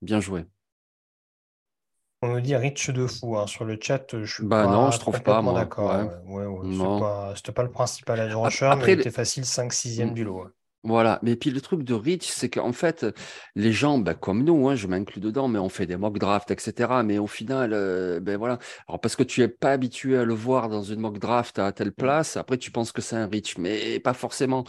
bien 0.00 0.20
joué. 0.20 0.46
On 2.22 2.28
nous 2.28 2.40
dit 2.40 2.56
Rich 2.56 2.90
de 2.90 3.06
fou 3.06 3.36
hein. 3.36 3.46
sur 3.46 3.66
le 3.66 3.76
chat. 3.78 4.06
Je 4.22 4.32
suis 4.32 4.46
bah 4.46 4.64
pas 4.64 4.72
non, 4.72 4.90
je 4.90 4.98
trouve 5.00 5.20
pas. 5.22 5.42
D'accord. 5.42 5.90
Ouais. 6.26 6.46
Ouais, 6.46 7.34
C'était 7.34 7.52
pas, 7.52 7.62
le 7.64 7.70
principal 7.70 8.20
edge 8.20 8.34
rusher, 8.34 8.72
mais 8.78 8.84
il 8.84 9.00
était 9.00 9.10
facile 9.10 9.42
5-6e 9.42 10.12
mm. 10.12 10.14
du 10.14 10.24
lot. 10.24 10.46
Voilà, 10.84 11.20
mais 11.22 11.36
puis 11.36 11.50
le 11.50 11.60
truc 11.60 11.84
de 11.84 11.94
Rich, 11.94 12.28
c'est 12.28 12.48
qu'en 12.50 12.72
fait, 12.72 13.06
les 13.54 13.70
gens, 13.70 13.98
ben, 13.98 14.14
comme 14.14 14.42
nous, 14.42 14.68
hein, 14.68 14.74
je 14.74 14.88
m'inclus 14.88 15.20
dedans, 15.20 15.46
mais 15.46 15.60
on 15.60 15.68
fait 15.68 15.86
des 15.86 15.96
mock 15.96 16.18
drafts, 16.18 16.50
etc. 16.50 16.90
Mais 17.04 17.18
au 17.18 17.28
final, 17.28 17.70
euh, 17.72 18.18
ben 18.18 18.36
voilà. 18.36 18.58
Alors 18.88 19.00
parce 19.00 19.14
que 19.14 19.22
tu 19.22 19.42
es 19.42 19.48
pas 19.48 19.70
habitué 19.70 20.18
à 20.18 20.24
le 20.24 20.34
voir 20.34 20.68
dans 20.68 20.82
une 20.82 20.98
mock 20.98 21.20
draft 21.20 21.60
à 21.60 21.70
telle 21.70 21.92
place, 21.92 22.36
après 22.36 22.58
tu 22.58 22.72
penses 22.72 22.90
que 22.90 23.00
c'est 23.00 23.14
un 23.14 23.28
Rich, 23.28 23.58
mais 23.58 24.00
pas 24.00 24.12
forcément. 24.12 24.64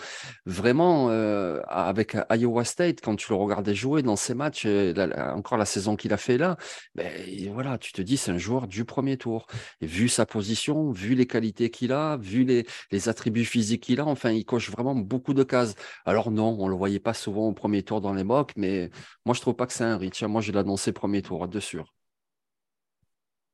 Vraiment, 0.45 1.09
euh, 1.09 1.61
avec 1.67 2.15
Iowa 2.29 2.63
State, 2.63 3.01
quand 3.01 3.15
tu 3.15 3.29
le 3.29 3.35
regardais 3.35 3.73
jouer 3.73 4.03
dans 4.03 4.15
ces 4.15 4.35
matchs, 4.35 4.65
euh, 4.67 4.93
encore 5.33 5.57
la 5.57 5.65
saison 5.65 5.95
qu'il 5.95 6.13
a 6.13 6.17
fait 6.17 6.37
là, 6.37 6.57
ben 6.93 7.09
voilà, 7.53 7.79
tu 7.79 7.91
te 7.91 8.03
dis 8.03 8.17
c'est 8.17 8.31
un 8.31 8.37
joueur 8.37 8.67
du 8.67 8.85
premier 8.85 9.17
tour. 9.17 9.47
Et 9.81 9.87
vu 9.87 10.09
sa 10.09 10.27
position, 10.27 10.91
vu 10.91 11.15
les 11.15 11.25
qualités 11.25 11.71
qu'il 11.71 11.91
a, 11.91 12.17
vu 12.17 12.43
les, 12.43 12.67
les 12.91 13.09
attributs 13.09 13.45
physiques 13.45 13.83
qu'il 13.83 13.99
a, 13.99 14.05
enfin, 14.05 14.29
il 14.29 14.45
coche 14.45 14.69
vraiment 14.69 14.93
beaucoup 14.93 15.33
de 15.33 15.43
cases. 15.43 15.73
Alors 16.05 16.31
non, 16.31 16.57
on 16.59 16.65
ne 16.65 16.71
le 16.71 16.75
voyait 16.75 16.99
pas 16.99 17.13
souvent 17.13 17.47
au 17.47 17.53
premier 17.53 17.83
tour 17.83 18.01
dans 18.01 18.13
les 18.13 18.23
mocks, 18.23 18.53
mais 18.55 18.89
moi 19.25 19.33
je 19.33 19.41
trouve 19.41 19.55
pas 19.55 19.67
que 19.67 19.73
c'est 19.73 19.83
un 19.83 19.97
reach. 19.97 20.23
Moi 20.23 20.41
je 20.41 20.51
l'ai 20.51 20.59
annoncé 20.59 20.91
premier 20.91 21.21
tour, 21.21 21.47
de 21.47 21.59
sûr. 21.59 21.93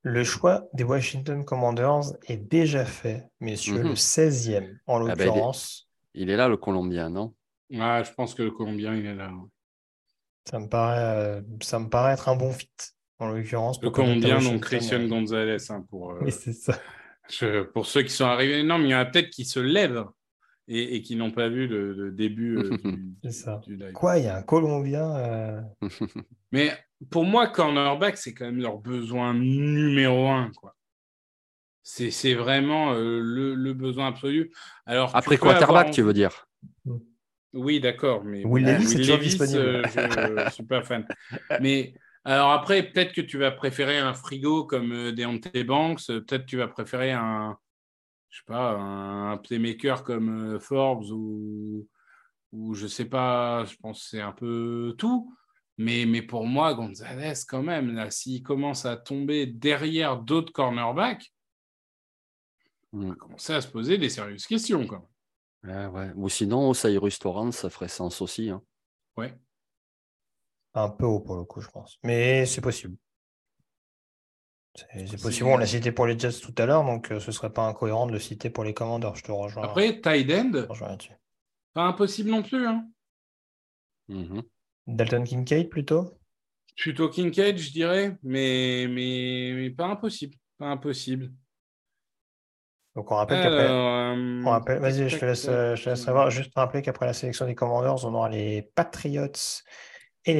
Le 0.01 0.23
choix 0.23 0.63
des 0.73 0.83
Washington 0.83 1.43
Commanders 1.43 2.13
est 2.23 2.37
déjà 2.37 2.85
fait, 2.85 3.27
messieurs, 3.41 3.83
le 3.83 3.93
16e 3.95 4.61
mhm. 4.61 4.79
en 4.87 5.07
ah 5.07 5.15
ben, 5.15 5.25
l'occurrence. 5.25 5.89
il, 6.13 6.29
est... 6.29 6.37
là, 6.37 6.47
le 6.47 6.55
Colombien, 6.55 7.09
non? 7.09 7.33
Ouais, 7.69 8.03
je 8.05 8.13
pense 8.13 8.33
que 8.33 8.43
le 8.43 8.51
Colombien, 8.51 8.95
il 8.95 9.05
est 9.05 9.15
là. 9.15 9.29
Ça 10.49 10.57
me 10.59 10.67
paraît, 10.67 11.39
euh, 11.39 11.41
ça 11.61 11.79
me 11.79 11.89
paraît 11.89 12.13
être 12.13 12.29
un 12.29 12.37
bon 12.37 12.53
fit, 12.53 12.71
en 13.19 13.27
l'occurrence. 13.27 13.81
Le 13.81 13.89
Colombien, 13.89 14.39
donc 14.39 14.61
Christian 14.61 15.05
Gonzalez. 15.05 15.69
Hein, 15.69 15.85
pour, 15.89 16.11
euh, 16.11 16.19
Oui, 16.21 16.31
c'est 16.31 16.53
ça. 16.53 16.79
pour 17.73 17.85
ceux 17.85 18.03
qui 18.03 18.13
sont 18.13 18.25
arrivés, 18.25 18.63
non, 18.63 18.77
mais 18.77 18.85
il 18.85 18.91
y 18.91 18.95
en 18.95 18.99
a 18.99 19.05
peut-être 19.05 19.29
qui 19.29 19.43
se 19.43 19.59
lèvent 19.59 20.05
et, 20.69 21.01
qui 21.01 21.15
n'ont 21.15 21.31
pas 21.31 21.49
vu 21.49 21.67
le, 21.67 22.11
début 22.11 22.57
euh, 22.57 22.77
du, 22.77 23.15
ça. 23.31 23.59
live. 23.67 23.91
Quoi, 23.93 24.19
il 24.19 24.25
y 24.25 24.27
a 24.27 24.37
un 24.37 24.43
Colombien 24.43 25.15
euh 25.17 25.61
Mais 26.51 26.71
pour 27.09 27.25
moi, 27.25 27.47
cornerback, 27.47 28.17
c'est 28.17 28.33
quand 28.33 28.45
même 28.45 28.61
leur 28.61 28.77
besoin 28.77 29.33
numéro 29.33 30.27
un. 30.27 30.51
Quoi. 30.55 30.75
C'est, 31.81 32.35
vraiment 32.35 32.93
euh, 32.93 33.19
le, 33.19 33.73
besoin 33.73 34.07
absolu. 34.07 34.51
Alors, 34.85 35.15
Après 35.15 35.37
quarterback, 35.37 35.91
tu 35.91 36.03
veux 36.03 36.13
dire 36.13 36.47
Oui, 37.53 37.79
d'accord. 37.79 38.23
Mais 38.23 38.45
Will 38.45 38.65
Levis, 38.65 39.09
est 39.09 39.17
disponible. 39.17 39.81
je 39.91 40.45
ne 40.45 40.49
suis 40.51 40.65
pas 40.65 40.83
fan. 40.83 41.07
Mais 41.61 41.95
alors 42.25 42.51
après, 42.51 42.83
peut-être 42.83 43.13
que 43.13 43.21
tu 43.21 43.39
vas 43.39 43.49
préférer 43.49 43.97
un 43.97 44.13
frigo 44.13 44.65
comme 44.65 45.11
Deontay 45.13 45.63
Banks. 45.63 46.05
Peut-être 46.05 46.41
que 46.43 46.49
tu 46.49 46.57
vas 46.57 46.67
préférer 46.67 47.11
un 47.11 47.57
je 48.29 48.37
sais 48.37 48.45
pas, 48.45 48.71
un, 48.71 49.37
playmaker 49.37 50.03
comme 50.03 50.55
euh, 50.55 50.59
Forbes 50.59 51.09
ou, 51.11 51.87
ou 52.51 52.73
je 52.73 52.87
sais 52.87 53.05
pas, 53.05 53.65
je 53.65 53.75
pense 53.77 54.03
que 54.03 54.09
c'est 54.09 54.21
un 54.21 54.31
peu 54.31 54.95
tout. 54.97 55.35
Mais, 55.77 56.05
mais 56.05 56.21
pour 56.21 56.45
moi, 56.45 56.73
Gonzalez, 56.73 57.33
quand 57.47 57.63
même, 57.63 57.95
là, 57.95 58.11
s'il 58.11 58.43
commence 58.43 58.85
à 58.85 58.97
tomber 58.97 59.45
derrière 59.45 60.17
d'autres 60.17 60.51
cornerbacks, 60.51 61.33
on 62.91 63.09
va 63.09 63.15
commencer 63.15 63.53
à 63.53 63.61
se 63.61 63.67
poser 63.67 63.97
des 63.97 64.09
sérieuses 64.09 64.45
questions. 64.45 64.85
Quand 64.85 65.07
même. 65.63 66.13
Ou 66.17 66.29
sinon, 66.29 66.73
Cyrus 66.73 67.19
Torrance, 67.19 67.57
ça 67.57 67.69
ferait 67.69 67.87
sens 67.87 68.21
aussi. 68.21 68.49
Hein. 68.49 68.61
Ouais. 69.15 69.37
Un 70.73 70.89
peu 70.89 71.05
haut 71.05 71.19
pour 71.19 71.35
le 71.35 71.43
coup, 71.43 71.61
je 71.61 71.69
pense. 71.69 71.99
Mais 72.03 72.45
c'est 72.45 72.61
possible. 72.61 72.97
C'est 75.07 75.21
possible. 75.21 75.49
On 75.49 75.57
l'a 75.57 75.65
cité 75.65 75.91
pour 75.91 76.05
les 76.05 76.17
Jets 76.17 76.39
tout 76.41 76.53
à 76.57 76.65
l'heure, 76.65 76.83
donc 76.83 77.11
euh, 77.11 77.19
ce 77.19 77.31
serait 77.31 77.51
pas 77.51 77.63
incohérent 77.63 78.07
de 78.07 78.11
le 78.11 78.19
citer 78.19 78.49
pour 78.49 78.63
les 78.63 78.73
Commanders. 78.73 79.15
Je 79.15 79.23
te 79.23 79.31
rejoins. 79.31 79.63
Après, 79.63 79.99
tight 80.01 80.31
end, 80.31 80.51
pas 81.73 81.83
impossible 81.83 82.29
non 82.29 82.41
plus. 82.41 82.67
Hein. 82.67 82.87
Mm-hmm. 84.09 84.41
Dalton 84.87 85.23
Kincaid 85.23 85.69
plutôt? 85.69 86.17
Plutôt 86.75 87.09
Kincaid, 87.09 87.57
je 87.57 87.71
dirais, 87.71 88.17
mais, 88.23 88.87
mais, 88.89 89.69
pas 89.71 89.87
impossible. 89.87 90.35
Pas 90.57 90.67
impossible. 90.67 91.31
Donc 92.95 93.11
on 93.11 93.15
rappelle 93.15 93.43
qu'après. 93.43 93.69
Euh, 93.69 94.79
vas-y, 94.79 95.09
je 95.09 95.17
te 95.17 95.25
laisse, 95.25 95.45
je 95.45 95.83
te 95.83 95.89
laisse 95.89 96.01
savoir. 96.01 96.31
Juste 96.31 96.51
rappeler 96.55 96.81
qu'après 96.81 97.05
la 97.05 97.13
sélection 97.13 97.45
des 97.45 97.55
Commanders, 97.55 98.05
on 98.05 98.13
aura 98.13 98.29
les 98.29 98.63
Patriots 98.75 99.31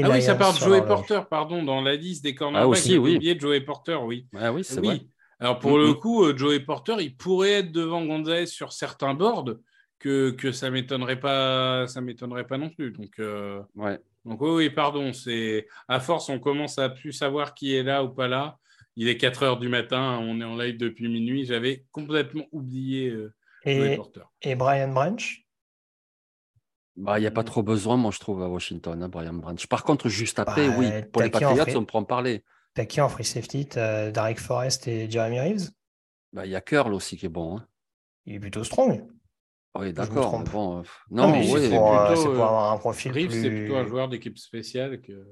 ah 0.04 0.10
oui, 0.10 0.22
ça 0.22 0.36
part 0.36 0.54
de 0.54 0.60
Joey 0.60 0.86
Porter, 0.86 1.22
pardon, 1.30 1.64
dans 1.64 1.82
la 1.82 1.96
liste 1.96 2.24
des 2.24 2.36
cornerbacks. 2.36 2.64
Ah 2.64 2.68
aussi, 2.68 2.98
oui. 2.98 3.16
oublié 3.16 3.36
de 3.36 3.40
Joey 3.40 3.62
Porter, 3.62 3.98
oui. 4.04 4.28
Ah 4.36 4.52
oui, 4.52 4.64
c'est 4.64 4.80
oui. 4.80 5.10
Alors 5.40 5.60
pour 5.60 5.78
le 5.78 5.94
coup, 5.94 6.26
euh, 6.26 6.36
Joey 6.36 6.60
Porter, 6.60 6.96
il 7.00 7.16
pourrait 7.16 7.52
être 7.52 7.72
devant 7.72 8.06
Gonzalez 8.06 8.46
sur 8.46 8.74
certains 8.74 9.14
boards 9.14 9.56
que, 9.98 10.32
que 10.32 10.52
ça 10.52 10.70
m'étonnerait 10.70 11.20
pas, 11.20 11.88
ça 11.88 12.02
m'étonnerait 12.02 12.46
pas 12.46 12.58
non 12.58 12.70
plus. 12.70 12.92
Donc, 12.92 13.20
euh, 13.20 13.62
ouais. 13.76 14.00
donc 14.26 14.42
oui, 14.42 14.70
pardon, 14.70 15.14
c'est 15.14 15.68
à 15.88 16.00
force, 16.00 16.30
on 16.30 16.40
commence 16.40 16.78
à 16.78 16.90
plus 16.90 17.14
savoir 17.14 17.54
qui 17.54 17.74
est 17.76 17.84
là 17.84 18.04
ou 18.04 18.10
pas 18.10 18.28
là. 18.28 18.58
Il 18.96 19.08
est 19.08 19.18
4 19.18 19.44
heures 19.44 19.60
du 19.60 19.70
matin, 19.70 20.20
on 20.22 20.42
est 20.42 20.46
en 20.46 20.58
live 20.58 20.78
depuis 20.78 21.08
minuit. 21.08 21.46
J'avais 21.46 21.86
complètement 21.92 22.46
oublié 22.52 23.10
euh, 23.10 23.34
Joey 23.66 23.96
Porter. 23.96 24.24
Et 24.42 24.56
Brian 24.56 24.92
Branch? 24.92 25.46
Bah, 27.00 27.18
il 27.18 27.22
n'y 27.22 27.28
a 27.28 27.32
pas 27.32 27.46
trop 27.46 27.64
besoin, 27.64 27.96
moi, 27.96 28.12
je 28.12 28.20
trouve, 28.20 28.44
à 28.44 28.50
Washington, 28.50 29.02
hein, 29.02 29.08
Brian 29.08 29.34
Branch. 29.34 29.66
Par 29.68 29.84
contre, 29.84 30.10
juste 30.10 30.38
après, 30.38 30.68
bah, 30.68 30.76
oui, 30.78 30.92
pour 31.14 31.22
les 31.22 31.30
Patriots, 31.30 31.78
on 31.78 31.86
peut 31.86 31.98
en 31.98 32.04
parler. 32.04 32.44
T'as 32.74 32.86
qui 32.86 33.00
en 33.00 33.08
free 33.08 33.24
safety 33.24 33.68
T'as 33.68 34.12
Derek 34.12 34.40
Forrest 34.40 34.88
et 34.88 35.10
Jeremy 35.10 35.40
Reeves? 35.40 35.70
Bah, 36.34 36.46
Il 36.46 36.52
y 36.52 36.56
a 36.56 36.62
Curl 36.62 36.94
aussi 36.94 37.18
qui 37.18 37.26
est 37.26 37.30
bon. 37.30 37.58
Hein. 37.58 37.66
Il 38.26 38.36
est 38.36 38.40
plutôt 38.40 38.66
strong. 38.66 39.08
Oui, 39.76 39.94
d'accord. 39.94 40.44
Bon, 40.44 40.80
euh, 40.80 40.84
non, 41.10 41.32
mais 41.32 41.44
c'est 41.48 41.70
pour, 41.70 41.98
euh, 41.98 42.14
pour, 42.14 42.28
avoir 42.28 42.74
un 42.74 42.78
profil. 42.78 43.14
Reeves, 43.14 43.32
c'est 43.32 43.50
plutôt 43.50 43.78
un 43.78 43.86
joueur 43.86 44.10
d'équipe 44.10 44.38
spéciale 44.38 45.02
que. 45.02 45.26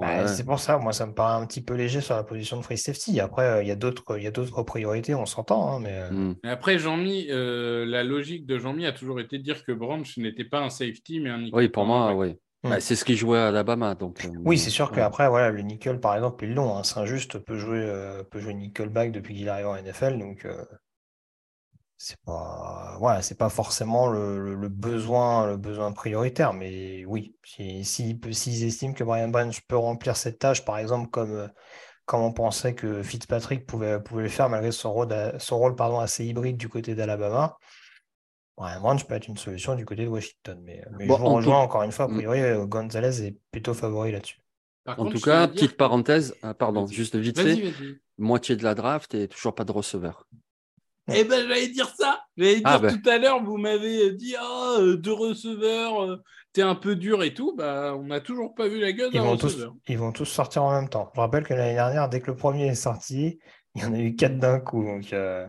Bah, 0.00 0.28
c'est 0.28 0.44
pour 0.44 0.60
ça, 0.60 0.78
moi, 0.78 0.92
ça 0.92 1.06
me 1.06 1.12
paraît 1.12 1.42
un 1.42 1.46
petit 1.46 1.60
peu 1.60 1.74
léger 1.74 2.00
sur 2.00 2.14
la 2.14 2.22
position 2.22 2.56
de 2.56 2.62
free 2.62 2.78
safety. 2.78 3.20
Après, 3.20 3.44
euh, 3.44 3.62
il 3.62 3.68
y 3.68 3.70
a 3.70 3.76
d'autres 3.76 4.62
priorités, 4.62 5.14
on 5.14 5.26
s'entend. 5.26 5.72
Hein, 5.72 5.80
mais... 5.80 5.94
Euh. 5.94 6.10
Hmm. 6.10 6.34
Après, 6.44 6.78
Jean-Mi, 6.78 7.26
euh, 7.30 7.84
la 7.86 8.04
logique 8.04 8.46
de 8.46 8.58
Jean-Mi 8.58 8.86
a 8.86 8.92
toujours 8.92 9.20
été 9.20 9.38
de 9.38 9.42
dire 9.42 9.64
que 9.64 9.72
Branch 9.72 10.16
n'était 10.16 10.44
pas 10.44 10.60
un 10.60 10.70
safety, 10.70 11.20
mais 11.20 11.30
un 11.30 11.38
nickel. 11.38 11.58
Oui, 11.58 11.68
pour 11.68 11.84
moi, 11.84 12.14
oui. 12.14 12.36
Bah, 12.64 12.80
c'est 12.80 12.96
ce 12.96 13.04
qu'il 13.04 13.16
jouait 13.16 13.38
à 13.38 13.48
Alabama. 13.48 13.94
Donc, 13.94 14.26
oui, 14.44 14.58
c'est 14.58 14.70
sûr 14.70 14.90
qu'après, 14.90 15.28
voilà, 15.28 15.50
le 15.50 15.62
nickel, 15.62 16.00
par 16.00 16.16
exemple, 16.16 16.44
ils 16.44 16.54
l'ont. 16.54 16.76
Hein. 16.76 16.82
Saint-Just 16.82 17.38
peut 17.38 17.56
jouer, 17.56 17.88
peut 18.30 18.40
jouer 18.40 18.54
nickelback 18.54 19.12
depuis 19.12 19.34
qu'il 19.34 19.48
arrive 19.48 19.68
en 19.68 19.76
NFL. 19.76 20.18
Donc, 20.18 20.46
c'est 22.00 22.20
pas 22.24 22.96
voilà, 23.00 23.22
c'est 23.22 23.36
pas 23.36 23.48
forcément 23.48 24.06
le, 24.06 24.68
besoin 24.68 25.48
le 25.48 25.56
besoin 25.56 25.92
prioritaire 25.92 26.54
mais 26.54 27.04
oui 27.04 27.34
s'ils 27.44 27.84
si, 27.84 28.64
estiment 28.64 28.92
que 28.94 29.02
Brian 29.02 29.28
Branch 29.28 29.60
peut 29.66 29.76
remplir 29.76 30.16
cette 30.16 30.38
tâche 30.38 30.64
par 30.64 30.78
exemple 30.78 31.10
comme 31.10 31.50
comme 32.06 32.22
on 32.22 32.32
pensait 32.32 32.74
que 32.74 33.02
Fitzpatrick 33.02 33.66
pouvait, 33.66 34.00
pouvait 34.00 34.22
le 34.22 34.28
faire 34.30 34.48
malgré 34.48 34.72
son 34.72 34.92
rôle, 34.94 35.08
son 35.38 35.58
rôle 35.58 35.74
pardon, 35.74 35.98
assez 35.98 36.24
hybride 36.24 36.56
du 36.56 36.68
côté 36.68 36.94
d'Alabama 36.94 37.58
Brian 38.56 38.80
Branch 38.80 39.04
peut 39.04 39.14
être 39.14 39.26
une 39.26 39.36
solution 39.36 39.74
du 39.74 39.84
côté 39.84 40.04
de 40.04 40.08
Washington 40.08 40.60
mais, 40.62 40.84
mais 40.96 41.04
je 41.04 41.12
vous 41.12 41.16
rejoins 41.16 41.58
encore 41.58 41.82
une 41.82 41.92
fois 41.92 42.04
a 42.04 42.08
priori 42.08 42.40
euh, 42.40 42.64
Gonzalez 42.64 43.24
est 43.24 43.36
plutôt 43.50 43.74
favori 43.74 44.12
là-dessus. 44.12 44.40
En 44.86 45.06
tout 45.06 45.20
cas 45.20 45.48
petite 45.48 45.76
parenthèse 45.76 46.36
ah, 46.42 46.54
pardon 46.54 46.86
juste 46.86 47.16
vite 47.16 47.40
fait 47.40 47.72
moitié 48.18 48.54
de 48.54 48.62
la 48.62 48.76
draft 48.76 49.14
et 49.14 49.26
toujours 49.26 49.56
pas 49.56 49.64
de 49.64 49.72
receveur 49.72 50.24
eh 51.14 51.24
ben, 51.24 51.48
j'allais 51.48 51.68
dire 51.68 51.88
ça. 51.96 52.22
J'allais 52.36 52.60
ah, 52.64 52.78
dire 52.78 52.80
ben. 52.80 53.00
tout 53.00 53.08
à 53.08 53.18
l'heure, 53.18 53.42
vous 53.42 53.56
m'avez 53.56 54.12
dit 54.12 54.34
ah, 54.38 54.76
euh, 54.78 54.96
deux 54.96 55.12
receveurs, 55.12 56.02
euh, 56.02 56.16
t'es 56.52 56.62
un 56.62 56.74
peu 56.74 56.96
dur 56.96 57.22
et 57.22 57.34
tout. 57.34 57.54
Bah, 57.56 57.94
on 57.96 58.04
n'a 58.04 58.20
toujours 58.20 58.54
pas 58.54 58.68
vu 58.68 58.78
la 58.78 58.92
gueule 58.92 59.10
ils 59.12 59.20
vont 59.20 59.36
Tous, 59.36 59.58
ils 59.86 59.98
vont 59.98 60.12
tous 60.12 60.26
sortir 60.26 60.64
en 60.64 60.72
même 60.72 60.88
temps. 60.88 61.10
Je 61.14 61.20
rappelle 61.20 61.44
que 61.44 61.54
l'année 61.54 61.74
dernière, 61.74 62.08
dès 62.08 62.20
que 62.20 62.30
le 62.30 62.36
premier 62.36 62.66
est 62.66 62.74
sorti, 62.74 63.38
il 63.74 63.82
y 63.82 63.84
en 63.84 63.94
a 63.94 63.98
eu 63.98 64.14
quatre 64.14 64.38
d'un 64.38 64.60
coup. 64.60 64.84
Donc, 64.84 65.12
euh, 65.12 65.46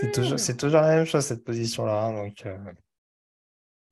c'est, 0.00 0.12
toujours, 0.12 0.38
toujours, 0.58 0.80
la 0.80 0.96
même 0.96 1.06
chose, 1.06 1.24
cette 1.24 1.44
position-là. 1.44 2.04
Hein, 2.04 2.24
donc, 2.24 2.44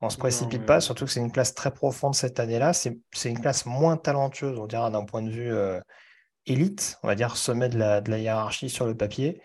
on 0.00 0.06
ne 0.06 0.10
se 0.10 0.16
précipite 0.16 0.64
pas, 0.64 0.80
surtout 0.80 1.04
que 1.04 1.10
c'est 1.10 1.20
une 1.20 1.30
classe 1.30 1.54
très 1.54 1.72
profonde 1.72 2.14
cette 2.14 2.40
année-là. 2.40 2.72
C'est, 2.72 2.98
une 3.24 3.40
classe 3.40 3.66
moins 3.66 3.96
talentueuse, 3.96 4.58
on 4.58 4.66
dirait, 4.66 4.90
d'un 4.90 5.04
point 5.04 5.22
de 5.22 5.30
vue 5.30 5.52
élite, 6.46 6.98
on 7.02 7.08
va 7.08 7.14
dire 7.14 7.36
sommet 7.36 7.68
de 7.68 7.78
la, 7.78 8.00
de 8.00 8.10
la 8.10 8.18
hiérarchie 8.18 8.70
sur 8.70 8.86
le 8.86 8.96
papier 8.96 9.40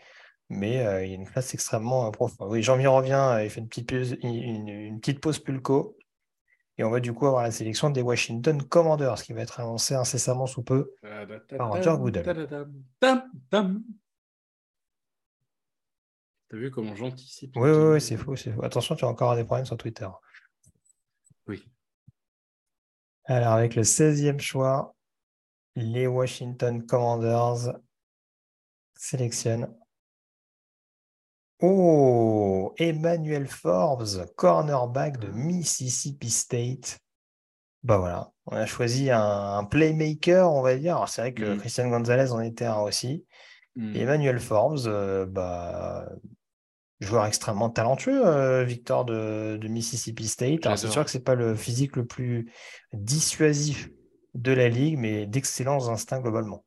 mais 0.50 0.86
euh, 0.86 1.04
il 1.04 1.10
y 1.10 1.14
a 1.14 1.16
une 1.16 1.28
classe 1.28 1.54
extrêmement 1.54 2.10
profonde. 2.12 2.50
Oui, 2.52 2.64
Jean-Mi 2.64 2.88
revient, 2.88 3.14
euh, 3.14 3.44
il 3.44 3.50
fait 3.50 3.60
une 3.60 3.68
petite, 3.68 3.90
pause, 3.90 4.18
une, 4.24 5.00
petite 5.00 5.20
pause 5.20 5.40
pulco. 5.40 5.98
Et 6.78 6.84
on 6.84 6.92
va 6.92 7.00
du 7.00 7.12
coup 7.12 7.26
avoir 7.26 7.42
la 7.42 7.52
sélection 7.52 7.90
des 7.90 8.04
Washington 8.04 8.62
Commanders 8.62 9.24
qui 9.24 9.34
va 9.34 9.42
être 9.42 9.60
annoncée 9.60 9.96
incessamment 9.96 10.46
sous 10.46 10.62
peu 10.62 10.94
par 11.58 11.70
Roger 11.70 11.96
Goodell. 11.98 12.24
T'as 16.50 16.56
vu 16.56 16.72
comment 16.72 16.96
j'anticipe 16.96 17.56
Oui, 17.56 17.70
oui, 17.72 17.94
oui 17.94 18.02
c'est 18.02 18.16
fou, 18.16 18.36
fou, 18.36 18.64
Attention, 18.64 18.96
tu 18.96 19.04
as 19.06 19.08
encore 19.08 19.36
des 19.36 19.44
problèmes 19.44 19.66
sur 19.66 19.76
Twitter. 19.76 20.08
Oui. 21.48 21.64
Alors, 23.26 23.54
avec 23.54 23.76
le 23.76 23.82
16e 23.82 24.40
choix, 24.40 24.96
les 25.76 26.08
Washington 26.08 26.86
Commanders 26.86 27.78
sélectionne. 28.96 29.74
Oh, 31.60 32.74
Emmanuel 32.78 33.48
Forbes, 33.48 34.26
cornerback 34.36 35.20
de 35.20 35.28
Mississippi 35.30 36.30
State. 36.30 37.00
Bah 37.84 37.98
voilà, 37.98 38.32
on 38.46 38.56
a 38.56 38.66
choisi 38.66 39.10
un, 39.12 39.64
playmaker, 39.64 40.52
on 40.52 40.62
va 40.62 40.76
dire. 40.76 41.04
C'est 41.08 41.22
vrai 41.22 41.34
que 41.34 41.56
mm. 41.56 41.58
Christian 41.60 41.90
Gonzalez 41.90 42.32
en 42.32 42.42
était 42.42 42.66
un 42.66 42.80
aussi. 42.80 43.26
Mm. 43.76 43.96
Emmanuel 43.96 44.40
Forbes, 44.40 44.88
euh, 44.88 45.26
bah, 45.26 46.08
joueur 47.00 47.26
extrêmement 47.26 47.70
talentueux, 47.70 48.26
euh, 48.26 48.64
Victor 48.64 49.06
de, 49.06 49.60
Mississippi 49.68 50.28
State. 50.28 50.66
Alors 50.66 50.78
c'est 50.78 50.90
sûr 50.90 51.06
que 51.06 51.12
c'est 51.12 51.24
pas 51.24 51.36
le 51.36 51.56
physique 51.56 51.96
le 51.96 52.06
plus 52.06 52.52
dissuasif 52.94 53.90
de 54.34 54.52
la 54.52 54.70
ligue, 54.70 54.98
mais 54.98 55.26
d'excellents 55.26 55.90
instincts 55.90 56.22
globalement. 56.22 56.64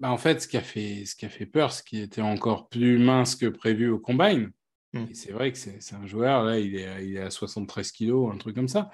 Bah 0.00 0.10
en 0.10 0.18
fait, 0.18 0.42
ce 0.42 0.48
qui, 0.48 0.56
a 0.56 0.60
fait, 0.60 1.04
ce 1.06 1.14
qui 1.14 1.24
a 1.24 1.28
fait 1.28 1.46
peur, 1.46 1.72
ce 1.72 1.82
qui 1.82 2.00
était 2.00 2.20
encore 2.20 2.68
plus 2.68 2.98
mince 2.98 3.36
que 3.36 3.46
prévu 3.46 3.88
au 3.88 3.98
combine, 3.98 4.50
hmm. 4.92 5.06
c'est 5.12 5.32
vrai 5.32 5.52
que 5.52 5.58
c'est 5.58 5.94
un 5.94 6.06
joueur, 6.06 6.42
là, 6.44 6.58
il 6.58 6.74
est, 6.76 7.06
il 7.06 7.16
est 7.16 7.20
à 7.20 7.30
73 7.30 7.92
kilos, 7.92 8.32
un 8.32 8.36
truc 8.36 8.56
comme 8.56 8.68
ça, 8.68 8.90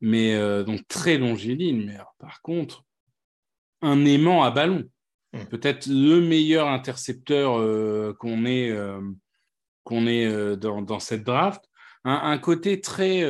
mais 0.00 0.34
euh, 0.36 0.62
donc 0.62 0.86
très 0.86 1.18
longiligne, 1.18 1.84
mais 1.84 1.98
par 2.18 2.40
contre, 2.42 2.84
un 3.82 4.04
aimant 4.04 4.44
à 4.44 4.50
ballon. 4.50 4.84
Hmm. 5.32 5.44
Peut-être 5.46 5.86
le 5.86 6.20
meilleur 6.20 6.68
intercepteur 6.68 7.58
euh, 7.58 8.14
qu'on 8.18 8.46
ait, 8.46 8.70
euh, 8.70 9.00
ait 9.90 10.56
dans, 10.56 10.82
dans, 10.82 11.00
cette 11.00 11.24
draft. 11.24 11.68
Un, 12.04 12.14
un 12.14 12.38
côté 12.38 12.80
très 12.80 13.22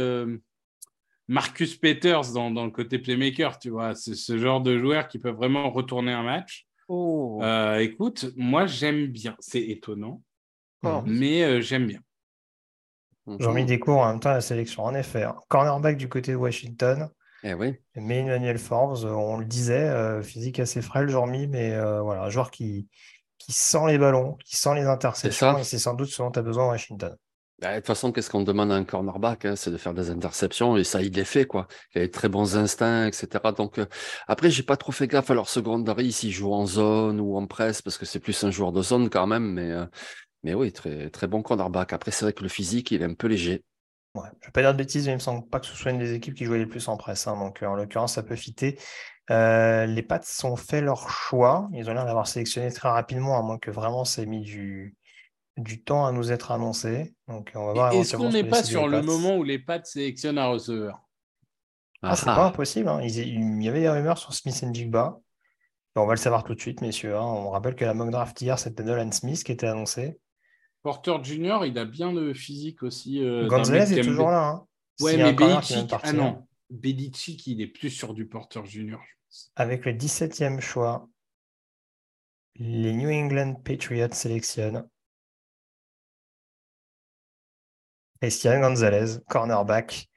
Marcus 1.26 1.76
Peters 1.76 2.32
dans, 2.32 2.50
dans, 2.50 2.64
le 2.64 2.70
côté 2.70 2.98
playmaker, 2.98 3.58
tu 3.58 3.70
vois. 3.70 3.94
C'est 3.94 4.14
ce 4.14 4.38
genre 4.38 4.60
de 4.60 4.78
joueur 4.78 5.08
qui 5.08 5.18
peut 5.18 5.30
vraiment 5.30 5.70
retourner 5.70 6.12
un 6.12 6.22
match. 6.22 6.67
Oh. 6.88 7.40
Euh, 7.42 7.78
écoute, 7.78 8.32
moi 8.36 8.66
j'aime 8.66 9.06
bien. 9.06 9.36
C'est 9.40 9.60
étonnant, 9.60 10.22
oh. 10.82 11.02
mais 11.06 11.42
euh, 11.42 11.60
j'aime 11.60 11.86
bien. 11.86 12.00
J'ai 13.38 13.52
mis 13.52 13.66
des 13.66 13.78
cours 13.78 13.98
en 13.98 14.08
même 14.08 14.20
temps 14.20 14.30
à 14.30 14.34
la 14.34 14.40
sélection. 14.40 14.84
En 14.84 14.94
effet, 14.94 15.24
hein. 15.24 15.36
cornerback 15.48 15.98
du 15.98 16.08
côté 16.08 16.32
de 16.32 16.36
Washington. 16.36 17.10
Eh 17.44 17.52
oui. 17.52 17.76
Mais 17.94 18.20
Emmanuel 18.20 18.58
Forbes, 18.58 19.04
on 19.04 19.36
le 19.36 19.44
disait, 19.44 19.88
euh, 19.88 20.22
physique 20.22 20.58
assez 20.60 20.80
frêle, 20.80 21.14
mis, 21.26 21.46
mais 21.46 21.78
voilà, 22.00 22.22
un 22.22 22.30
joueur 22.30 22.50
qui, 22.50 22.88
qui 23.36 23.52
sent 23.52 23.86
les 23.86 23.98
ballons, 23.98 24.38
qui 24.46 24.56
sent 24.56 24.74
les 24.74 24.86
interceptions, 24.86 25.58
et 25.58 25.64
c'est 25.64 25.78
sans 25.78 25.92
doute 25.92 26.08
ce 26.08 26.22
dont 26.22 26.30
tu 26.30 26.38
as 26.38 26.42
besoin 26.42 26.64
à 26.64 26.68
Washington. 26.68 27.14
Bah, 27.60 27.72
de 27.72 27.76
toute 27.78 27.86
façon, 27.86 28.12
qu'est-ce 28.12 28.30
qu'on 28.30 28.42
demande 28.44 28.70
à 28.70 28.76
un 28.76 28.84
cornerback 28.84 29.44
hein, 29.44 29.56
C'est 29.56 29.72
de 29.72 29.76
faire 29.76 29.92
des 29.92 30.10
interceptions 30.10 30.76
et 30.76 30.84
ça, 30.84 31.02
il 31.02 31.12
les 31.12 31.24
fait, 31.24 31.44
quoi. 31.44 31.66
Il 31.92 32.02
a 32.02 32.04
des 32.04 32.10
très 32.10 32.28
bons 32.28 32.56
instincts, 32.56 33.08
etc. 33.08 33.26
Donc, 33.56 33.80
euh, 33.80 33.86
après, 34.28 34.48
j'ai 34.48 34.62
pas 34.62 34.76
trop 34.76 34.92
fait 34.92 35.08
gaffe 35.08 35.30
à 35.32 35.34
leur 35.34 35.48
secondary 35.48 36.12
s'il 36.12 36.30
joue 36.30 36.52
en 36.52 36.66
zone 36.66 37.18
ou 37.20 37.36
en 37.36 37.46
presse 37.48 37.82
parce 37.82 37.98
que 37.98 38.06
c'est 38.06 38.20
plus 38.20 38.44
un 38.44 38.52
joueur 38.52 38.70
de 38.70 38.80
zone 38.80 39.10
quand 39.10 39.26
même. 39.26 39.54
Mais, 39.54 39.72
euh, 39.72 39.86
mais 40.44 40.54
oui, 40.54 40.72
très, 40.72 41.10
très 41.10 41.26
bon 41.26 41.42
cornerback. 41.42 41.92
Après, 41.92 42.12
c'est 42.12 42.24
vrai 42.26 42.32
que 42.32 42.44
le 42.44 42.48
physique, 42.48 42.92
il 42.92 43.02
est 43.02 43.06
un 43.06 43.14
peu 43.14 43.26
léger. 43.26 43.64
Ouais, 44.14 44.28
je 44.40 44.46
vais 44.46 44.52
pas 44.52 44.60
dire 44.60 44.72
de 44.72 44.78
bêtises, 44.78 45.06
mais 45.06 45.12
il 45.12 45.16
me 45.16 45.20
semble 45.20 45.44
pas 45.48 45.58
que 45.58 45.66
ce 45.66 45.74
soit 45.74 45.90
une 45.90 45.98
des 45.98 46.14
équipes 46.14 46.34
qui 46.34 46.44
jouait 46.44 46.58
le 46.58 46.68
plus 46.68 46.86
en 46.86 46.96
presse. 46.96 47.26
Hein. 47.26 47.36
donc, 47.36 47.64
en 47.64 47.74
l'occurrence, 47.74 48.14
ça 48.14 48.22
peut 48.22 48.36
fitter. 48.36 48.78
Euh, 49.30 49.84
les 49.84 50.02
Pats 50.04 50.20
ont 50.44 50.56
fait 50.56 50.80
leur 50.80 51.10
choix. 51.10 51.68
Ils 51.72 51.90
ont 51.90 51.92
l'air 51.92 52.06
d'avoir 52.06 52.28
sélectionné 52.28 52.70
très 52.70 52.88
rapidement, 52.88 53.36
à 53.36 53.42
moins 53.42 53.58
que 53.58 53.72
vraiment 53.72 54.04
ça 54.04 54.22
ait 54.22 54.26
mis 54.26 54.42
du, 54.42 54.96
du 55.58 55.82
temps 55.82 56.06
à 56.06 56.12
nous 56.12 56.32
être 56.32 56.52
annoncé. 56.52 57.14
Donc, 57.26 57.52
on 57.54 57.66
va 57.66 57.72
voir. 57.72 57.92
Est-ce 57.92 58.16
qu'on 58.16 58.30
n'est 58.30 58.44
pas 58.44 58.62
sur 58.62 58.88
le 58.88 59.02
moment 59.02 59.36
où 59.36 59.44
les 59.44 59.58
Pats 59.58 59.84
sélectionnent 59.84 60.38
un 60.38 60.46
receveur? 60.46 61.02
Ah, 62.02 62.14
c'est 62.14 62.26
pas 62.26 62.46
impossible. 62.46 62.88
Hein. 62.88 63.00
Il, 63.02 63.62
y 63.62 63.68
avait 63.68 63.80
des 63.80 63.88
rumeurs 63.88 64.18
sur 64.18 64.32
Smith 64.32 64.62
et 64.62 64.72
Jigba. 64.72 65.18
On 65.96 66.06
va 66.06 66.14
le 66.14 66.18
savoir 66.18 66.44
tout 66.44 66.54
de 66.54 66.60
suite, 66.60 66.80
messieurs. 66.80 67.16
Hein. 67.16 67.24
On 67.24 67.50
rappelle 67.50 67.74
que 67.74 67.84
la 67.84 67.92
mock 67.92 68.10
draft 68.10 68.40
hier, 68.40 68.56
c'était 68.56 68.84
Nolan 68.84 69.10
Smith 69.10 69.42
qui 69.42 69.50
était 69.50 69.66
annoncé. 69.66 70.20
Porter 70.82 71.16
Junior, 71.24 71.66
il 71.66 71.76
a 71.76 71.84
bien 71.84 72.12
de 72.12 72.32
physique 72.32 72.84
aussi. 72.84 73.20
Euh, 73.22 73.48
Gonzalez 73.48 73.98
est 73.98 74.02
toujours 74.02 74.30
là. 74.30 74.48
Hein. 74.48 74.66
Ouais, 75.00 75.16
mais 75.16 75.32
Belichick, 75.32 75.92
ah 76.02 76.12
non, 76.12 76.46
Belichick, 76.70 77.46
il 77.48 77.60
est 77.60 77.66
plus 77.66 77.90
sur 77.90 78.14
du 78.14 78.26
Porter 78.26 78.64
Junior. 78.64 79.00
Avec 79.56 79.84
le 79.84 79.92
17e 79.92 80.60
choix, 80.60 81.08
les 82.56 82.92
New 82.92 83.10
England 83.10 83.54
Patriots 83.64 84.12
sélectionnent 84.12 84.88
Christian 88.20 88.60
Gonzalez, 88.60 89.20
cornerback 89.28 90.08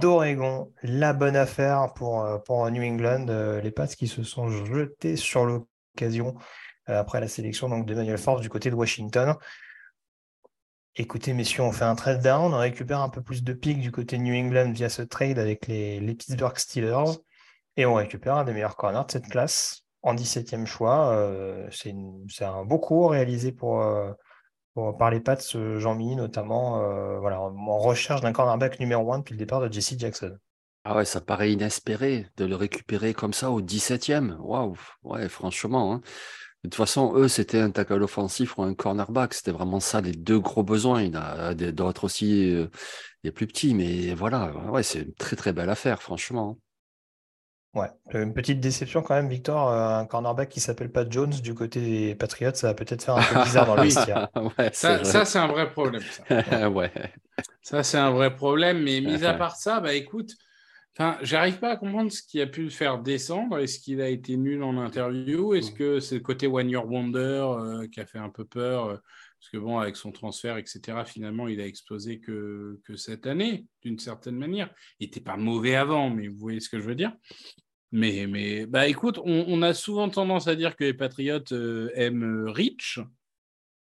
d'Oregon. 0.00 0.72
La 0.82 1.12
bonne 1.12 1.36
affaire 1.36 1.92
pour, 1.94 2.22
euh, 2.22 2.38
pour 2.38 2.68
New 2.70 2.82
England. 2.82 3.26
Euh, 3.28 3.60
les 3.60 3.70
Pats 3.70 3.86
qui 3.86 4.08
se 4.08 4.22
sont 4.22 4.48
jetés 4.48 5.16
sur 5.16 5.44
l'occasion 5.44 6.34
euh, 6.88 6.98
après 6.98 7.20
la 7.20 7.28
sélection 7.28 7.68
donc, 7.68 7.86
d'Emmanuel 7.86 8.18
Forbes 8.18 8.40
du 8.40 8.48
côté 8.48 8.70
de 8.70 8.74
Washington. 8.74 9.36
Écoutez, 10.94 11.32
messieurs, 11.32 11.62
on 11.62 11.72
fait 11.72 11.84
un 11.84 11.94
trade 11.94 12.22
down, 12.22 12.52
on 12.52 12.58
récupère 12.58 13.00
un 13.00 13.08
peu 13.08 13.22
plus 13.22 13.42
de 13.42 13.54
pics 13.54 13.80
du 13.80 13.90
côté 13.90 14.18
de 14.18 14.22
New 14.22 14.34
England 14.34 14.72
via 14.72 14.90
ce 14.90 15.00
trade 15.00 15.38
avec 15.38 15.66
les, 15.66 16.00
les 16.00 16.14
Pittsburgh 16.14 16.58
Steelers 16.58 17.18
et 17.78 17.86
on 17.86 17.94
récupère 17.94 18.36
un 18.36 18.44
des 18.44 18.52
meilleurs 18.52 18.76
corners 18.76 19.06
de 19.06 19.12
cette 19.12 19.28
classe 19.28 19.86
en 20.02 20.14
17e 20.14 20.66
choix. 20.66 21.16
c'est 21.70 22.44
un 22.44 22.64
beau 22.66 22.78
coup 22.78 23.06
réalisé 23.06 23.52
pour, 23.52 23.82
par 24.74 25.10
les 25.10 25.20
pattes, 25.20 25.56
Jean-Mi 25.78 26.16
notamment, 26.16 26.82
euh, 26.82 27.18
voilà, 27.18 27.40
en 27.40 27.78
recherche 27.78 28.20
d'un 28.20 28.32
cornerback 28.32 28.80
numéro 28.80 29.12
1 29.12 29.18
depuis 29.18 29.34
le 29.34 29.38
départ 29.38 29.60
de 29.60 29.72
Jesse 29.72 29.98
Jackson. 29.98 30.36
Ah 30.84 30.96
ouais, 30.96 31.04
ça 31.04 31.20
paraît 31.20 31.52
inespéré 31.52 32.26
de 32.36 32.44
le 32.44 32.56
récupérer 32.56 33.14
comme 33.14 33.32
ça 33.32 33.50
au 33.50 33.60
17e. 33.60 34.36
Waouh, 34.40 34.76
ouais, 35.04 35.28
franchement. 35.28 35.94
Hein. 35.94 36.00
De 36.64 36.68
toute 36.68 36.74
façon, 36.74 37.14
eux, 37.16 37.28
c'était 37.28 37.60
un 37.60 37.70
tackle 37.70 38.02
offensif 38.02 38.56
ou 38.56 38.62
un 38.62 38.74
cornerback. 38.74 39.34
C'était 39.34 39.52
vraiment 39.52 39.80
ça, 39.80 40.00
les 40.00 40.12
deux 40.12 40.40
gros 40.40 40.62
besoins. 40.62 41.02
Il 41.02 41.12
y 41.12 41.16
en 41.16 41.20
a 41.20 41.54
d'autres 41.54 42.04
aussi, 42.04 42.52
euh, 42.52 42.68
les 43.22 43.30
plus 43.30 43.46
petits, 43.46 43.74
mais 43.74 44.14
voilà, 44.14 44.52
ouais, 44.70 44.82
c'est 44.82 45.02
une 45.02 45.14
très 45.14 45.36
très 45.36 45.52
belle 45.52 45.70
affaire, 45.70 46.02
franchement. 46.02 46.58
Ouais, 47.74 47.88
une 48.12 48.34
petite 48.34 48.60
déception 48.60 49.00
quand 49.00 49.14
même, 49.14 49.30
Victor. 49.30 49.70
Euh, 49.70 50.00
un 50.00 50.04
cornerback 50.04 50.50
qui 50.50 50.60
s'appelle 50.60 50.92
pas 50.92 51.08
Jones 51.08 51.30
du 51.30 51.54
côté 51.54 51.80
des 51.80 52.14
Patriots, 52.14 52.52
ça 52.52 52.66
va 52.66 52.74
peut-être 52.74 53.02
faire 53.02 53.16
un 53.16 53.22
peu 53.22 53.42
bizarre 53.44 53.66
dans 53.66 53.76
le 53.76 53.82
vestiaire. 53.84 54.28
ça, 54.72 55.24
c'est 55.24 55.38
un 55.38 55.46
vrai 55.46 55.70
problème. 55.70 56.02
Ça, 56.02 56.68
ouais. 56.70 56.92
ça 57.62 57.82
c'est 57.82 57.96
un 57.96 58.10
vrai 58.10 58.34
problème. 58.36 58.82
Mais 58.82 59.00
mis 59.00 59.24
à 59.24 59.32
part 59.32 59.56
ça, 59.56 59.80
bah 59.80 59.94
écoute, 59.94 60.34
j'arrive 61.22 61.58
pas 61.60 61.70
à 61.70 61.76
comprendre 61.76 62.12
ce 62.12 62.22
qui 62.22 62.42
a 62.42 62.46
pu 62.46 62.64
le 62.64 62.70
faire 62.70 62.98
descendre. 62.98 63.58
Est-ce 63.58 63.78
qu'il 63.78 64.02
a 64.02 64.08
été 64.08 64.36
nul 64.36 64.62
en 64.62 64.76
interview? 64.76 65.54
Est-ce 65.54 65.72
que 65.72 65.98
c'est 65.98 66.16
le 66.16 66.20
côté 66.20 66.46
One 66.46 66.68
Year 66.68 66.86
Wonder 66.86 67.18
euh, 67.18 67.88
qui 67.88 68.00
a 68.00 68.06
fait 68.06 68.18
un 68.18 68.28
peu 68.28 68.44
peur 68.44 68.86
euh, 68.86 68.96
Parce 69.40 69.50
que 69.50 69.56
bon, 69.56 69.78
avec 69.78 69.96
son 69.96 70.12
transfert, 70.12 70.58
etc., 70.58 70.98
finalement, 71.06 71.48
il 71.48 71.58
a 71.58 71.66
explosé 71.66 72.20
que, 72.20 72.78
que 72.84 72.96
cette 72.96 73.26
année, 73.26 73.64
d'une 73.80 73.98
certaine 73.98 74.36
manière. 74.36 74.68
Il 75.00 75.06
n'était 75.06 75.22
pas 75.22 75.38
mauvais 75.38 75.74
avant, 75.74 76.10
mais 76.10 76.28
vous 76.28 76.38
voyez 76.38 76.60
ce 76.60 76.68
que 76.68 76.78
je 76.78 76.84
veux 76.84 76.94
dire 76.94 77.12
mais, 77.92 78.26
mais 78.26 78.64
bah, 78.66 78.88
écoute, 78.88 79.18
on, 79.22 79.60
a 79.60 79.74
souvent 79.74 80.08
tendance 80.08 80.48
à 80.48 80.56
dire 80.56 80.76
que 80.76 80.84
les 80.84 80.94
Patriotes 80.94 81.52
euh, 81.52 81.90
aiment 81.94 82.46
euh, 82.46 82.50
Rich. 82.50 83.00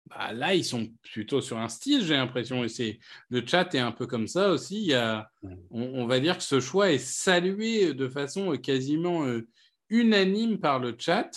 Bah, 0.05 0.31
là, 0.33 0.53
ils 0.53 0.63
sont 0.63 0.87
plutôt 1.01 1.41
sur 1.41 1.57
un 1.57 1.67
style, 1.67 2.05
j'ai 2.05 2.13
l'impression. 2.13 2.63
Et 2.63 2.99
le 3.29 3.45
chat 3.45 3.73
est 3.73 3.79
un 3.79 3.91
peu 3.91 4.05
comme 4.05 4.27
ça 4.27 4.51
aussi. 4.51 4.81
Il 4.81 4.87
y 4.87 4.93
a, 4.93 5.31
on, 5.71 6.05
va 6.05 6.19
dire 6.19 6.37
que 6.37 6.43
ce 6.43 6.59
choix 6.59 6.91
est 6.91 6.99
salué 6.99 7.93
de 7.93 8.07
façon 8.07 8.55
quasiment 8.57 9.25
euh, 9.25 9.47
unanime 9.89 10.59
par 10.59 10.79
le 10.79 10.95
chat, 10.97 11.31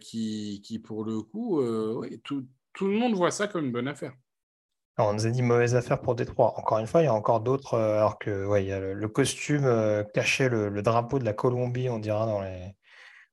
qui, 0.00 0.60
qui, 0.62 0.78
pour 0.78 1.02
le 1.02 1.22
coup, 1.22 1.62
tout, 2.24 2.46
tout 2.74 2.88
le 2.88 2.92
monde 2.92 3.14
voit 3.14 3.30
ça 3.30 3.48
comme 3.48 3.64
une 3.64 3.72
bonne 3.72 3.88
affaire 3.88 4.12
on 4.98 5.12
nous 5.12 5.26
a 5.26 5.30
dit 5.30 5.42
mauvaise 5.42 5.74
affaire 5.74 6.00
pour 6.00 6.14
Détroit. 6.14 6.54
Encore 6.58 6.78
une 6.78 6.86
fois, 6.86 7.02
il 7.02 7.04
y 7.04 7.08
a 7.08 7.14
encore 7.14 7.40
d'autres, 7.40 7.74
euh, 7.74 7.98
alors 7.98 8.18
que 8.18 8.46
ouais, 8.46 8.64
il 8.64 8.68
y 8.68 8.72
a 8.72 8.80
le, 8.80 9.08
costume 9.08 9.64
euh, 9.64 10.02
cachait 10.14 10.48
le, 10.48 10.82
drapeau 10.82 11.18
de 11.18 11.24
la 11.24 11.34
Colombie, 11.34 11.88
on 11.90 11.98
dira, 11.98 12.26
dans 12.26 12.40
les, 12.40 12.74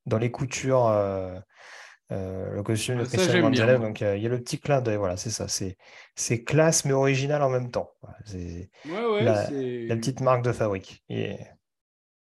dans 0.06 0.18
les 0.18 0.32
coutures. 0.32 0.88
Euh, 0.88 1.40
le 2.12 2.62
costume 2.62 3.00
de 3.00 3.06
Christian 3.06 3.42
Gonzalez. 3.42 3.80
Donc 3.80 4.02
il 4.02 4.22
y 4.22 4.26
a 4.26 4.30
le 4.30 4.40
petit 4.40 4.60
clin 4.60 4.82
d'œil. 4.82 4.98
Voilà, 4.98 5.18
c'est 5.18 5.32
ça. 5.32 5.48
C'est 5.48 6.44
classe, 6.44 6.86
mais 6.86 6.94
original 6.94 7.42
en 7.42 7.50
même 7.50 7.72
temps. 7.72 7.90
c'est 8.26 8.70
la, 8.86 9.96
petite 9.96 10.22
marque 10.22 10.44
de 10.44 10.52
fabrique. 10.52 11.04
Et, 11.10 11.38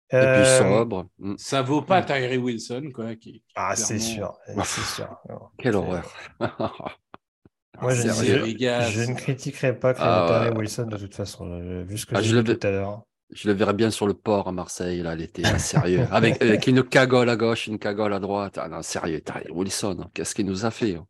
puis 0.10 0.46
sobre. 0.60 1.08
Mm. 1.18 1.36
Ça 1.38 1.62
vaut 1.62 1.82
pas 1.82 2.04
Tyree 2.04 2.38
Wilson, 2.38 2.92
quoi. 2.94 3.08
ah, 3.56 3.76
c'est 3.76 3.98
sûr. 3.98 4.38
C'est 4.46 4.82
sûr. 4.82 5.20
Quelle 5.58 5.76
horreur. 5.76 6.14
Moi, 7.82 7.96
je, 7.96 9.10
ne 9.10 9.16
critiquerai 9.16 9.78
pas 9.78 9.94
ah, 9.98 10.52
Wilson 10.56 10.86
de 10.86 10.98
toute 10.98 11.16
façon, 11.16 11.84
vu 11.84 11.98
ce 11.98 12.06
que 12.06 12.16
ah, 12.16 12.22
j'ai 12.22 12.44
tout 12.44 12.60
à 12.68 12.72
l'heure. 12.72 13.04
Je 13.32 13.48
le 13.48 13.54
verrais 13.54 13.74
bien 13.74 13.90
sur 13.92 14.08
le 14.08 14.14
port 14.14 14.48
à 14.48 14.52
Marseille, 14.52 15.02
là, 15.02 15.16
l'été, 15.16 15.44
sérieux. 15.58 16.06
avec, 16.12 16.42
avec, 16.42 16.68
une 16.68 16.84
cagole 16.84 17.30
à 17.30 17.38
gauche, 17.38 17.68
une 17.68 17.80
cagole 17.80 18.14
à 18.14 18.20
droite. 18.20 18.60
Ah 18.62 18.68
non, 18.68 18.82
sérieux, 18.82 19.22
Wilson, 19.50 20.10
qu'est-ce 20.14 20.36
qu'il 20.36 20.46
nous 20.46 20.66
a 20.66 20.72
fait 20.72 20.96
hein 20.96 21.08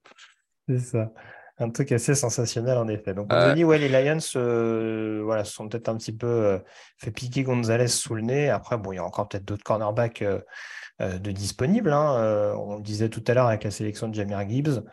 C'est 0.67 0.79
ça. 0.79 1.11
un 1.57 1.69
truc 1.71 1.91
assez 1.91 2.13
sensationnel 2.13 2.77
en 2.77 2.87
effet. 2.87 3.15
Donc, 3.15 3.27
on 3.31 3.35
a 3.35 3.53
dit, 3.53 3.63
ouais, 3.63 3.79
les 3.79 3.89
Lions 3.89 4.19
euh, 4.35 5.21
voilà, 5.23 5.43
se 5.43 5.53
sont 5.53 5.67
peut-être 5.67 5.89
un 5.89 5.97
petit 5.97 6.15
peu 6.15 6.27
euh, 6.27 6.59
fait 6.97 7.11
piquer 7.11 7.41
Gonzalez 7.41 7.87
sous 7.87 8.13
le 8.13 8.21
nez. 8.21 8.49
Après, 8.49 8.77
bon, 8.77 8.91
il 8.91 8.97
y 8.97 8.99
a 8.99 9.03
encore 9.03 9.27
peut-être 9.27 9.45
d'autres 9.45 9.63
cornerbacks 9.63 10.21
euh, 10.21 10.39
de 10.99 11.31
disponibles. 11.31 11.91
Hein. 11.91 12.53
on 12.55 12.75
le 12.75 12.83
disait 12.83 13.09
tout 13.09 13.23
à 13.27 13.33
l'heure 13.33 13.47
avec 13.47 13.63
la 13.63 13.71
sélection 13.71 14.07
de 14.07 14.13
Jamir 14.13 14.47
Gibbs. 14.47 14.83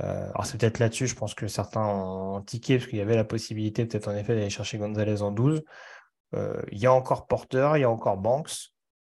Alors, 0.00 0.46
c'est 0.46 0.58
peut-être 0.58 0.78
là-dessus, 0.78 1.06
je 1.06 1.14
pense 1.14 1.34
que 1.34 1.48
certains 1.48 1.84
ont 1.84 2.40
tiqué 2.42 2.78
parce 2.78 2.88
qu'il 2.88 2.98
y 2.98 3.02
avait 3.02 3.16
la 3.16 3.24
possibilité, 3.24 3.84
peut-être 3.84 4.08
en 4.08 4.14
effet, 4.14 4.34
d'aller 4.34 4.50
chercher 4.50 4.78
Gonzalez 4.78 5.22
en 5.22 5.32
12. 5.32 5.62
il 6.34 6.78
y 6.78 6.86
a 6.86 6.92
encore 6.92 7.26
Porter, 7.26 7.72
il 7.74 7.80
y 7.80 7.84
a 7.84 7.90
encore 7.90 8.16
Banks 8.16 8.70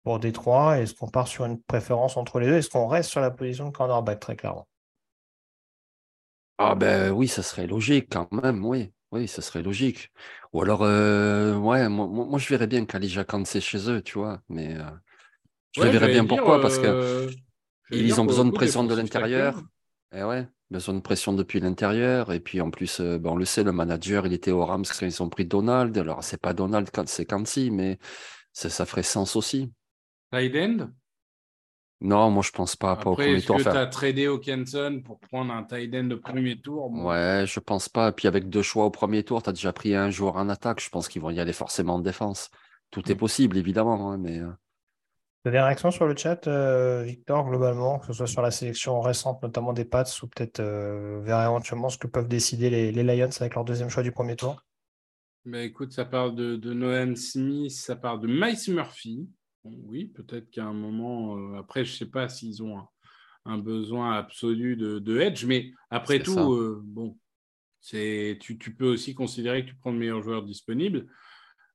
pour 0.03 0.19
Détroit. 0.19 0.79
Est-ce 0.79 0.93
qu'on 0.93 1.09
part 1.09 1.27
sur 1.27 1.45
une 1.45 1.61
préférence 1.61 2.17
entre 2.17 2.39
les 2.39 2.47
deux? 2.47 2.55
Est-ce 2.55 2.69
qu'on 2.69 2.87
reste 2.87 3.09
sur 3.09 3.21
la 3.21 3.31
position 3.31 3.67
de 3.67 3.71
cornerback 3.71 4.19
très 4.19 4.35
clairement? 4.35 4.67
Ah 6.57 6.75
ben 6.75 7.11
oui, 7.11 7.27
ça 7.27 7.41
serait 7.41 7.67
logique 7.67 8.07
quand 8.11 8.31
même, 8.31 8.63
oui. 8.65 8.91
Oui, 9.11 9.27
ça 9.27 9.41
serait 9.41 9.61
logique. 9.61 10.09
Ou 10.53 10.61
alors, 10.61 10.83
euh, 10.83 11.55
ouais, 11.57 11.89
moi, 11.89 12.07
moi, 12.07 12.39
je 12.39 12.47
verrais 12.47 12.67
bien 12.67 12.85
qu'Alija 12.85 13.25
c'est 13.43 13.59
chez 13.59 13.89
eux, 13.89 14.01
tu 14.01 14.19
vois. 14.19 14.41
Mais 14.47 14.77
euh, 14.77 14.83
je 15.75 15.81
verrais 15.81 16.09
bien 16.09 16.25
pourquoi, 16.25 16.61
parce 16.61 16.77
que 16.77 16.85
euh, 16.85 17.31
ils 17.89 18.21
ont 18.21 18.25
besoin 18.25 18.45
de 18.45 18.51
pression 18.51 18.85
de 18.85 18.95
l'intérieur. 18.95 19.57
Et 20.13 20.19
eh 20.19 20.23
ouais, 20.23 20.47
besoin 20.71 20.95
de 20.95 21.01
pression 21.01 21.33
depuis 21.33 21.59
l'intérieur. 21.59 22.31
Et 22.31 22.39
puis 22.39 22.61
en 22.61 22.71
plus, 22.71 23.01
ben, 23.01 23.31
on 23.31 23.35
le 23.35 23.45
sait, 23.45 23.63
le 23.63 23.71
manager, 23.71 24.25
il 24.25 24.33
était 24.33 24.51
au 24.51 24.65
Rams 24.65 24.85
quand 24.85 25.05
ils 25.05 25.21
ont 25.21 25.29
pris 25.29 25.45
Donald. 25.45 25.97
Alors, 25.97 26.23
c'est 26.23 26.41
pas 26.41 26.53
Donald, 26.53 26.89
c'est 27.05 27.25
Kansi, 27.25 27.71
mais 27.71 27.99
ça, 28.53 28.85
ferait 28.85 29.03
sens 29.03 29.35
aussi. 29.35 29.71
Tight 30.31 30.55
non, 32.01 32.31
moi 32.31 32.41
je 32.41 32.49
pense 32.49 32.75
pas, 32.75 32.95
pas 32.95 33.11
au 33.11 33.15
premier 33.15 33.41
tour. 33.41 33.57
Est-ce 33.57 33.65
que 33.65 33.69
tu 33.69 33.77
as 33.77 33.85
tradé 33.85 34.25
Hawkinson 34.25 35.03
pour 35.05 35.19
prendre 35.19 35.53
un 35.53 35.63
tight 35.63 35.93
end 35.93 36.05
de 36.05 36.15
premier 36.15 36.59
tour 36.59 36.91
Ouais, 36.91 37.45
je 37.45 37.59
pense 37.59 37.89
pas. 37.89 38.11
Puis 38.11 38.27
avec 38.27 38.49
deux 38.49 38.63
choix 38.63 38.85
au 38.85 38.89
premier 38.89 39.23
tour, 39.23 39.43
tu 39.43 39.51
as 39.51 39.53
déjà 39.53 39.71
pris 39.71 39.93
un 39.93 40.09
joueur 40.09 40.37
en 40.37 40.49
attaque. 40.49 40.81
Je 40.83 40.89
pense 40.89 41.07
qu'ils 41.07 41.21
vont 41.21 41.29
y 41.29 41.39
aller 41.39 41.53
forcément 41.53 41.95
en 41.95 41.99
défense. 41.99 42.49
Tout 42.89 43.09
est 43.11 43.13
mm. 43.13 43.17
possible, 43.17 43.57
évidemment. 43.57 44.11
Hein, 44.11 44.17
mais... 44.17 44.39
Euh. 44.39 44.49
Tu 45.43 45.49
as 45.49 45.51
des 45.51 45.59
réactions 45.59 45.89
sur 45.89 46.05
le 46.05 46.15
chat, 46.15 46.45
euh, 46.47 47.01
Victor, 47.01 47.49
globalement, 47.49 47.97
que 47.97 48.05
ce 48.07 48.13
soit 48.13 48.27
sur 48.27 48.43
la 48.43 48.51
sélection 48.51 49.01
récente, 49.01 49.41
notamment 49.41 49.73
des 49.73 49.85
Pats, 49.85 50.03
ou 50.21 50.27
peut-être 50.27 50.59
euh, 50.59 51.19
vers 51.23 51.41
éventuellement 51.41 51.89
ce 51.89 51.97
que 51.97 52.05
peuvent 52.05 52.27
décider 52.27 52.69
les, 52.69 52.91
Lions 52.91 53.29
avec 53.39 53.55
leur 53.55 53.65
deuxième 53.65 53.89
choix 53.89 54.03
du 54.03 54.11
premier 54.11 54.35
tour? 54.35 54.63
Bah, 55.45 55.63
Écoute, 55.63 55.93
ça 55.93 56.05
parle 56.05 56.35
de, 56.35 56.55
de 56.57 56.73
Noam 56.73 57.15
Smith, 57.15 57.71
ça 57.71 57.95
parle 57.95 58.19
de 58.19 58.27
Miles 58.27 58.75
Murphy. 58.75 59.27
Oui, 59.63 60.05
peut-être 60.05 60.51
qu'à 60.51 60.65
un 60.65 60.73
moment, 60.73 61.37
euh, 61.37 61.59
après, 61.59 61.85
je 61.85 61.93
ne 61.93 61.97
sais 61.97 62.05
pas 62.05 62.29
s'ils 62.29 62.61
ont 62.61 62.79
un, 63.45 63.57
besoin 63.57 64.13
absolu 64.13 64.75
de, 64.75 65.19
edge, 65.19 65.45
mais 65.45 65.71
après 65.89 66.19
tout, 66.19 66.53
euh, 66.53 66.81
bon, 66.83 67.17
tu, 67.81 68.37
tu, 68.59 68.75
peux 68.75 68.87
aussi 68.87 69.15
considérer 69.15 69.65
que 69.65 69.69
tu 69.69 69.75
prends 69.75 69.91
le 69.91 69.97
meilleur 69.97 70.21
joueur 70.21 70.43
disponible. 70.43 71.07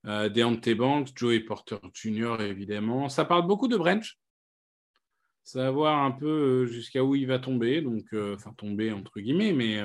Euh, 0.07 0.29
Deontay 0.29 0.75
Banks, 0.75 1.09
Joey 1.15 1.41
Porter 1.41 1.79
Jr., 1.93 2.37
évidemment. 2.41 3.09
Ça 3.09 3.25
parle 3.25 3.47
beaucoup 3.47 3.69
de 3.69 3.77
Branch. 3.77 4.19
Savoir 5.43 6.03
un 6.03 6.13
peu 6.13 6.27
euh, 6.65 6.67
jusqu'à 6.67 7.05
où 7.05 7.15
il 7.15 7.27
va 7.27 7.39
tomber, 7.39 7.83
donc, 7.83 8.05
enfin, 8.35 8.53
tomber 8.57 8.93
entre 8.93 9.21
guillemets, 9.21 9.53
mais, 9.53 9.81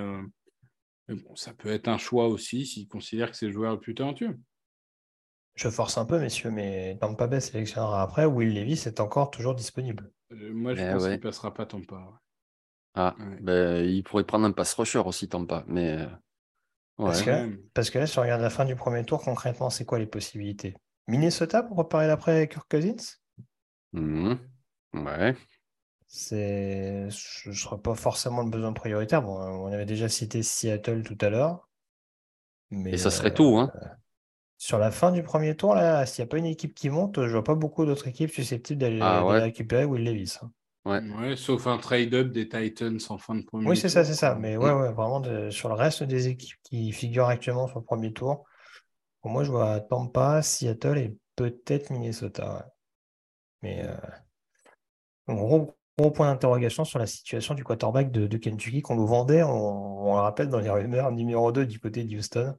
bon, 1.07 1.35
ça 1.35 1.53
peut 1.53 1.69
être 1.69 1.87
un 1.87 1.97
choix 1.97 2.27
aussi 2.27 2.65
s'il 2.65 2.87
considère 2.87 3.31
que 3.31 3.37
c'est 3.37 3.47
le 3.47 3.53
joueur 3.53 3.73
le 3.73 3.79
plus 3.79 3.95
talentueux. 3.95 4.37
Je 5.55 5.69
force 5.69 5.97
un 5.97 6.05
peu, 6.05 6.19
messieurs, 6.19 6.51
mais 6.51 6.97
Tampa 6.99 7.27
Bay 7.27 7.39
sélectionnera 7.39 8.01
après. 8.01 8.25
Will 8.25 8.53
Levis 8.53 8.83
est 8.85 8.99
encore 8.99 9.31
toujours 9.31 9.53
disponible. 9.53 10.11
Euh, 10.31 10.53
moi, 10.53 10.73
je 10.73 10.81
eh 10.81 10.91
pense 10.91 11.03
qu'il 11.03 11.11
ne 11.11 11.17
passera 11.17 11.53
pas 11.53 11.65
Tampa. 11.65 12.19
Ah, 12.93 13.15
ben, 13.41 13.85
il 13.85 14.03
pourrait 14.03 14.23
prendre 14.23 14.45
un 14.45 14.51
pass 14.51 14.73
rusher 14.73 14.99
aussi, 14.99 15.27
Tampa. 15.27 15.63
Mais, 15.67 16.07
euh, 17.01 17.05
parce, 17.05 17.21
que, 17.23 17.61
parce, 17.73 17.89
que, 17.89 17.99
là, 17.99 18.07
si 18.07 18.19
on 18.19 18.21
regarde 18.21 18.41
la 18.41 18.49
fin 18.49 18.65
du 18.65 18.75
premier 18.75 19.03
tour, 19.03 19.21
concrètement, 19.21 19.69
c'est 19.69 19.85
quoi 19.85 19.99
les 19.99 20.05
possibilités? 20.05 20.75
Minnesota 21.07 21.63
pour 21.63 21.77
reparer 21.77 22.07
l'après 22.07 22.47
Kirk 22.47 22.69
Cousins? 22.69 23.17
Mmh. 23.93 24.35
Ouais. 24.93 25.35
C'est, 26.07 27.07
ce 27.09 27.49
ne 27.49 27.53
sera 27.53 27.81
pas 27.81 27.95
forcément 27.95 28.43
le 28.43 28.49
besoin 28.49 28.73
prioritaire. 28.73 29.21
Bon, 29.21 29.37
on 29.39 29.71
avait 29.71 29.85
déjà 29.85 30.09
cité 30.09 30.43
Seattle 30.43 31.03
tout 31.03 31.17
à 31.21 31.29
l'heure. 31.29 31.69
Mais, 32.69 32.91
Et 32.91 32.97
ça 32.97 33.11
serait 33.11 33.33
tout, 33.33 33.57
hein 33.57 33.71
euh, 33.75 33.87
sur 34.61 34.77
la 34.77 34.91
fin 34.91 35.11
du 35.11 35.23
premier 35.23 35.55
tour, 35.55 35.73
là, 35.73 36.05
s'il 36.05 36.23
n'y 36.23 36.27
a 36.27 36.29
pas 36.29 36.37
une 36.37 36.45
équipe 36.45 36.75
qui 36.75 36.91
monte, 36.91 37.25
je 37.25 37.31
vois 37.31 37.43
pas 37.43 37.55
beaucoup 37.55 37.83
d'autres 37.83 38.07
équipes 38.07 38.29
susceptibles 38.29 38.79
d'aller 38.79 38.99
ah 39.01 39.23
récupérer 39.23 39.85
Will 39.85 40.03
Levis. 40.03 40.37
Hein. 40.39 40.51
Ouais. 40.83 41.35
sauf 41.35 41.67
un 41.67 41.77
trade-up 41.77 42.31
des 42.31 42.49
Titans 42.49 42.97
en 43.09 43.17
fin 43.17 43.35
de 43.35 43.43
premier 43.43 43.63
tour. 43.63 43.69
Oui, 43.69 43.77
c'est 43.77 43.89
ça, 43.89 44.03
c'est 44.03 44.15
ça. 44.15 44.35
Mais 44.35 44.57
ouais, 44.57 44.71
ouais 44.71 44.91
vraiment, 44.91 45.21
sur 45.51 45.69
le 45.69 45.75
reste 45.75 46.03
des 46.03 46.27
équipes 46.27 46.57
qui 46.63 46.91
figurent 46.91 47.27
actuellement 47.27 47.67
sur 47.67 47.79
le 47.79 47.85
premier 47.85 48.13
tour, 48.13 48.45
pour 49.21 49.31
moi, 49.31 49.43
je 49.43 49.51
vois 49.51 49.79
Tampa, 49.79 50.41
Seattle 50.41 50.97
et 50.97 51.15
peut-être 51.35 51.91
Minnesota. 51.91 52.67
Mais 53.61 53.85
euh... 53.85 53.95
gros, 55.27 55.75
point 56.15 56.31
d'interrogation 56.31 56.83
sur 56.83 56.97
la 56.97 57.05
situation 57.05 57.53
du 57.53 57.63
quarterback 57.63 58.11
de, 58.11 58.37
Kentucky 58.37 58.81
qu'on 58.81 58.95
nous 58.95 59.05
vendait, 59.05 59.43
on, 59.43 60.07
on, 60.07 60.15
le 60.15 60.21
rappelle, 60.21 60.49
dans 60.49 60.59
les 60.59 60.71
rumeurs 60.71 61.11
numéro 61.11 61.51
2 61.51 61.67
du 61.67 61.79
côté 61.79 62.03
de 62.03 62.17
Houston. 62.17 62.55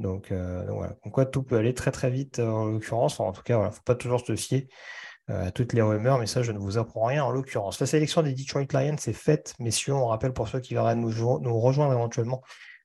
Donc, 0.00 0.32
euh, 0.32 0.64
voilà. 0.70 0.96
Donc, 1.04 1.12
quoi, 1.12 1.26
tout 1.26 1.42
peut 1.42 1.58
aller 1.58 1.74
très 1.74 1.90
très 1.90 2.10
vite 2.10 2.38
euh, 2.38 2.48
en 2.48 2.64
l'occurrence. 2.64 3.20
en 3.20 3.32
tout 3.32 3.42
cas, 3.42 3.60
il 3.60 3.66
ne 3.66 3.70
faut 3.70 3.82
pas 3.82 3.94
toujours 3.94 4.20
se 4.24 4.34
fier 4.34 4.66
euh, 4.66 5.09
à 5.30 5.50
toutes 5.50 5.72
les 5.72 5.82
rumeurs, 5.82 6.18
mais 6.18 6.26
ça, 6.26 6.42
je 6.42 6.52
ne 6.52 6.58
vous 6.58 6.78
apprends 6.78 7.04
rien 7.04 7.24
en 7.24 7.30
l'occurrence. 7.30 7.80
La 7.80 7.86
sélection 7.86 8.22
des 8.22 8.34
Detroit 8.34 8.66
Lions 8.72 8.96
est 8.96 9.12
faite, 9.12 9.54
messieurs. 9.58 9.94
On 9.94 10.06
rappelle 10.06 10.32
pour 10.32 10.48
ceux 10.48 10.60
qui 10.60 10.74
viendraient 10.74 10.96
nous, 10.96 11.40
nous 11.40 11.60
rejoindre 11.60 11.92
éventuellement 11.92 12.42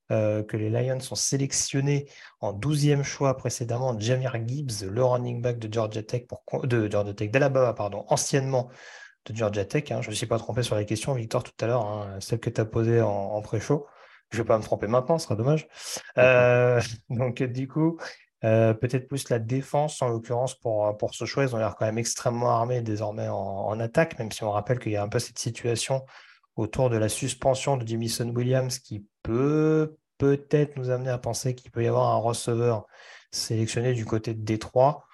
que 0.09 0.55
les 0.55 0.69
Lions 0.69 0.99
sont 0.99 1.15
sélectionnés 1.15 2.07
en 2.39 2.53
12e 2.53 3.03
choix 3.03 3.35
précédemment 3.35 3.99
Jamir 3.99 4.35
Gibbs, 4.45 4.87
le 4.87 5.03
running 5.03 5.41
back 5.41 5.57
de 5.57 5.71
Georgia 5.73 6.03
Tech, 6.03 6.27
pour, 6.27 6.43
de 6.67 6.89
Georgia 6.89 7.13
Tech, 7.13 7.31
d'Alabama, 7.31 7.73
pardon, 7.73 8.05
anciennement 8.09 8.69
de 9.25 9.35
Georgia 9.35 9.65
Tech. 9.65 9.91
Hein. 9.91 10.01
Je 10.01 10.07
ne 10.07 10.11
me 10.11 10.15
suis 10.15 10.27
pas 10.27 10.37
trompé 10.37 10.63
sur 10.63 10.75
les 10.75 10.85
questions, 10.85 11.13
Victor, 11.13 11.43
tout 11.43 11.53
à 11.59 11.67
l'heure, 11.67 11.85
hein, 11.85 12.17
celle 12.19 12.39
que 12.39 12.49
tu 12.49 12.61
as 12.61 12.65
posée 12.65 13.01
en, 13.01 13.09
en 13.09 13.41
pré-show. 13.41 13.87
Je 14.31 14.37
ne 14.37 14.43
vais 14.43 14.47
pas 14.47 14.57
me 14.57 14.63
tromper 14.63 14.87
maintenant, 14.87 15.17
ce 15.17 15.25
sera 15.25 15.35
dommage. 15.35 15.67
Euh, 16.17 16.81
donc, 17.09 17.41
du 17.41 17.67
coup, 17.67 17.99
euh, 18.43 18.73
peut-être 18.73 19.07
plus 19.07 19.29
la 19.29 19.39
défense, 19.39 20.01
en 20.01 20.09
l'occurrence, 20.09 20.55
pour, 20.55 20.95
pour 20.97 21.15
ce 21.15 21.25
choix. 21.25 21.43
Ils 21.43 21.55
ont 21.55 21.57
l'air 21.57 21.75
quand 21.75 21.85
même 21.85 21.97
extrêmement 21.97 22.51
armés 22.51 22.81
désormais 22.81 23.27
en, 23.27 23.79
attaque, 23.79 24.19
même 24.19 24.31
si 24.31 24.43
on 24.43 24.51
rappelle 24.51 24.79
qu'il 24.79 24.91
y 24.91 24.97
a 24.97 25.03
un 25.03 25.09
peu 25.09 25.19
cette 25.19 25.39
situation 25.39 26.05
autour 26.55 26.89
de 26.89 26.97
la 26.97 27.09
suspension 27.09 27.77
de 27.77 27.87
Jamison 27.87 28.29
Williams 28.29 28.79
qui 28.79 29.05
peut 29.23 29.95
peut-être 30.17 30.77
nous 30.77 30.89
amener 30.89 31.09
à 31.09 31.17
penser 31.17 31.55
qu'il 31.55 31.71
peut 31.71 31.83
y 31.83 31.87
avoir 31.87 32.13
un 32.13 32.17
receveur 32.17 32.85
sélectionné 33.31 33.93
du 33.93 34.05
côté 34.05 34.33
de 34.33 34.41
Détroit. 34.41 35.05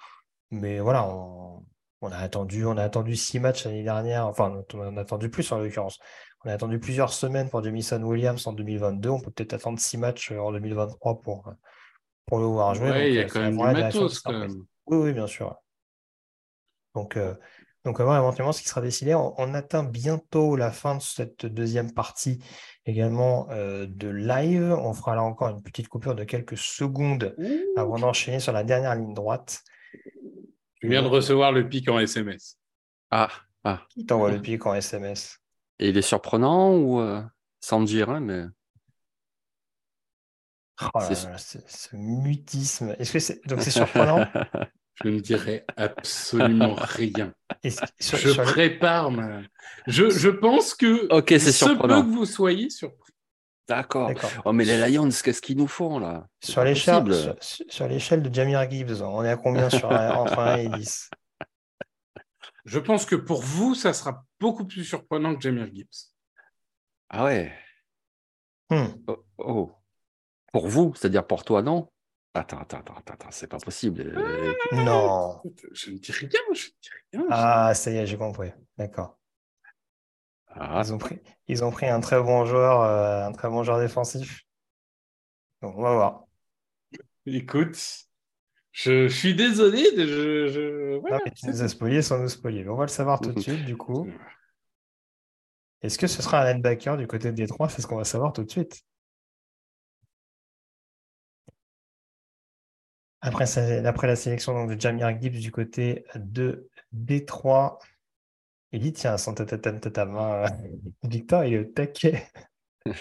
Mais 0.50 0.80
voilà, 0.80 1.08
on, 1.08 2.12
a 2.12 2.18
attendu, 2.18 2.64
on 2.64 2.76
a 2.76 2.82
attendu 2.82 3.16
six 3.16 3.40
matchs 3.40 3.64
l'année 3.64 3.82
dernière, 3.82 4.26
enfin, 4.26 4.62
on 4.74 4.96
a 4.96 5.00
attendu 5.00 5.30
plus 5.30 5.50
en 5.52 5.58
l'occurrence. 5.58 5.98
On 6.44 6.50
a 6.50 6.54
attendu 6.54 6.78
plusieurs 6.78 7.12
semaines 7.12 7.48
pour 7.48 7.62
Jamison 7.62 8.02
Williams 8.02 8.46
en 8.46 8.52
2022. 8.52 9.08
On 9.08 9.20
peut 9.20 9.30
peut-être 9.30 9.54
attendre 9.54 9.78
six 9.78 9.96
matchs 9.96 10.32
euh, 10.32 10.38
en 10.38 10.52
2023 10.52 11.20
pour, 11.20 11.48
euh, 11.48 11.52
pour 12.26 12.38
le 12.38 12.46
voir 12.46 12.74
jouer. 12.74 12.90
Oui, 12.90 13.08
il 13.08 13.14
y 13.14 13.18
a 13.18 13.22
euh, 13.22 13.28
quand 13.28 13.40
même 13.40 13.56
du 13.56 13.62
matos. 13.62 14.20
Quand 14.20 14.38
même. 14.38 14.64
Oui, 14.86 14.98
oui, 14.98 15.12
bien 15.12 15.26
sûr. 15.26 15.56
Donc, 16.94 17.16
donc 17.84 17.98
on 17.98 17.98
va 17.98 18.04
voir 18.04 18.18
éventuellement 18.18 18.52
ce 18.52 18.60
qui 18.60 18.68
sera 18.68 18.82
décidé. 18.82 19.14
On, 19.14 19.54
atteint 19.54 19.82
bientôt 19.82 20.56
la 20.56 20.70
fin 20.70 20.96
de 20.96 21.00
cette 21.00 21.46
deuxième 21.46 21.92
partie 21.92 22.44
également 22.84 23.48
de 23.48 24.08
live. 24.08 24.76
On 24.78 24.92
fera 24.92 25.14
là 25.14 25.22
encore 25.22 25.48
une 25.48 25.62
petite 25.62 25.88
coupure 25.88 26.14
de 26.14 26.24
quelques 26.24 26.58
secondes 26.58 27.34
avant 27.76 27.98
d'enchaîner 27.98 28.40
sur 28.40 28.52
la 28.52 28.62
dernière 28.62 28.94
ligne 28.94 29.14
droite. 29.14 29.62
Je 30.82 30.88
viens 30.88 31.02
de 31.02 31.08
recevoir 31.08 31.50
le 31.50 31.66
pic 31.66 31.88
en 31.88 31.98
SMS. 31.98 32.58
Ah, 33.10 33.30
ah. 33.64 33.80
Qui 33.88 34.04
t'envoie 34.04 34.32
le 34.32 34.42
pic 34.42 34.66
en 34.66 34.74
SMS 34.74 35.42
et 35.82 35.88
il 35.88 35.98
est 35.98 36.02
surprenant 36.02 36.76
ou 36.76 37.00
euh, 37.00 37.20
sans 37.60 37.82
dire, 37.82 38.08
hein, 38.08 38.20
mais. 38.20 38.44
Oh 40.94 41.00
ce 41.00 41.96
mutisme. 41.96 42.96
Est-ce 42.98 43.12
que 43.12 43.18
c'est 43.18 43.46
donc 43.46 43.60
c'est 43.62 43.70
surprenant 43.70 44.26
Je 45.02 45.08
ne 45.08 45.20
dirais 45.20 45.64
absolument 45.76 46.74
rien. 46.74 47.32
je 47.64 48.42
prépare 48.42 49.10
je, 49.86 50.10
je, 50.10 50.28
pense 50.28 50.74
que 50.74 51.12
ok, 51.12 51.28
c'est 51.28 51.52
surprenant. 51.52 52.02
peut 52.02 52.08
que 52.08 52.14
vous 52.14 52.26
soyez 52.26 52.68
surpris. 52.68 53.12
D'accord. 53.68 54.12
Oh, 54.44 54.52
mais 54.52 54.64
les 54.64 54.90
Lions, 54.90 55.08
qu'est-ce 55.08 55.40
qu'ils 55.40 55.56
nous 55.56 55.68
font 55.68 55.98
là? 55.98 56.26
Sur 56.42 56.62
l'échelle 56.64 57.36
sur, 57.40 57.66
sur 57.68 57.88
de 58.18 58.34
Jamir 58.34 58.70
Gibbs, 58.70 59.00
on 59.02 59.24
est 59.24 59.30
à 59.30 59.36
combien 59.36 59.70
sur, 59.70 59.90
entre 59.90 60.38
1 60.38 60.56
et 60.56 60.68
10 60.68 61.10
je 62.64 62.78
pense 62.78 63.06
que 63.06 63.16
pour 63.16 63.42
vous, 63.42 63.74
ça 63.74 63.92
sera 63.92 64.24
beaucoup 64.38 64.64
plus 64.64 64.84
surprenant 64.84 65.34
que 65.34 65.40
Jamir 65.40 65.68
Gibbs. 65.74 66.12
Ah 67.08 67.24
ouais? 67.24 67.52
Hmm. 68.70 68.86
Oh, 69.06 69.24
oh, 69.38 69.72
Pour 70.52 70.68
vous, 70.68 70.94
c'est-à-dire 70.94 71.26
pour 71.26 71.44
toi, 71.44 71.62
non? 71.62 71.88
Attends, 72.34 72.58
attends, 72.58 72.78
attends, 72.78 72.94
attends, 72.94 73.30
c'est 73.30 73.46
pas 73.46 73.58
possible. 73.58 74.14
non. 74.72 75.40
Je 75.72 75.90
ne 75.90 75.98
dis 75.98 76.12
rien, 76.12 76.28
je 76.54 76.66
ne 76.66 76.72
dis 76.82 76.90
rien. 77.12 77.26
Ah, 77.30 77.74
ça 77.74 77.90
y 77.90 77.96
est, 77.96 78.06
j'ai 78.06 78.16
compris. 78.16 78.50
D'accord. 78.78 79.18
Ah. 80.48 80.82
Ils, 80.84 80.92
ont 80.92 80.98
pris, 80.98 81.18
ils 81.48 81.64
ont 81.64 81.70
pris 81.70 81.86
un 81.88 82.00
très 82.00 82.22
bon 82.22 82.44
joueur, 82.44 82.82
euh, 82.82 83.26
un 83.26 83.32
très 83.32 83.48
bon 83.48 83.62
joueur 83.62 83.80
défensif. 83.80 84.42
Donc, 85.62 85.76
on 85.76 85.82
va 85.82 85.94
voir. 85.94 86.24
Écoute, 87.24 87.78
je, 88.72 89.08
suis 89.08 89.34
désolé. 89.34 89.84
Je, 89.96 91.00
tu 91.30 91.46
nous 91.46 91.62
as 91.62 91.68
spoilé 91.68 92.02
sans 92.02 92.18
nous 92.18 92.28
spoiler. 92.28 92.68
On 92.68 92.76
va 92.76 92.84
le 92.84 92.88
savoir 92.88 93.20
tout 93.20 93.32
de 93.32 93.40
suite, 93.40 93.64
du 93.64 93.76
coup. 93.76 94.08
Est-ce 95.82 95.98
que 95.98 96.06
ce 96.06 96.22
sera 96.22 96.40
un 96.40 96.52
linebacker 96.52 96.96
du 96.96 97.06
côté 97.06 97.30
de 97.30 97.36
Détroit? 97.36 97.68
C'est 97.68 97.82
ce 97.82 97.86
qu'on 97.86 97.96
va 97.96 98.04
savoir 98.04 98.32
tout 98.32 98.44
de 98.44 98.50
suite. 98.50 98.82
Après, 103.22 103.46
après 103.86 104.06
la 104.08 104.16
sélection 104.16 104.66
de 104.66 104.78
Jamir 104.78 105.08
Gibbs 105.20 105.38
du 105.38 105.52
côté 105.52 106.04
de 106.16 106.68
Détroit, 106.90 107.78
il 108.72 108.80
dit 108.80 108.92
tiens, 108.92 109.16
son 109.16 109.34
tata 109.34 110.04
main, 110.04 110.44
Victor, 111.04 111.44
il 111.44 111.54
est 111.54 111.58
au 111.60 111.64
taquet. 111.64 112.26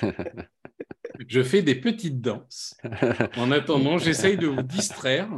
Je 1.27 1.43
fais 1.43 1.61
des 1.61 1.75
petites 1.75 2.21
danses. 2.21 2.75
En 3.37 3.51
attendant, 3.51 3.97
j'essaye 3.97 4.37
de 4.37 4.47
vous 4.47 4.61
distraire. 4.61 5.29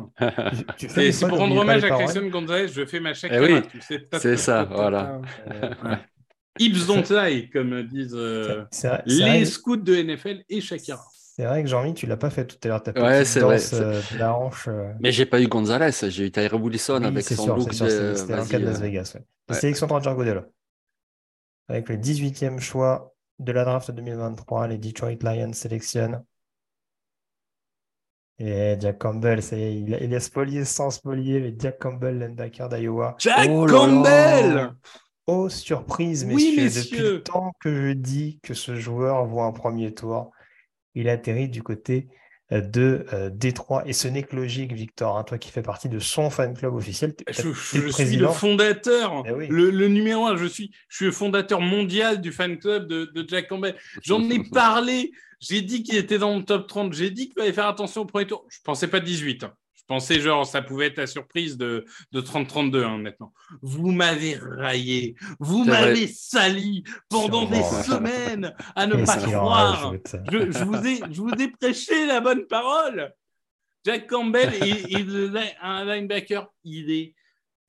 Et 0.97 1.11
c'est 1.11 1.27
pour 1.27 1.37
rendre 1.37 1.57
hommage 1.57 1.83
à 1.83 1.89
Christian 1.89 2.27
Gonzalez, 2.27 2.67
je 2.67 2.85
fais 2.85 2.99
ma 2.99 3.13
chèque. 3.13 3.31
Eh 3.33 3.39
oui, 3.39 3.61
c'est 4.19 4.37
ça, 4.37 4.63
voilà. 4.63 5.21
Hips 6.59 6.85
don't 6.85 7.03
lie, 7.09 7.49
comme 7.49 7.83
disent 7.83 8.15
euh, 8.15 8.65
les 9.05 9.45
scouts 9.45 9.77
de 9.77 9.95
NFL 9.95 10.43
et 10.49 10.61
Shakira. 10.61 11.03
C'est 11.35 11.45
vrai 11.45 11.63
que 11.63 11.67
Jean-Mi, 11.67 11.95
tu 11.95 12.05
l'as 12.05 12.15
pas 12.15 12.29
fait 12.29 12.45
tout 12.45 12.57
à 12.63 12.67
l'heure. 12.67 12.83
Ouais, 12.95 13.25
c'est 13.25 13.39
vrai. 13.39 13.57
Euh, 13.73 13.99
la 14.19 14.35
hanche. 14.35 14.67
Euh. 14.67 14.93
Mais 14.99 15.11
j'ai 15.11 15.25
pas 15.25 15.41
eu 15.41 15.47
Gonzalez, 15.47 15.89
j'ai 16.09 16.27
eu 16.27 16.31
Tyree 16.31 16.55
Wilson 16.55 17.01
avec 17.03 17.23
son 17.23 17.43
sûr, 17.43 17.57
look. 17.57 17.73
C'était 17.73 18.33
un 18.33 18.45
cas 18.45 18.59
de 18.59 18.65
Las 18.65 18.79
Vegas. 18.79 19.17
Ouais. 19.49 19.55
Sélection 19.55 19.87
de 19.87 20.03
Django. 20.03 20.23
Avec 21.69 21.89
le 21.89 21.97
18e 21.97 22.59
choix 22.59 23.15
de 23.39 23.51
la 23.51 23.65
draft 23.65 23.89
2023, 23.89 24.67
les 24.67 24.77
Detroit 24.77 25.15
Lions 25.23 25.53
sélectionnent. 25.53 26.23
Et 28.37 28.75
Jack 28.79 28.99
Campbell, 28.99 29.41
ça 29.41 29.55
y 29.55 29.63
est, 29.63 29.75
il, 29.75 29.97
il 30.01 30.13
est 30.13 30.19
spolié 30.19 30.65
sans 30.65 30.91
spolier, 30.91 31.39
mais 31.39 31.55
Jack 31.57 31.79
Campbell, 31.79 32.19
linebacker 32.19 32.69
d'Iowa. 32.69 33.15
Jack 33.17 33.49
oh 33.49 33.65
Campbell 33.65 34.71
Oh, 35.25 35.49
surprise, 35.49 36.25
messieurs. 36.25 36.69
Depuis 36.69 36.99
le 36.99 37.23
temps 37.23 37.53
que 37.59 37.73
je 37.73 37.93
dis 37.93 38.39
que 38.43 38.53
ce 38.53 38.75
joueur 38.75 39.25
voit 39.25 39.45
un 39.45 39.53
premier 39.53 39.93
tour, 39.93 40.31
il 40.95 41.09
atterrit 41.09 41.49
du 41.49 41.63
côté 41.63 42.07
euh, 42.51 42.61
de 42.61 43.05
euh, 43.13 43.29
Détroit. 43.29 43.83
Et 43.87 43.93
ce 43.93 44.07
n'est 44.07 44.23
que 44.23 44.35
logique, 44.35 44.73
Victor, 44.73 45.17
hein, 45.17 45.23
toi 45.23 45.37
qui 45.37 45.49
fais 45.49 45.61
partie 45.61 45.89
de 45.89 45.99
son 45.99 46.29
fan 46.29 46.53
club 46.53 46.75
officiel. 46.75 47.13
Je, 47.29 47.53
suis 47.53 48.17
le 48.17 48.27
fondateur, 48.27 49.23
eh 49.25 49.47
le, 49.47 49.87
numéro 49.87 50.25
un. 50.25 50.35
Je 50.35 50.45
suis, 50.45 50.71
je 50.89 50.95
suis 50.97 51.05
le 51.05 51.11
fondateur 51.11 51.61
mondial 51.61 52.21
du 52.21 52.31
fan 52.31 52.57
club 52.57 52.87
de, 52.87 53.05
de 53.05 53.27
Jack 53.27 53.47
Campbell. 53.47 53.75
J'en 54.01 54.29
ai 54.29 54.43
parlé. 54.51 55.11
J'ai 55.39 55.61
dit 55.61 55.83
qu'il 55.83 55.97
était 55.97 56.17
dans 56.17 56.37
le 56.37 56.43
top 56.43 56.67
30. 56.67 56.93
J'ai 56.93 57.09
dit 57.09 57.27
qu'il 57.27 57.35
fallait 57.35 57.53
faire 57.53 57.67
attention 57.67 58.01
au 58.01 58.05
premier 58.05 58.27
tour. 58.27 58.45
Je 58.49 58.59
ne 58.59 58.63
pensais 58.63 58.87
pas 58.87 58.99
18. 58.99 59.45
Je 59.83 59.87
pensais 59.87 60.21
genre 60.21 60.45
ça 60.45 60.61
pouvait 60.61 60.87
être 60.87 60.97
la 60.97 61.07
surprise 61.07 61.57
de, 61.57 61.83
de 62.13 62.21
30-32 62.21 62.83
hein, 62.83 62.97
maintenant. 62.99 63.33
Vous 63.61 63.91
m'avez 63.91 64.35
raillé, 64.35 65.15
vous 65.39 65.65
m'avez 65.65 66.07
sali 66.07 66.85
pendant 67.09 67.45
des 67.45 67.61
semaines 67.61 68.55
à 68.75 68.87
ne 68.87 68.95
pas 69.05 69.17
croire. 69.17 69.93
Je, 70.31 70.51
je, 70.51 70.63
vous 70.63 70.87
ai, 70.87 70.99
je 71.11 71.21
vous 71.21 71.33
ai 71.37 71.49
prêché 71.49 72.05
la 72.05 72.21
bonne 72.21 72.47
parole. 72.47 73.13
Jack 73.85 74.07
Campbell 74.07 74.53
est, 74.61 75.55
un 75.61 75.83
linebacker, 75.83 76.47
il 76.63 76.89
est 76.89 77.15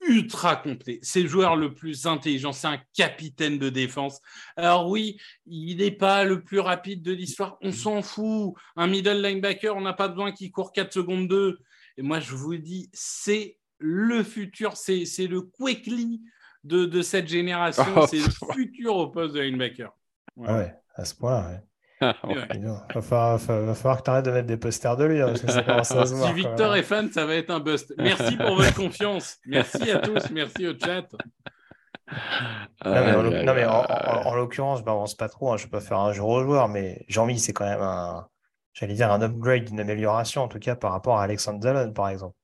ultra 0.07 0.55
complet. 0.55 0.99
C'est 1.01 1.21
le 1.21 1.27
joueur 1.27 1.57
le 1.57 1.73
plus 1.73 2.05
intelligent, 2.05 2.53
c'est 2.53 2.67
un 2.67 2.79
capitaine 2.95 3.57
de 3.57 3.69
défense. 3.69 4.21
Alors 4.55 4.87
oui, 4.87 5.17
il 5.45 5.77
n'est 5.77 5.91
pas 5.91 6.23
le 6.23 6.43
plus 6.43 6.59
rapide 6.59 7.01
de 7.01 7.11
l'histoire, 7.11 7.57
on 7.61 7.71
s'en 7.71 8.01
fout. 8.01 8.53
Un 8.77 8.87
middle 8.87 9.21
linebacker, 9.21 9.75
on 9.75 9.81
n'a 9.81 9.93
pas 9.93 10.07
besoin 10.07 10.31
qu'il 10.31 10.51
court 10.51 10.71
4 10.71 10.93
secondes 10.93 11.27
2. 11.27 11.59
Et 11.97 12.01
moi, 12.01 12.19
je 12.19 12.35
vous 12.35 12.57
dis, 12.57 12.89
c'est 12.93 13.57
le 13.77 14.23
futur, 14.23 14.75
c'est 14.77 15.05
le 15.27 15.41
Quickly 15.41 16.21
de, 16.63 16.85
de 16.85 17.01
cette 17.01 17.27
génération. 17.27 17.83
Oh, 17.95 18.05
c'est 18.07 18.17
le 18.17 18.53
futur 18.53 18.95
au 18.95 19.07
poste 19.07 19.35
de 19.35 19.41
linebacker. 19.41 19.91
Ah 20.45 20.57
ouais. 20.57 20.73
à 20.95 21.05
ce 21.05 21.15
point, 21.15 21.47
ouais. 21.47 21.61
Il 22.01 22.35
va, 22.35 23.01
falloir, 23.01 23.39
que 23.39 24.03
tu 24.03 24.09
arrêtes 24.09 24.25
de 24.25 24.31
mettre 24.31 24.47
des 24.47 24.57
posters 24.57 24.97
de 24.97 25.05
lui, 25.05 25.21
hein, 25.21 25.27
parce 25.27 25.41
que 25.41 25.51
ça 25.51 25.63
commence 25.63 25.91
à 25.91 26.05
se 26.05 26.13
voir. 26.13 26.27
Si 26.27 26.33
Victor 26.33 26.75
est 26.75 26.83
fan, 26.83 27.09
ça 27.11 27.25
va 27.25 27.35
être 27.35 27.51
un 27.51 27.61
bust. 27.61 27.93
Merci 27.97 28.35
pour 28.35 28.55
votre 28.55 28.73
confiance. 28.73 29.37
Merci 29.45 29.91
à 29.91 29.99
tous. 29.99 30.29
Merci 30.31 30.67
au 30.67 30.77
chat. 30.77 31.07
Non, 32.83 33.53
mais 33.53 33.65
en, 33.65 34.35
l'occurrence, 34.35 34.79
je 34.79 34.83
m'avance 34.83 35.15
pas 35.15 35.29
trop. 35.29 35.53
Hein, 35.53 35.57
je 35.57 35.63
ne 35.63 35.67
vais 35.67 35.71
pas 35.71 35.79
faire 35.79 35.99
un 35.99 36.11
jeu 36.11 36.21
au 36.21 36.43
joueur, 36.43 36.67
mais 36.67 37.05
Jean-Mi, 37.07 37.39
c'est 37.39 37.53
quand 37.53 37.65
même 37.65 37.81
un, 37.81 38.27
j'allais 38.75 38.93
dire, 38.93 39.11
un 39.11 39.21
upgrade, 39.21 39.69
une 39.69 39.79
amélioration, 39.79 40.43
en 40.43 40.47
tout 40.47 40.59
cas 40.59 40.75
par 40.75 40.91
rapport 40.91 41.17
à 41.17 41.23
Alexandre 41.23 41.63
Zalon, 41.63 41.91
par 41.93 42.09
exemple. 42.09 42.35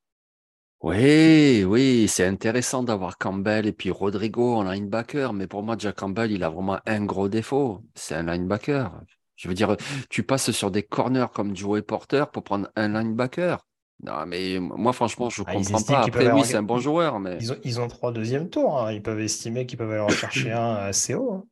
Oui, 0.82 1.64
oui, 1.64 2.08
c'est 2.08 2.26
intéressant 2.26 2.82
d'avoir 2.82 3.20
Campbell 3.20 3.68
et 3.68 3.72
puis 3.72 3.92
Rodrigo 3.92 4.56
en 4.56 4.64
linebacker, 4.64 5.32
mais 5.32 5.46
pour 5.46 5.62
moi, 5.62 5.76
Jack 5.78 5.98
Campbell, 5.98 6.32
il 6.32 6.44
a 6.44 6.50
vraiment 6.50 6.80
un 6.88 7.06
gros 7.06 7.30
défaut, 7.30 7.84
c'est 7.94 8.16
un 8.16 8.24
linebacker. 8.24 8.92
Je 9.36 9.48
veux 9.48 9.54
dire, 9.54 9.76
tu 10.10 10.24
passes 10.24 10.50
sur 10.50 10.72
des 10.72 10.82
corners 10.82 11.28
comme 11.34 11.56
Joey 11.56 11.84
Porter 11.84 12.26
pour 12.34 12.44
prendre 12.44 12.70
un 12.76 12.88
linebacker. 12.90 13.60
Non, 14.04 14.26
mais 14.26 14.58
moi, 14.60 14.94
franchement, 14.94 15.30
je 15.30 15.42
ne 15.42 15.48
ah, 15.50 15.54
comprends 15.54 15.82
pas. 15.84 16.02
Après, 16.02 16.32
oui, 16.32 16.42
c'est 16.44 16.58
un 16.58 16.64
bon 16.64 16.80
joueur, 16.80 17.20
mais... 17.20 17.38
Ils 17.40 17.52
ont, 17.52 17.58
ils 17.64 17.80
ont 17.80 17.88
trois 17.88 18.12
deuxièmes 18.12 18.50
tours. 18.50 18.82
Hein. 18.82 18.94
Ils 18.94 19.04
peuvent 19.04 19.20
estimer 19.20 19.68
qu'ils 19.68 19.78
peuvent 19.78 19.92
aller 19.92 20.00
en 20.00 20.10
chercher 20.10 20.52
un 20.52 20.76
assez 20.76 21.14
haut. 21.14 21.34
Hein. 21.34 21.44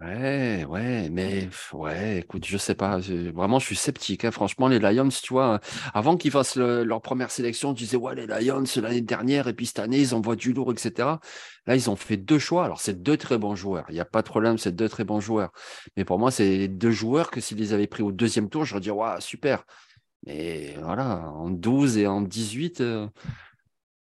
Ouais, 0.00 0.64
ouais, 0.64 1.10
mais 1.10 1.50
ouais, 1.74 2.20
écoute, 2.20 2.46
je 2.46 2.56
sais 2.56 2.74
pas. 2.74 2.98
Vraiment, 2.98 3.58
je 3.58 3.66
suis 3.66 3.76
sceptique. 3.76 4.24
Hein. 4.24 4.30
Franchement, 4.30 4.66
les 4.66 4.78
Lions, 4.78 5.08
tu 5.08 5.34
vois, 5.34 5.60
avant 5.92 6.16
qu'ils 6.16 6.30
fassent 6.30 6.56
leur 6.56 7.02
première 7.02 7.30
sélection, 7.30 7.74
tu 7.74 7.84
disais, 7.84 7.98
ouais, 7.98 8.14
les 8.14 8.26
Lions, 8.26 8.64
l'année 8.76 9.02
dernière, 9.02 9.46
et 9.46 9.52
puis 9.52 9.66
cette 9.66 9.78
année, 9.78 9.98
ils 9.98 10.14
envoient 10.14 10.36
du 10.36 10.54
lourd, 10.54 10.72
etc. 10.72 11.20
Là, 11.66 11.76
ils 11.76 11.90
ont 11.90 11.96
fait 11.96 12.16
deux 12.16 12.38
choix. 12.38 12.64
Alors, 12.64 12.80
c'est 12.80 13.02
deux 13.02 13.18
très 13.18 13.36
bons 13.36 13.54
joueurs. 13.54 13.84
Il 13.90 13.94
n'y 13.94 14.00
a 14.00 14.06
pas 14.06 14.22
de 14.22 14.26
problème, 14.26 14.56
c'est 14.56 14.74
deux 14.74 14.88
très 14.88 15.04
bons 15.04 15.20
joueurs. 15.20 15.52
Mais 15.98 16.06
pour 16.06 16.18
moi, 16.18 16.30
c'est 16.30 16.66
deux 16.66 16.92
joueurs 16.92 17.30
que 17.30 17.42
s'ils 17.42 17.58
les 17.58 17.74
avaient 17.74 17.86
pris 17.86 18.02
au 18.02 18.10
deuxième 18.10 18.48
tour, 18.48 18.64
j'aurais 18.64 18.80
dit, 18.80 18.90
ouais, 18.90 19.20
super. 19.20 19.64
Mais 20.26 20.76
voilà, 20.82 21.30
en 21.30 21.50
12 21.50 21.98
et 21.98 22.06
en 22.06 22.22
18, 22.22 22.82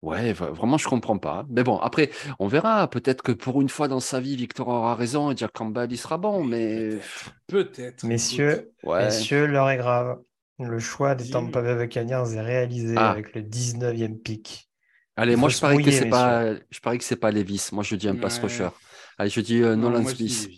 Ouais, 0.03 0.31
vraiment, 0.31 0.77
je 0.77 0.87
comprends 0.87 1.17
pas. 1.17 1.45
Mais 1.49 1.63
bon, 1.63 1.77
après, 1.79 2.11
on 2.37 2.47
verra. 2.47 2.87
Peut-être 2.87 3.23
que 3.23 3.31
pour 3.31 3.61
une 3.61 3.69
fois 3.69 3.87
dans 3.87 3.99
sa 3.99 4.19
vie, 4.19 4.35
Victor 4.35 4.67
aura 4.67 4.95
raison 4.95 5.31
et 5.31 5.37
Jack 5.37 5.53
Campbell, 5.53 5.91
il 5.91 5.97
sera 5.97 6.17
bon, 6.17 6.43
mais. 6.43 6.99
Peut-être. 7.47 8.03
Messieurs, 8.05 8.71
messieurs, 8.83 9.47
l'heure 9.47 9.69
est 9.69 9.77
grave. 9.77 10.19
Le 10.59 10.79
choix 10.79 11.15
des 11.15 11.29
Tampa 11.29 11.61
Bay 11.61 11.75
Buccaneers 11.75 12.35
est 12.35 12.41
réalisé 12.41 12.95
ah. 12.97 13.11
avec 13.11 13.35
le 13.35 13.41
19e 13.41 14.19
pick. 14.19 14.69
Allez, 15.15 15.35
moi, 15.35 15.49
je 15.49 15.59
parie, 15.59 15.83
que 15.83 15.91
c'est 15.91 16.09
pas... 16.09 16.53
je 16.69 16.79
parie 16.79 16.99
que 16.99 17.03
c'est 17.03 17.15
pas 17.15 17.31
Levis. 17.31 17.69
Moi, 17.71 17.83
je 17.83 17.95
dis 17.95 18.07
un 18.07 18.15
pass 18.15 18.37
rusher. 18.39 18.69
Allez, 19.17 19.31
je 19.31 19.41
dis 19.41 19.63
euh, 19.63 19.75
Nolan 19.75 20.05
Smith. 20.05 20.49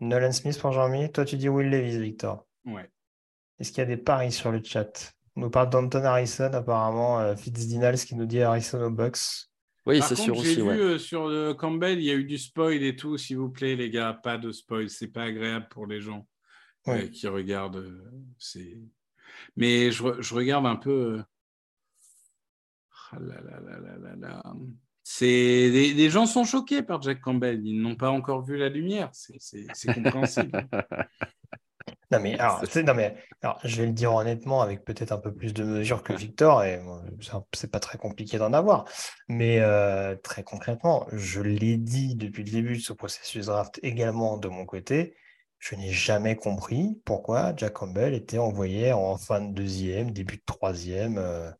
Nolan 0.00 0.32
Smith 0.32 0.58
pour 0.58 0.72
Jean-Mi. 0.72 1.10
Toi, 1.10 1.24
tu 1.24 1.36
dis 1.36 1.48
Will 1.48 1.70
Levis, 1.70 1.98
Victor. 1.98 2.46
Ouais. 2.66 2.90
Est-ce 3.58 3.70
qu'il 3.70 3.78
y 3.78 3.82
a 3.82 3.86
des 3.86 3.96
paris 3.96 4.32
sur 4.32 4.52
le 4.52 4.62
chat? 4.62 5.14
On 5.38 5.42
nous 5.42 5.50
parle 5.50 5.70
d'Anton 5.70 6.02
Harrison, 6.02 6.50
apparemment, 6.52 7.20
euh, 7.20 7.36
Fitzdinals 7.36 7.98
qui 7.98 8.16
nous 8.16 8.26
dit 8.26 8.42
Harrison 8.42 8.82
au 8.82 8.90
box. 8.90 9.52
Oui, 9.86 10.02
c'est 10.02 10.16
sûr 10.16 10.36
aussi. 10.36 10.56
J'ai 10.56 10.62
vu 10.62 10.68
euh, 10.68 10.98
sur 10.98 11.28
le 11.28 11.54
Campbell, 11.54 12.00
il 12.00 12.04
y 12.04 12.10
a 12.10 12.14
eu 12.14 12.24
du 12.24 12.38
spoil 12.38 12.82
et 12.82 12.96
tout. 12.96 13.16
S'il 13.16 13.38
vous 13.38 13.48
plaît, 13.48 13.76
les 13.76 13.88
gars, 13.88 14.14
pas 14.14 14.36
de 14.36 14.50
spoil. 14.50 14.90
C'est 14.90 15.06
pas 15.06 15.22
agréable 15.22 15.68
pour 15.70 15.86
les 15.86 16.00
gens 16.00 16.26
euh, 16.88 17.06
qui 17.06 17.28
regardent. 17.28 18.02
c'est... 18.36 18.80
Mais 19.56 19.92
je, 19.92 20.34
regarde 20.34 20.66
un 20.66 20.74
peu. 20.74 21.22
Ah 23.12 23.18
c'est 25.04 25.70
les, 25.70 26.10
gens 26.10 26.26
sont 26.26 26.44
choqués 26.44 26.82
par 26.82 27.00
Jack 27.00 27.20
Campbell. 27.20 27.64
Ils 27.64 27.80
n'ont 27.80 27.94
pas 27.94 28.10
encore 28.10 28.42
vu 28.42 28.56
la 28.56 28.68
lumière. 28.68 29.10
C'est 29.12 29.94
compréhensible. 29.94 30.68
Non 32.10 32.20
mais, 32.20 32.38
alors, 32.38 32.62
non 32.86 32.94
mais 32.94 33.16
alors, 33.42 33.58
je 33.64 33.76
vais 33.76 33.86
le 33.86 33.92
dire 33.92 34.14
honnêtement 34.14 34.62
avec 34.62 34.82
peut-être 34.82 35.12
un 35.12 35.18
peu 35.18 35.34
plus 35.34 35.52
de 35.52 35.62
mesure 35.62 36.02
que 36.02 36.14
Victor 36.14 36.64
et 36.64 36.80
c'est 37.52 37.70
pas 37.70 37.80
très 37.80 37.98
compliqué 37.98 38.38
d'en 38.38 38.54
avoir. 38.54 38.86
Mais 39.28 39.60
euh, 39.60 40.16
très 40.16 40.42
concrètement, 40.42 41.06
je 41.12 41.42
l'ai 41.42 41.76
dit 41.76 42.14
depuis 42.14 42.44
le 42.44 42.50
début 42.50 42.76
de 42.76 42.82
ce 42.82 42.94
processus 42.94 43.46
draft 43.46 43.78
également 43.82 44.38
de 44.38 44.48
mon 44.48 44.64
côté, 44.64 45.16
je 45.58 45.74
n'ai 45.74 45.90
jamais 45.90 46.34
compris 46.34 46.98
pourquoi 47.04 47.52
Jack 47.56 47.74
Campbell 47.74 48.14
était 48.14 48.38
envoyé 48.38 48.92
en 48.92 49.18
fin 49.18 49.40
de 49.40 49.52
deuxième, 49.52 50.10
début 50.10 50.36
de 50.36 50.42
troisième. 50.46 51.18
Euh, 51.18 51.50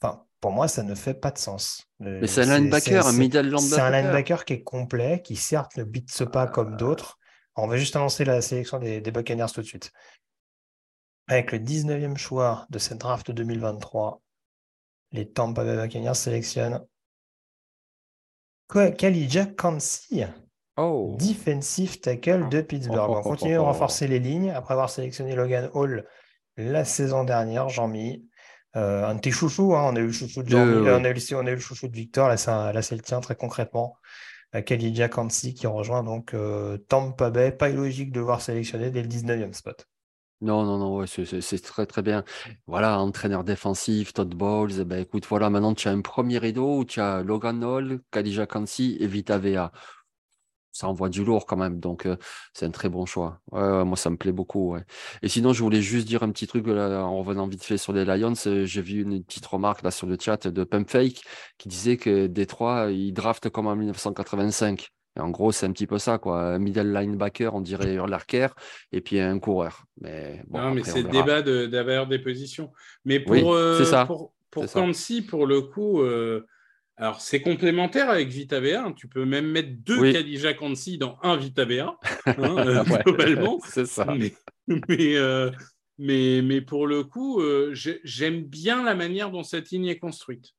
enfin, 0.00 0.24
pour 0.40 0.52
moi, 0.52 0.68
ça 0.68 0.84
ne 0.84 0.94
fait 0.94 1.14
pas 1.14 1.32
de 1.32 1.38
sens. 1.38 1.88
Mais 1.98 2.28
c'est 2.28 2.42
un 2.42 2.58
linebacker, 2.58 3.04
un 3.04 3.12
middle 3.12 3.40
linebacker. 3.40 3.60
C'est 3.60 3.80
un 3.80 3.90
linebacker 3.90 4.44
qui 4.44 4.52
est 4.52 4.62
complet, 4.62 5.22
qui 5.22 5.34
certes 5.34 5.76
ne 5.76 5.82
bite 5.82 6.24
pas 6.26 6.46
comme 6.46 6.76
d'autres 6.76 7.17
on 7.58 7.66
va 7.66 7.76
juste 7.76 7.96
annoncer 7.96 8.24
la 8.24 8.40
sélection 8.40 8.78
des, 8.78 9.00
Buccaneers 9.00 9.52
tout 9.52 9.60
de 9.60 9.66
suite. 9.66 9.92
Avec 11.26 11.52
le 11.52 11.58
19e 11.58 12.16
choix 12.16 12.66
de 12.70 12.78
cette 12.78 12.98
draft 12.98 13.30
2023, 13.30 14.22
les 15.12 15.28
Tampa 15.28 15.64
Bay 15.64 15.76
Buccaneers 15.76 16.14
sélectionnent 16.14 16.86
Kalija 18.68 19.46
Kansi. 19.46 20.24
Oh. 20.76 21.16
Defensive 21.18 22.00
tackle 22.00 22.48
de 22.48 22.60
Pittsburgh. 22.60 23.10
On 23.10 23.22
continue 23.22 23.56
à 23.56 23.62
renforcer 23.62 24.06
les 24.06 24.20
lignes 24.20 24.50
après 24.50 24.74
avoir 24.74 24.90
sélectionné 24.90 25.34
Logan 25.34 25.68
Hall 25.74 26.06
la 26.56 26.84
saison 26.84 27.24
dernière, 27.24 27.68
Jean-Mi. 27.68 28.24
Euh, 28.76 29.04
un 29.04 29.14
de 29.16 29.20
tes 29.20 29.30
chouchous, 29.30 29.74
hein. 29.74 29.90
on 29.92 29.96
a 29.96 30.00
eu 30.00 30.06
le 30.06 30.12
chouchou 30.12 30.42
de 30.42 30.50
Jean-Mi, 30.50 30.88
on, 30.88 31.04
a 31.04 31.10
eu, 31.10 31.54
le 31.54 31.58
chouchou 31.58 31.88
de 31.88 31.96
Victor, 31.96 32.28
là 32.28 32.36
c'est 32.36 32.94
le 32.94 33.02
tien 33.02 33.20
très 33.20 33.34
concrètement. 33.34 33.96
Khalidja 34.52 35.08
Kansi 35.08 35.54
qui 35.54 35.66
rejoint 35.66 36.02
donc 36.02 36.34
euh, 36.34 36.78
Tampa 36.88 37.30
Bay. 37.30 37.52
Pas 37.52 37.70
illogique 37.70 38.12
de 38.12 38.20
voir 38.20 38.40
sélectionner 38.40 38.90
dès 38.90 39.02
le 39.02 39.08
19e 39.08 39.52
spot. 39.52 39.86
Non, 40.40 40.64
non, 40.64 40.78
non, 40.78 41.04
c'est 41.06 41.62
très 41.62 41.84
très 41.86 42.02
bien. 42.02 42.22
Voilà, 42.68 43.00
entraîneur 43.00 43.42
défensif, 43.42 44.12
Todd 44.12 44.32
Bowles. 44.34 44.80
Eh 44.80 44.84
ben, 44.84 45.00
écoute, 45.00 45.26
voilà, 45.28 45.50
maintenant 45.50 45.74
tu 45.74 45.88
as 45.88 45.90
un 45.90 46.00
premier 46.00 46.38
rideau 46.38 46.78
où 46.78 46.84
tu 46.84 47.00
as 47.00 47.22
Logan 47.24 47.64
Hall, 47.64 48.00
Kalija 48.12 48.46
Kansi 48.46 48.96
et 49.00 49.08
Vita 49.08 49.36
Vea 49.38 49.72
ça 50.78 50.86
envoie 50.88 51.08
du 51.08 51.24
lourd 51.24 51.44
quand 51.44 51.56
même. 51.56 51.80
Donc, 51.80 52.06
euh, 52.06 52.16
c'est 52.52 52.66
un 52.66 52.70
très 52.70 52.88
bon 52.88 53.04
choix. 53.04 53.40
moi, 53.52 53.96
ça 53.96 54.10
me 54.10 54.16
plaît 54.16 54.32
beaucoup. 54.32 54.76
Et 55.22 55.28
sinon, 55.28 55.52
je 55.52 55.62
voulais 55.62 55.82
juste 55.82 56.06
dire 56.06 56.22
un 56.22 56.30
petit 56.30 56.46
truc 56.46 56.68
en 56.68 57.18
revenant 57.18 57.48
vite 57.48 57.64
fait 57.64 57.78
sur 57.78 57.92
les 57.92 58.04
Lions. 58.04 58.34
Euh, 58.46 58.64
j'ai 58.64 58.80
vu 58.80 59.02
une 59.02 59.24
petite 59.24 59.46
remarque 59.46 59.82
là 59.82 59.90
sur 59.90 60.06
le 60.06 60.16
chat 60.20 60.46
de 60.46 60.64
Pumpfake 60.64 61.22
qui 61.58 61.68
disait 61.68 61.96
que 61.96 62.28
Détroit, 62.28 62.92
ils 62.92 63.12
draftent 63.12 63.50
comme 63.50 63.66
en 63.66 63.74
1985. 63.74 64.88
Et 65.16 65.20
en 65.20 65.30
gros, 65.30 65.50
c'est 65.50 65.66
un 65.66 65.72
petit 65.72 65.88
peu 65.88 65.98
ça, 65.98 66.18
quoi. 66.18 66.40
Un 66.40 66.58
middle 66.60 66.92
linebacker, 66.92 67.52
on 67.52 67.60
dirait 67.60 67.94
Urlarker, 67.94 68.48
et 68.92 69.00
puis 69.00 69.18
un 69.18 69.40
coureur. 69.40 69.84
Mais 70.00 70.44
non, 70.48 70.72
mais 70.72 70.84
c'est 70.84 71.02
le 71.02 71.08
débat 71.08 71.42
d'avoir 71.42 72.06
des 72.06 72.20
positions. 72.20 72.70
Mais 73.04 73.18
pour, 73.18 73.52
euh, 73.52 73.82
ça. 73.84 74.06
pour, 74.06 74.32
pour 74.50 74.64
pour 75.28 75.46
le 75.46 75.60
coup, 75.62 76.02
alors, 77.00 77.20
c'est 77.20 77.40
complémentaire 77.40 78.10
avec 78.10 78.28
Vita 78.28 78.60
V1. 78.60 78.76
Hein. 78.76 78.92
Tu 78.92 79.06
peux 79.06 79.24
même 79.24 79.46
mettre 79.46 79.70
deux 79.84 80.00
oui. 80.00 80.56
Kansi 80.56 80.98
dans 80.98 81.16
un 81.22 81.36
Vita 81.36 81.64
V1, 81.64 81.82
hein, 81.82 81.96
euh, 82.38 82.82
globalement. 83.04 83.60
c'est 83.64 83.86
ça. 83.86 84.04
Euh, 84.68 85.52
mais, 85.98 86.42
mais, 86.42 86.60
pour 86.60 86.88
le 86.88 87.04
coup, 87.04 87.40
euh, 87.40 87.70
j'aime 87.72 88.42
bien 88.42 88.82
la 88.82 88.96
manière 88.96 89.30
dont 89.30 89.44
cette 89.44 89.70
ligne 89.70 89.86
est 89.86 89.98
construite. 89.98 90.54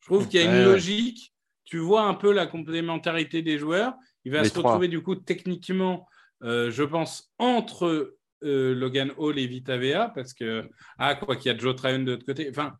Je 0.00 0.06
trouve 0.06 0.28
qu'il 0.28 0.40
y 0.40 0.44
a 0.44 0.46
une 0.46 0.64
logique. 0.64 1.34
Tu 1.64 1.78
vois 1.78 2.02
un 2.02 2.14
peu 2.14 2.32
la 2.32 2.46
complémentarité 2.46 3.42
des 3.42 3.58
joueurs. 3.58 3.94
Il 4.24 4.32
va 4.32 4.44
se 4.44 4.58
retrouver, 4.58 4.88
du 4.88 5.02
coup, 5.02 5.14
techniquement, 5.14 6.06
je 6.40 6.82
pense, 6.82 7.32
entre 7.38 8.16
Logan 8.40 9.12
Hall 9.18 9.38
et 9.38 9.46
Vita 9.46 9.76
VA, 9.76 10.10
parce 10.14 10.32
que, 10.32 10.68
ah, 10.98 11.14
quoi 11.16 11.36
qu'il 11.36 11.52
y 11.52 11.54
a 11.54 11.58
Joe 11.58 11.76
Tryon 11.76 12.00
de 12.00 12.12
l'autre 12.12 12.24
côté. 12.24 12.48
Enfin, 12.48 12.72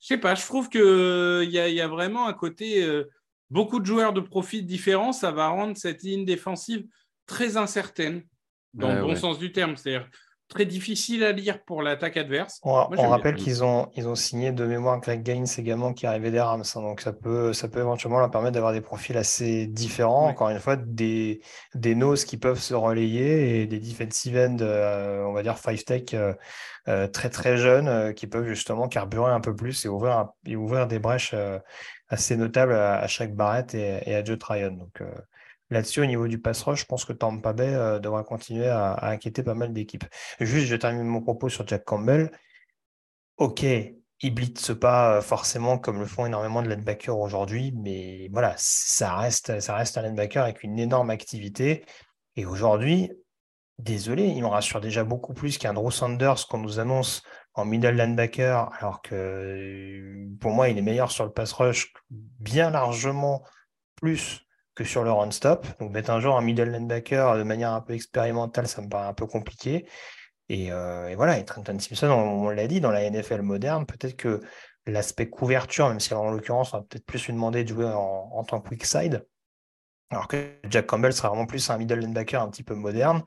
je 0.00 0.06
sais 0.06 0.18
pas, 0.18 0.34
je 0.34 0.44
trouve 0.44 0.68
qu'il 0.68 0.80
euh, 0.80 1.44
y, 1.44 1.56
y, 1.56 1.80
a 1.80 1.88
vraiment 1.88 2.26
un 2.26 2.32
côté, 2.32 2.82
euh, 2.82 3.04
beaucoup 3.50 3.80
de 3.80 3.86
joueurs 3.86 4.12
de 4.12 4.20
profil 4.20 4.64
différents, 4.64 5.12
ça 5.12 5.30
va 5.30 5.48
rendre 5.48 5.76
cette 5.76 6.02
ligne 6.02 6.24
défensive 6.24 6.86
très 7.26 7.56
incertaine, 7.56 8.22
dans 8.72 8.94
le 8.94 9.02
bon 9.02 9.14
sens 9.14 9.38
du 9.38 9.52
terme. 9.52 9.76
C'est-à-dire, 9.76 10.08
très 10.50 10.66
difficile 10.66 11.24
à 11.24 11.32
lire 11.32 11.62
pour 11.64 11.80
l'attaque 11.80 12.16
adverse. 12.16 12.60
On, 12.64 12.74
rappelle 13.08 13.36
qu'ils 13.36 13.64
ont, 13.64 13.88
ils 13.96 14.08
ont 14.08 14.16
signé 14.16 14.52
de 14.52 14.66
mémoire 14.66 15.00
Greg 15.00 15.22
Gaines 15.22 15.46
également 15.56 15.94
qui 15.94 16.06
arrivait 16.06 16.32
des 16.32 16.40
Rams. 16.40 16.64
Hein, 16.74 16.80
donc 16.82 17.00
ça 17.00 17.12
peut, 17.12 17.52
ça 17.52 17.68
peut 17.68 17.78
éventuellement 17.78 18.18
leur 18.18 18.30
permettre 18.30 18.54
d'avoir 18.54 18.72
des 18.72 18.80
profils 18.80 19.16
assez 19.16 19.66
différents. 19.66 20.26
Encore 20.26 20.50
une 20.50 20.58
fois, 20.58 20.76
des, 20.76 21.40
des 21.74 21.94
noses 21.94 22.24
qui 22.24 22.36
peuvent 22.36 22.58
se 22.58 22.74
relayer 22.74 23.62
et 23.62 23.66
des 23.66 23.78
defensive 23.78 24.36
end, 24.36 24.56
euh, 24.60 25.24
on 25.24 25.32
va 25.32 25.42
dire 25.42 25.56
five 25.56 25.84
tech 25.84 26.12
euh, 26.14 26.34
euh, 26.88 27.06
très 27.06 27.30
très 27.30 27.56
jeunes 27.56 28.12
qui 28.14 28.26
peuvent 28.26 28.46
justement 28.46 28.88
carburer 28.88 29.30
un 29.30 29.40
peu 29.40 29.54
plus 29.54 29.84
et 29.84 29.88
ouvrir, 29.88 30.30
et 30.44 30.56
ouvrir 30.56 30.88
des 30.88 30.98
brèches 30.98 31.34
assez 32.08 32.36
notables 32.36 32.74
à, 32.74 33.06
chaque 33.06 33.34
Barrett 33.34 33.72
et, 33.74 34.00
et 34.04 34.16
à 34.16 34.24
Joe 34.24 34.38
Tryon. 34.38 34.72
Donc 34.72 35.00
Là-dessus, 35.70 36.00
au 36.00 36.06
niveau 36.06 36.26
du 36.26 36.40
pass 36.40 36.62
rush, 36.62 36.80
je 36.80 36.84
pense 36.86 37.04
que 37.04 37.12
Tampa 37.12 37.52
Bay 37.52 37.72
euh, 37.74 38.00
devra 38.00 38.24
continuer 38.24 38.66
à, 38.68 38.98
inquiéter 39.02 39.42
pas 39.44 39.54
mal 39.54 39.72
d'équipes. 39.72 40.04
Juste, 40.40 40.66
je 40.66 40.76
termine 40.76 41.04
mon 41.04 41.22
propos 41.22 41.48
sur 41.48 41.66
Jack 41.66 41.84
Campbell. 41.84 42.32
Ok, 43.36 43.62
il 43.62 44.34
blitz 44.34 44.72
pas 44.74 45.16
euh, 45.16 45.20
forcément 45.22 45.78
comme 45.78 46.00
le 46.00 46.06
font 46.06 46.26
énormément 46.26 46.62
de 46.62 46.68
linebackers 46.68 47.18
aujourd'hui, 47.18 47.72
mais 47.76 48.28
voilà, 48.32 48.54
ça 48.56 49.16
reste, 49.16 49.60
ça 49.60 49.76
reste 49.76 49.96
un 49.96 50.02
linebacker 50.02 50.42
avec 50.42 50.64
une 50.64 50.78
énorme 50.78 51.10
activité. 51.10 51.84
Et 52.34 52.46
aujourd'hui, 52.46 53.12
désolé, 53.78 54.24
il 54.24 54.42
me 54.42 54.48
rassure 54.48 54.80
déjà 54.80 55.04
beaucoup 55.04 55.34
plus 55.34 55.56
qu'un 55.56 55.74
Drew 55.74 55.92
Sanders 55.92 56.46
qu'on 56.48 56.58
nous 56.58 56.80
annonce 56.80 57.22
en 57.54 57.64
middle 57.64 57.96
linebacker, 57.96 58.70
alors 58.78 59.02
que 59.02 60.26
pour 60.40 60.50
moi, 60.50 60.68
il 60.68 60.78
est 60.78 60.82
meilleur 60.82 61.12
sur 61.12 61.24
le 61.24 61.32
pass 61.32 61.52
rush 61.52 61.92
bien 62.10 62.70
largement 62.70 63.44
plus 63.94 64.46
sur 64.84 65.04
le 65.04 65.12
run-stop. 65.12 65.66
Donc 65.78 65.92
mettre 65.92 66.10
un 66.10 66.20
jour 66.20 66.36
un 66.36 66.42
middle 66.42 66.70
linebacker 66.70 67.36
de 67.36 67.42
manière 67.42 67.72
un 67.72 67.80
peu 67.80 67.94
expérimentale, 67.94 68.66
ça 68.66 68.82
me 68.82 68.88
paraît 68.88 69.08
un 69.08 69.14
peu 69.14 69.26
compliqué. 69.26 69.86
Et, 70.48 70.72
euh, 70.72 71.14
voilà, 71.16 71.38
et 71.38 71.44
Trenton 71.44 71.78
Simpson, 71.78 72.08
on, 72.08 72.48
l'a 72.50 72.66
dit, 72.66 72.80
dans 72.80 72.90
la 72.90 73.08
NFL 73.08 73.42
moderne, 73.42 73.86
peut-être 73.86 74.16
que 74.16 74.40
l'aspect 74.84 75.30
couverture, 75.30 75.88
même 75.88 76.00
si 76.00 76.12
en 76.12 76.32
l'occurrence, 76.32 76.74
on 76.74 76.78
va 76.78 76.82
peut-être 76.82 77.06
plus 77.06 77.24
lui 77.26 77.34
demander 77.34 77.62
de 77.62 77.68
jouer 77.68 77.86
en, 77.86 78.42
tant 78.42 78.60
que 78.60 78.68
quick 78.68 78.84
side, 78.84 79.24
alors 80.10 80.26
que 80.26 80.56
Jack 80.68 80.86
Campbell 80.86 81.12
sera 81.12 81.28
vraiment 81.28 81.46
plus 81.46 81.70
un 81.70 81.78
middle 81.78 82.00
linebacker 82.00 82.42
un 82.42 82.48
petit 82.50 82.64
peu 82.64 82.74
moderne. 82.74 83.22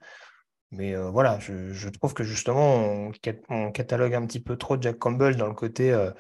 Mais 0.72 0.96
euh, 0.96 1.10
voilà, 1.12 1.40
je, 1.40 1.88
trouve 1.90 2.14
que 2.14 2.26
justement, 2.26 3.10
on, 3.48 3.72
catalogue 3.72 4.16
un 4.16 4.26
petit 4.26 4.42
peu 4.42 4.58
trop 4.58 4.82
Jack 4.82 4.98
Campbell 4.98 5.38
dans 5.38 5.48
le 5.48 5.54
côté 5.54 5.94
euh, 5.94 6.12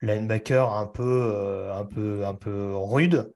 linebacker 0.00 0.72
un 0.72 0.86
peu, 0.86 1.70
un 1.72 1.84
peu, 1.84 2.26
un 2.26 2.34
peu 2.34 2.74
rude 2.74 3.32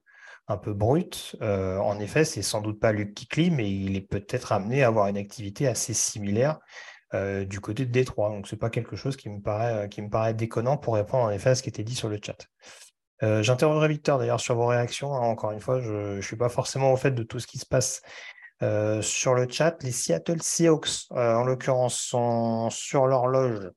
un 0.49 0.57
peu 0.57 0.73
brut. 0.73 1.37
Euh, 1.43 1.79
en 1.79 1.99
effet, 2.01 2.25
c'est 2.25 2.43
sans 2.43 2.61
doute 2.61 2.81
pas 2.81 2.93
Luke 2.93 3.15
Kikli, 3.15 3.51
mais 3.51 3.71
il 3.71 3.97
est 3.97 4.01
peut-être 4.01 4.53
amené 4.53 4.83
à 4.83 4.89
avoir 4.89 5.07
une 5.07 5.17
activité 5.17 5.69
assez 5.69 5.95
similaire 5.95 6.59
euh, 7.15 7.45
du 7.45 7.61
côté 7.61 7.87
de 7.87 7.93
Détroit. 7.93 8.31
Donc, 8.31 8.47
ce 8.49 8.55
n'est 8.55 8.59
pas 8.59 8.71
quelque 8.71 8.97
chose 8.97 9.17
qui 9.17 9.29
me, 9.29 9.41
paraît, 9.41 9.89
qui 9.89 10.03
me 10.03 10.11
paraît 10.11 10.35
déconnant 10.35 10.77
pour 10.77 10.95
répondre 10.95 11.25
en 11.25 11.31
effet 11.31 11.51
à 11.51 11.55
ce 11.55 11.63
qui 11.63 11.69
était 11.69 11.85
dit 11.85 11.95
sur 11.95 12.09
le 12.09 12.19
chat. 12.23 12.47
Euh, 13.23 13.43
j'interrogerai 13.43 13.89
Victor 13.89 14.19
d'ailleurs 14.19 14.41
sur 14.41 14.57
vos 14.57 14.67
réactions. 14.67 15.15
Hein. 15.15 15.21
Encore 15.21 15.53
une 15.53 15.61
fois, 15.61 15.81
je 15.81 16.17
ne 16.17 16.21
suis 16.21 16.37
pas 16.37 16.49
forcément 16.49 16.93
au 16.93 16.97
fait 16.97 17.13
de 17.13 17.23
tout 17.23 17.39
ce 17.39 17.47
qui 17.47 17.59
se 17.59 17.67
passe 17.67 18.03
sur 19.01 19.35
le 19.35 19.49
chat. 19.51 19.83
Les 19.83 19.91
Seattle 19.91 20.41
Seahawks, 20.41 21.11
en 21.11 21.43
l'occurrence, 21.43 21.97
sont 21.97 22.71
sur 22.71 23.09
l'horloge 23.09 23.59
euh, 23.65 23.75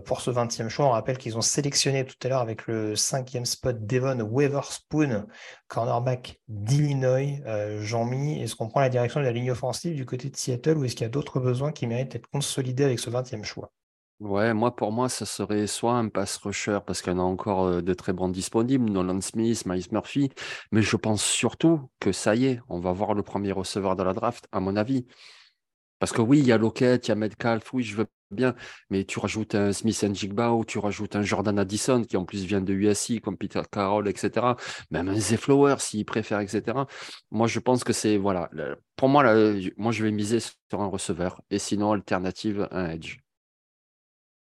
pour 0.00 0.20
ce 0.20 0.30
20e 0.30 0.68
choix. 0.68 0.86
On 0.86 0.90
rappelle 0.90 1.18
qu'ils 1.18 1.36
ont 1.36 1.42
sélectionné 1.42 2.04
tout 2.04 2.16
à 2.24 2.28
l'heure 2.28 2.40
avec 2.40 2.66
le 2.66 2.96
cinquième 2.96 3.44
spot 3.44 3.84
Devon 3.86 4.20
Weatherspoon, 4.20 5.26
cornerback 5.68 6.40
d'Illinois. 6.48 7.40
Euh, 7.46 7.82
Jean-Mi, 7.82 8.42
est-ce 8.42 8.56
qu'on 8.56 8.68
prend 8.68 8.80
la 8.80 8.88
direction 8.88 9.20
de 9.20 9.24
la 9.24 9.32
ligne 9.32 9.50
offensive 9.50 9.94
du 9.94 10.06
côté 10.06 10.30
de 10.30 10.36
Seattle 10.36 10.78
ou 10.78 10.84
est-ce 10.84 10.94
qu'il 10.94 11.04
y 11.04 11.06
a 11.06 11.10
d'autres 11.10 11.40
besoins 11.40 11.72
qui 11.72 11.86
méritent 11.86 12.12
d'être 12.12 12.28
consolidés 12.28 12.84
avec 12.84 12.98
ce 12.98 13.10
20e 13.10 13.44
choix? 13.44 13.72
Ouais, 14.20 14.54
moi, 14.54 14.76
pour 14.76 14.92
moi, 14.92 15.08
ça 15.08 15.26
serait 15.26 15.66
soit 15.66 15.94
un 15.94 16.08
pass 16.08 16.36
rusher 16.36 16.78
parce 16.86 17.06
en 17.08 17.18
a 17.18 17.22
encore 17.22 17.64
euh, 17.64 17.82
de 17.82 17.92
très 17.92 18.12
bons 18.12 18.28
disponibles, 18.28 18.88
Nolan 18.88 19.20
Smith, 19.20 19.66
Miles 19.66 19.86
Murphy, 19.90 20.30
mais 20.70 20.80
je 20.80 20.96
pense 20.96 21.24
surtout 21.24 21.90
que 21.98 22.12
ça 22.12 22.36
y 22.36 22.46
est, 22.46 22.60
on 22.68 22.78
va 22.78 22.92
voir 22.92 23.14
le 23.14 23.24
premier 23.24 23.50
receveur 23.50 23.96
de 23.96 24.04
la 24.04 24.12
draft, 24.12 24.46
à 24.52 24.60
mon 24.60 24.76
avis. 24.76 25.06
Parce 25.98 26.12
que 26.12 26.22
oui, 26.22 26.38
il 26.38 26.46
y 26.46 26.52
a 26.52 26.58
Lockett, 26.58 27.06
il 27.06 27.10
y 27.10 27.12
a 27.12 27.14
Metcalf, 27.16 27.72
oui, 27.72 27.82
je 27.82 27.96
veux 27.96 28.06
bien, 28.32 28.54
mais 28.90 29.04
tu 29.04 29.18
rajoutes 29.18 29.54
un 29.54 29.72
Smith 29.72 30.04
Jigba 30.14 30.52
ou 30.52 30.64
tu 30.64 30.78
rajoutes 30.78 31.16
un 31.16 31.22
Jordan 31.22 31.58
Addison 31.58 32.02
qui 32.02 32.16
en 32.16 32.24
plus 32.24 32.44
vient 32.44 32.60
de 32.60 32.72
USC, 32.72 33.20
comme 33.20 33.36
Peter 33.36 33.62
Carroll, 33.70 34.08
etc. 34.08 34.54
Même 34.90 35.08
un 35.08 35.16
Zay 35.18 35.36
Flower 35.36 35.76
s'il 35.78 36.04
préfère, 36.04 36.40
etc. 36.40 36.84
Moi, 37.30 37.46
je 37.46 37.60
pense 37.60 37.84
que 37.84 37.92
c'est, 37.92 38.16
voilà, 38.16 38.50
pour 38.96 39.08
moi, 39.08 39.22
moi, 39.76 39.92
je 39.92 40.04
vais 40.04 40.10
miser 40.10 40.40
sur 40.40 40.80
un 40.80 40.86
receveur 40.86 41.40
et 41.50 41.58
sinon, 41.58 41.92
alternative, 41.92 42.68
un 42.70 42.90
edge. 42.90 43.21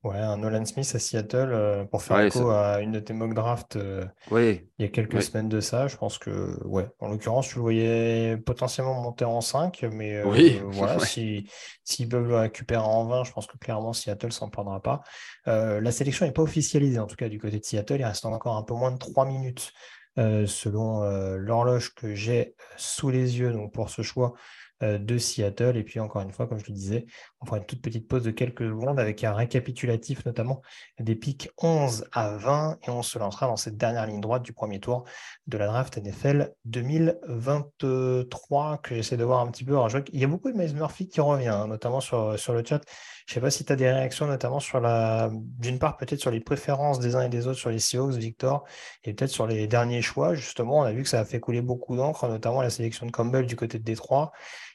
Ouais, 0.06 0.18
un 0.18 0.36
Nolan 0.36 0.64
Smith 0.64 0.88
à 0.94 1.00
Seattle 1.00 1.50
euh, 1.52 1.84
pour 1.84 2.00
faire 2.00 2.20
écho 2.20 2.50
à 2.50 2.80
une 2.80 2.92
de 2.92 3.00
tes 3.00 3.12
mock 3.12 3.34
drafts 3.34 3.74
euh, 3.74 4.04
il 4.30 4.62
y 4.78 4.84
a 4.84 4.88
quelques 4.88 5.20
semaines 5.20 5.48
de 5.48 5.58
ça. 5.58 5.88
Je 5.88 5.96
pense 5.96 6.18
que, 6.18 6.64
ouais, 6.64 6.86
en 7.00 7.08
l'occurrence, 7.08 7.48
tu 7.48 7.56
le 7.56 7.62
voyais 7.62 8.36
potentiellement 8.36 9.02
monter 9.02 9.24
en 9.24 9.40
5, 9.40 9.84
mais 9.90 10.18
euh, 10.18 10.60
voilà, 10.70 10.98
s'ils 11.04 12.08
peuvent 12.08 12.28
le 12.28 12.36
récupérer 12.36 12.84
en 12.84 13.04
20, 13.06 13.24
je 13.24 13.32
pense 13.32 13.48
que 13.48 13.58
clairement 13.58 13.92
Seattle 13.92 14.30
s'en 14.30 14.48
prendra 14.48 14.80
pas. 14.80 15.02
la 15.46 15.90
sélection 15.90 16.24
n'est 16.24 16.32
pas 16.32 16.42
officialisée, 16.42 17.00
en 17.00 17.06
tout 17.06 17.16
cas, 17.16 17.28
du 17.28 17.40
côté 17.40 17.58
de 17.58 17.64
Seattle. 17.64 17.96
Il 17.98 18.04
reste 18.04 18.26
encore 18.26 18.56
un 18.56 18.62
peu 18.62 18.74
moins 18.74 18.92
de 18.92 18.98
3 18.98 19.26
minutes 19.26 19.72
selon 20.16 21.00
l'horloge 21.36 21.94
que 21.94 22.14
j'ai 22.14 22.54
sous 22.76 23.10
les 23.10 23.40
yeux 23.40 23.50
donc 23.50 23.72
pour 23.72 23.90
ce 23.90 24.02
choix 24.02 24.34
de 24.82 25.18
Seattle. 25.18 25.76
Et 25.76 25.82
puis, 25.82 25.98
encore 25.98 26.22
une 26.22 26.30
fois, 26.30 26.46
comme 26.46 26.58
je 26.58 26.66
le 26.68 26.74
disais, 26.74 27.06
on 27.52 27.56
une 27.56 27.64
toute 27.64 27.82
petite 27.82 28.08
pause 28.08 28.22
de 28.22 28.30
quelques 28.30 28.64
secondes 28.64 29.00
avec 29.00 29.24
un 29.24 29.34
récapitulatif 29.34 30.24
notamment 30.26 30.62
des 30.98 31.14
pics 31.14 31.50
11 31.62 32.06
à 32.12 32.36
20 32.36 32.78
et 32.86 32.90
on 32.90 33.02
se 33.02 33.18
lancera 33.18 33.46
dans 33.46 33.56
cette 33.56 33.76
dernière 33.76 34.06
ligne 34.06 34.20
droite 34.20 34.42
du 34.42 34.52
premier 34.52 34.80
tour 34.80 35.04
de 35.46 35.58
la 35.58 35.66
draft 35.66 35.98
NFL 35.98 36.54
2023 36.64 38.78
que 38.78 38.94
j'essaie 38.94 39.16
de 39.16 39.24
voir 39.24 39.40
un 39.40 39.50
petit 39.50 39.64
peu. 39.64 39.76
il 40.12 40.20
y 40.20 40.24
a 40.24 40.28
beaucoup 40.28 40.50
de 40.50 40.56
Miles 40.56 40.74
Murphy 40.74 41.08
qui 41.08 41.20
revient, 41.20 41.48
hein, 41.48 41.66
notamment 41.66 42.00
sur, 42.00 42.38
sur 42.38 42.52
le 42.52 42.64
chat. 42.64 42.80
Je 43.26 43.32
ne 43.32 43.34
sais 43.34 43.40
pas 43.40 43.50
si 43.50 43.64
tu 43.64 43.72
as 43.72 43.76
des 43.76 43.90
réactions, 43.90 44.26
notamment 44.26 44.60
sur 44.60 44.80
la, 44.80 45.30
d'une 45.32 45.80
part 45.80 45.96
peut-être 45.96 46.20
sur 46.20 46.30
les 46.30 46.40
préférences 46.40 47.00
des 47.00 47.16
uns 47.16 47.22
et 47.22 47.28
des 47.28 47.48
autres 47.48 47.58
sur 47.58 47.70
les 47.70 47.80
Seahawks, 47.80 48.14
Victor, 48.14 48.64
et 49.02 49.14
peut-être 49.14 49.30
sur 49.30 49.48
les 49.48 49.66
derniers 49.66 50.00
choix. 50.00 50.34
Justement, 50.34 50.78
on 50.78 50.82
a 50.82 50.92
vu 50.92 51.02
que 51.02 51.08
ça 51.08 51.18
a 51.18 51.24
fait 51.24 51.40
couler 51.40 51.60
beaucoup 51.60 51.96
d'encre, 51.96 52.28
notamment 52.28 52.62
la 52.62 52.70
sélection 52.70 53.04
de 53.04 53.10
Campbell 53.10 53.46
du 53.46 53.56
côté 53.56 53.78
de 53.78 53.84
Détroit. 53.84 54.32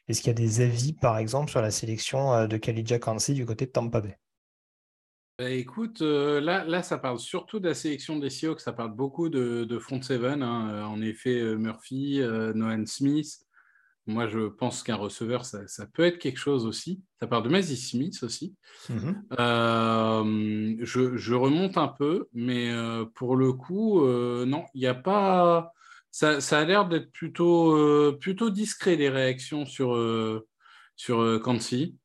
Est-ce 0.08 0.22
qu'il 0.22 0.28
y 0.28 0.32
a 0.32 0.34
des 0.34 0.62
avis, 0.62 0.94
par 0.94 1.18
exemple, 1.18 1.50
sur 1.50 1.62
la 1.62 1.72
sélection 1.72 2.34
euh, 2.34 2.48
de 2.48 2.58
Khalidja 2.58 3.00
Kansi 3.00 3.34
du 3.34 3.46
côté 3.46 3.66
de 3.66 3.72
Tampa 3.72 4.02
Bay? 4.02 4.18
Bah, 5.38 5.50
écoute, 5.50 6.02
euh, 6.02 6.42
là, 6.42 6.66
là, 6.66 6.84
ça 6.84 6.98
parle 6.98 7.20
surtout 7.20 7.60
de 7.60 7.68
la 7.70 7.74
sélection 7.74 8.18
des 8.18 8.30
Seahawks, 8.30 8.60
ça 8.62 8.74
parle 8.74 8.94
beaucoup 8.94 9.30
de, 9.30 9.80
front 9.80 10.02
seven. 10.02 10.44
Hein. 10.44 10.70
Euh, 10.72 10.84
en 10.84 11.02
effet, 11.02 11.56
Murphy, 11.56 12.20
Nolan 12.20 12.86
Smith. 12.86 13.40
Moi, 14.08 14.28
je 14.28 14.48
pense 14.48 14.82
qu'un 14.82 14.96
receveur, 14.96 15.46
ça, 15.46 15.62
peut 15.94 16.04
être 16.04 16.18
quelque 16.18 16.40
chose 16.40 16.66
aussi. 16.66 17.04
Ça 17.20 17.28
parle 17.28 17.44
de 17.44 17.50
Mazzy 17.50 17.78
Smith 17.78 18.18
aussi. 18.24 18.56
Mm-hmm. 18.90 20.84
je, 20.84 21.34
remonte 21.36 21.78
un 21.78 21.88
peu, 21.88 22.28
mais 22.34 22.74
pour 23.14 23.36
le 23.36 23.54
coup, 23.54 24.04
non, 24.04 24.66
il 24.74 24.82
n'y 24.82 24.88
a 24.88 24.96
pas 24.96 25.72
ça, 26.12 26.38
a 26.60 26.66
l'air 26.66 26.88
d'être 26.88 27.12
plutôt, 27.12 27.76
euh, 27.76 28.18
plutôt 28.20 28.50
discret 28.50 28.98
les 28.98 29.10
réactions 29.10 29.66
sur, 29.66 29.96
euh, 29.96 30.48
sur 30.96 31.22
euh, 31.22 31.40
Kansi. 31.40 31.98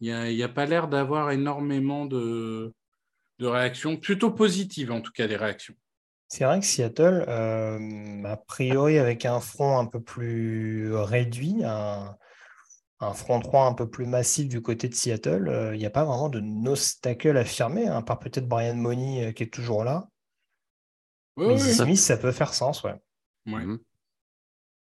Il 0.00 0.14
n'y 0.14 0.42
a, 0.42 0.46
a, 0.46 0.48
pas 0.48 0.66
l'air 0.66 0.88
d'avoir 0.88 1.30
énormément 1.30 2.04
de, 2.04 2.74
de 3.38 3.46
réactions, 3.46 3.96
plutôt 3.96 4.30
positives 4.30 4.92
en 4.92 5.00
tout 5.00 5.12
cas 5.12 5.26
les 5.26 5.36
réactions. 5.36 5.74
C'est 6.28 6.44
vrai 6.44 6.60
que 6.60 6.66
Seattle, 6.66 7.24
a 7.28 8.36
priori 8.36 8.98
avec 8.98 9.24
un 9.24 9.40
front 9.40 9.78
un 9.78 9.86
peu 9.86 10.02
plus 10.02 10.92
réduit, 10.92 11.62
un, 11.64 12.16
front 13.14 13.40
3 13.40 13.66
un 13.66 13.74
peu 13.74 13.88
plus 13.88 14.06
massif 14.06 14.48
du 14.48 14.60
côté 14.60 14.88
de 14.88 14.94
Seattle, 14.94 15.70
il 15.74 15.78
n'y 15.78 15.86
a 15.86 15.90
pas 15.90 16.04
vraiment 16.04 16.28
de 16.28 16.40
nostacle 16.40 17.36
affirmé, 17.36 17.86
hein, 17.86 17.98
à 17.98 18.02
part 18.02 18.18
peut-être 18.18 18.48
Brian 18.48 18.74
Money 18.74 19.32
qui 19.34 19.44
est 19.44 19.52
toujours 19.52 19.84
là. 19.84 20.08
Oui, 21.36 21.58
Smith, 21.58 21.98
ça 21.98 22.16
peut 22.16 22.32
faire 22.32 22.52
sens, 22.52 22.82
ouais. 22.82 22.94
Mmh 23.46 23.76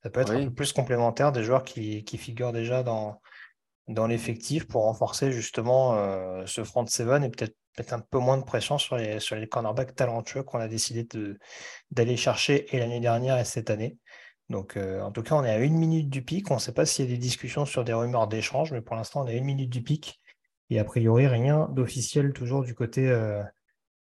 Ça 0.03 0.09
peut 0.09 0.19
être 0.19 0.33
un 0.33 0.45
peu 0.45 0.53
plus 0.53 0.73
complémentaire 0.73 1.31
des 1.31 1.43
joueurs 1.43 1.63
qui, 1.63 2.03
figurent 2.17 2.53
déjà 2.53 2.83
dans, 2.83 3.21
dans 3.87 4.07
l'effectif 4.07 4.67
pour 4.67 4.83
renforcer 4.83 5.31
justement 5.31 5.95
euh, 5.95 6.45
ce 6.45 6.63
front 6.63 6.85
seven 6.85 7.23
et 7.23 7.29
peut-être 7.29 7.55
mettre 7.77 7.93
un 7.93 7.99
peu 7.99 8.19
moins 8.19 8.37
de 8.37 8.43
pression 8.43 8.77
sur 8.77 8.97
les, 8.97 9.19
sur 9.19 9.35
les 9.35 9.47
cornerbacks 9.47 9.95
talentueux 9.95 10.43
qu'on 10.43 10.59
a 10.59 10.67
décidé 10.67 11.07
d'aller 11.91 12.17
chercher 12.17 12.75
et 12.75 12.79
l'année 12.79 12.99
dernière 12.99 13.37
et 13.37 13.45
cette 13.45 13.69
année. 13.69 13.97
Donc, 14.49 14.75
euh, 14.75 15.01
en 15.01 15.11
tout 15.11 15.23
cas, 15.23 15.35
on 15.35 15.45
est 15.45 15.49
à 15.49 15.59
une 15.59 15.77
minute 15.77 16.09
du 16.09 16.21
pic. 16.23 16.51
On 16.51 16.55
ne 16.55 16.59
sait 16.59 16.73
pas 16.73 16.85
s'il 16.85 17.05
y 17.05 17.07
a 17.07 17.11
des 17.11 17.17
discussions 17.17 17.65
sur 17.65 17.85
des 17.85 17.93
rumeurs 17.93 18.27
d'échange, 18.27 18.73
mais 18.73 18.81
pour 18.81 18.95
l'instant, 18.97 19.23
on 19.23 19.27
est 19.27 19.33
à 19.33 19.37
une 19.37 19.45
minute 19.45 19.69
du 19.69 19.81
pic. 19.81 20.19
Et 20.69 20.79
a 20.79 20.83
priori, 20.83 21.27
rien 21.27 21.69
d'officiel 21.69 22.33
toujours 22.33 22.63
du 22.63 22.75
côté, 22.75 23.07
euh, 23.07 23.41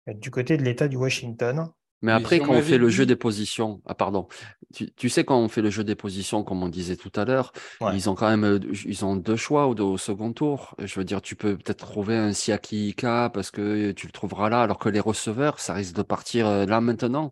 du 0.08 0.32
côté 0.32 0.56
de 0.56 0.64
l'État 0.64 0.88
du 0.88 0.96
Washington. 0.96 1.70
Mais 2.02 2.12
après, 2.12 2.40
quand 2.40 2.54
on 2.54 2.62
fait 2.62 2.78
le 2.78 2.90
jeu 2.90 3.06
des 3.06 3.16
positions, 3.16 3.82
ah 3.86 3.94
pardon, 3.94 4.28
tu, 4.74 5.10
sais 5.10 5.26
quand 5.26 5.38
on 5.38 5.50
fait 5.50 5.62
le 5.62 5.70
jeu 5.70 5.84
des 5.84 5.96
positions, 5.96 6.44
comme 6.44 6.64
on 6.64 6.70
disait 6.70 6.96
tout 6.96 7.12
à 7.16 7.26
l'heure, 7.26 7.52
ils 7.94 8.10
ont 8.10 8.16
quand 8.16 8.30
même 8.30 8.60
ils 8.86 9.06
ont 9.06 9.16
deux 9.16 9.36
choix 9.36 9.68
au, 9.68 9.76
au, 9.76 9.98
second 9.98 10.32
tour. 10.32 10.76
Je 10.82 11.00
veux 11.00 11.06
dire, 11.06 11.22
tu 11.22 11.36
peux 11.36 11.58
peut-être 11.58 11.86
trouver 11.86 12.16
un 12.16 12.32
Siaki 12.32 12.90
Ika 12.90 13.30
parce 13.34 13.52
que 13.52 13.92
tu 13.92 14.08
le 14.08 14.12
trouveras 14.12 14.50
là, 14.50 14.62
alors 14.62 14.80
que 14.80 14.90
les 14.90 15.00
receveurs, 15.00 15.60
ça 15.60 15.74
risque 15.74 15.96
de 15.96 16.04
partir 16.04 16.66
là 16.66 16.82
maintenant. 16.82 17.32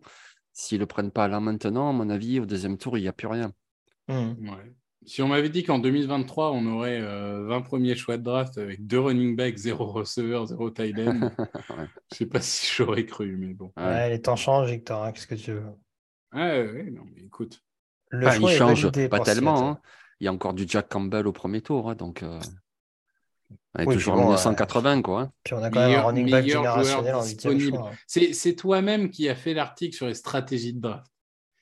S'ils 0.52 0.80
le 0.80 0.86
prennent 0.86 1.12
pas 1.12 1.28
là 1.28 1.40
maintenant, 1.40 1.88
à 1.88 1.92
mon 1.92 2.10
avis, 2.10 2.40
au 2.40 2.46
deuxième 2.46 2.78
tour, 2.78 2.98
il 2.98 3.02
n'y 3.02 3.08
a 3.08 3.12
plus 3.12 3.28
rien. 3.28 3.52
Mmh. 4.08 4.34
Si 5.08 5.22
on 5.22 5.28
m'avait 5.28 5.48
dit 5.48 5.62
qu'en 5.62 5.78
2023, 5.78 6.52
on 6.52 6.66
aurait 6.66 7.00
20 7.00 7.06
euh, 7.06 7.60
premiers 7.60 7.96
choix 7.96 8.18
de 8.18 8.22
draft 8.22 8.58
avec 8.58 8.86
deux 8.86 9.00
running 9.00 9.36
backs, 9.36 9.56
zéro 9.56 9.86
receveur, 9.86 10.44
zéro 10.44 10.70
tight 10.70 10.98
end, 10.98 11.30
je 12.12 12.16
sais 12.18 12.26
pas 12.26 12.42
si 12.42 12.70
j'aurais 12.76 13.06
cru, 13.06 13.34
mais 13.38 13.54
bon. 13.54 13.72
Ouais, 13.78 14.10
les 14.10 14.20
temps 14.20 14.36
changent, 14.36 14.70
Victor. 14.70 15.02
Hein, 15.02 15.12
qu'est-ce 15.12 15.26
que 15.26 15.34
tu 15.34 15.52
veux? 15.54 15.64
Ouais, 16.34 16.90
non, 16.90 17.04
mais 17.14 17.22
écoute. 17.22 17.62
Le 18.10 18.30
choix 18.30 18.52
il 18.52 18.58
change 18.58 19.08
pas 19.08 19.20
tellement. 19.20 19.70
Hein. 19.70 19.80
Il 20.20 20.24
y 20.24 20.28
a 20.28 20.32
encore 20.32 20.52
du 20.52 20.66
Jack 20.68 20.90
Campbell 20.90 21.26
au 21.26 21.32
premier 21.32 21.62
tour, 21.62 21.88
hein, 21.88 21.94
donc. 21.94 22.22
Euh... 22.22 22.38
On 23.76 23.90
est 23.90 23.94
toujours 23.94 24.14
en 24.14 24.24
1980, 24.24 25.00
quoi. 25.00 25.32
Puis 25.42 25.54
on 25.54 25.62
a 25.62 25.70
quand 25.70 25.88
même 25.88 25.98
un 25.98 26.02
running 26.02 26.30
back 26.30 26.44
générationnel 26.44 27.14
en 27.14 27.22
disponible. 27.22 27.78
C'est 28.06 28.56
toi-même 28.56 29.08
qui 29.08 29.26
as 29.30 29.34
fait 29.34 29.54
l'article 29.54 29.96
sur 29.96 30.06
les 30.06 30.14
stratégies 30.14 30.74
de 30.74 30.80
draft. 30.80 31.10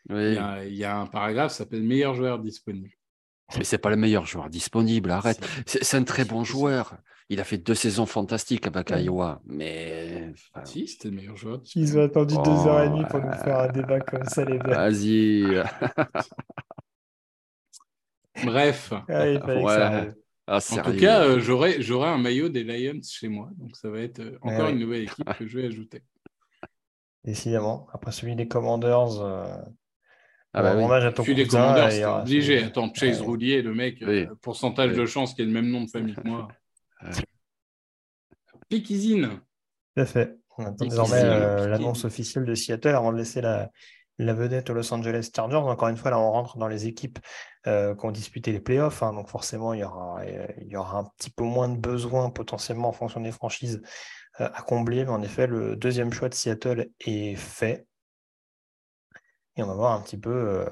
Oui. 0.08 0.36
Il, 0.66 0.74
y 0.74 0.84
a, 0.84 0.98
un 0.98 1.06
paragraphe 1.06 1.52
qui 1.52 1.58
s'appelle 1.58 1.84
meilleur 1.84 2.14
joueur 2.14 2.40
disponible. 2.40 2.90
Mais 3.56 3.64
c'est 3.64 3.78
pas 3.78 3.90
le 3.90 3.96
meilleur 3.96 4.26
joueur 4.26 4.50
disponible, 4.50 5.10
arrête. 5.10 5.38
C'est 5.66 5.96
un 5.96 6.04
très 6.04 6.24
bon 6.24 6.44
joueur. 6.44 6.96
Il 7.28 7.40
a 7.40 7.44
fait 7.44 7.58
deux 7.58 7.74
saisons 7.74 8.06
fantastiques 8.06 8.66
avec 8.66 8.90
Iowa, 8.90 9.40
mais. 9.46 10.32
Si, 10.64 10.86
c'était 10.86 11.08
le 11.08 11.16
meilleur 11.16 11.36
joueur. 11.36 11.60
Ils 11.74 11.98
ont 11.98 12.04
attendu 12.04 12.34
deux 12.36 12.66
heures 12.66 12.82
et 12.82 12.88
demie 12.88 13.04
pour 13.08 13.20
nous 13.20 13.32
faire 13.32 13.60
un 13.60 13.68
débat 13.68 14.00
comme 14.00 14.24
ça, 14.24 14.44
les 14.44 14.58
gars. 14.58 14.88
Vas-y. 14.88 15.62
Bref. 18.44 18.92
Ah, 20.48 20.58
en 20.58 20.82
tout 20.82 20.96
cas, 20.96 21.24
euh, 21.24 21.40
j'aurai 21.40 22.08
un 22.08 22.18
maillot 22.18 22.48
des 22.48 22.62
Lions 22.62 23.00
chez 23.02 23.28
moi. 23.28 23.50
Donc 23.56 23.76
ça 23.76 23.90
va 23.90 23.98
être 24.00 24.20
euh, 24.20 24.38
encore 24.42 24.68
une 24.68 24.78
nouvelle 24.78 25.02
équipe 25.02 25.28
que 25.36 25.46
je 25.46 25.58
vais 25.58 25.66
ajouter. 25.66 26.02
Décidément. 27.24 27.88
Après 27.92 28.12
celui 28.12 28.36
des 28.36 28.46
Commanders, 28.46 29.20
euh, 29.20 29.56
ah 30.56 30.62
bah 30.62 30.74
hommage 30.74 31.04
à 31.04 31.12
ton 31.12 31.22
cousin. 31.22 31.34
des 31.34 31.46
commandeurs, 31.46 31.92
c'est 31.92 32.04
obligé. 32.06 32.62
Attends, 32.62 32.90
Chase 32.94 33.20
ouais. 33.20 33.26
Roulier, 33.26 33.60
le 33.60 33.74
mec, 33.74 34.00
euh, 34.02 34.26
pourcentage 34.40 34.94
de 34.94 35.04
chance 35.04 35.34
qu'il 35.34 35.44
ait 35.44 35.46
le 35.48 35.52
même 35.52 35.70
nom 35.70 35.82
de 35.82 35.90
famille 35.90 36.14
que 36.14 36.26
moi. 36.26 36.48
Pikizine. 38.70 39.28
Tout 39.94 40.02
à 40.02 40.06
fait. 40.06 40.38
On 40.56 40.64
attend 40.64 40.86
désormais 40.86 41.22
euh, 41.22 41.68
l'annonce 41.68 42.06
officielle 42.06 42.46
de 42.46 42.54
Seattle 42.54 42.94
avant 42.94 43.12
de 43.12 43.18
laisser 43.18 43.42
la, 43.42 43.70
la, 44.16 44.32
vedette 44.32 44.70
aux 44.70 44.72
Los 44.72 44.94
Angeles 44.94 45.28
Chargers. 45.34 45.56
Encore 45.56 45.88
une 45.88 45.98
fois, 45.98 46.10
là, 46.10 46.18
on 46.18 46.32
rentre 46.32 46.56
dans 46.56 46.68
les 46.68 46.86
équipes 46.86 47.18
euh, 47.66 47.94
qui 47.94 48.06
ont 48.06 48.10
disputé 48.10 48.50
les 48.50 48.60
playoffs. 48.60 49.02
Hein, 49.02 49.12
donc 49.12 49.28
forcément, 49.28 49.74
il 49.74 49.80
y, 49.80 49.84
aura, 49.84 50.22
il 50.62 50.68
y 50.68 50.76
aura 50.76 51.00
un 51.00 51.04
petit 51.18 51.28
peu 51.28 51.44
moins 51.44 51.68
de 51.68 51.76
besoins 51.76 52.30
potentiellement 52.30 52.88
en 52.88 52.92
fonction 52.92 53.20
des 53.20 53.32
franchises 53.32 53.82
à 54.38 54.62
combler. 54.62 55.04
Mais 55.04 55.10
en 55.10 55.20
effet, 55.20 55.46
le 55.46 55.76
deuxième 55.76 56.14
choix 56.14 56.30
de 56.30 56.34
Seattle 56.34 56.88
est 57.00 57.34
fait. 57.34 57.86
Et 59.56 59.62
on 59.62 59.66
va 59.66 59.74
voir 59.74 59.92
un 59.92 60.00
petit 60.02 60.18
peu, 60.18 60.30
euh, 60.30 60.66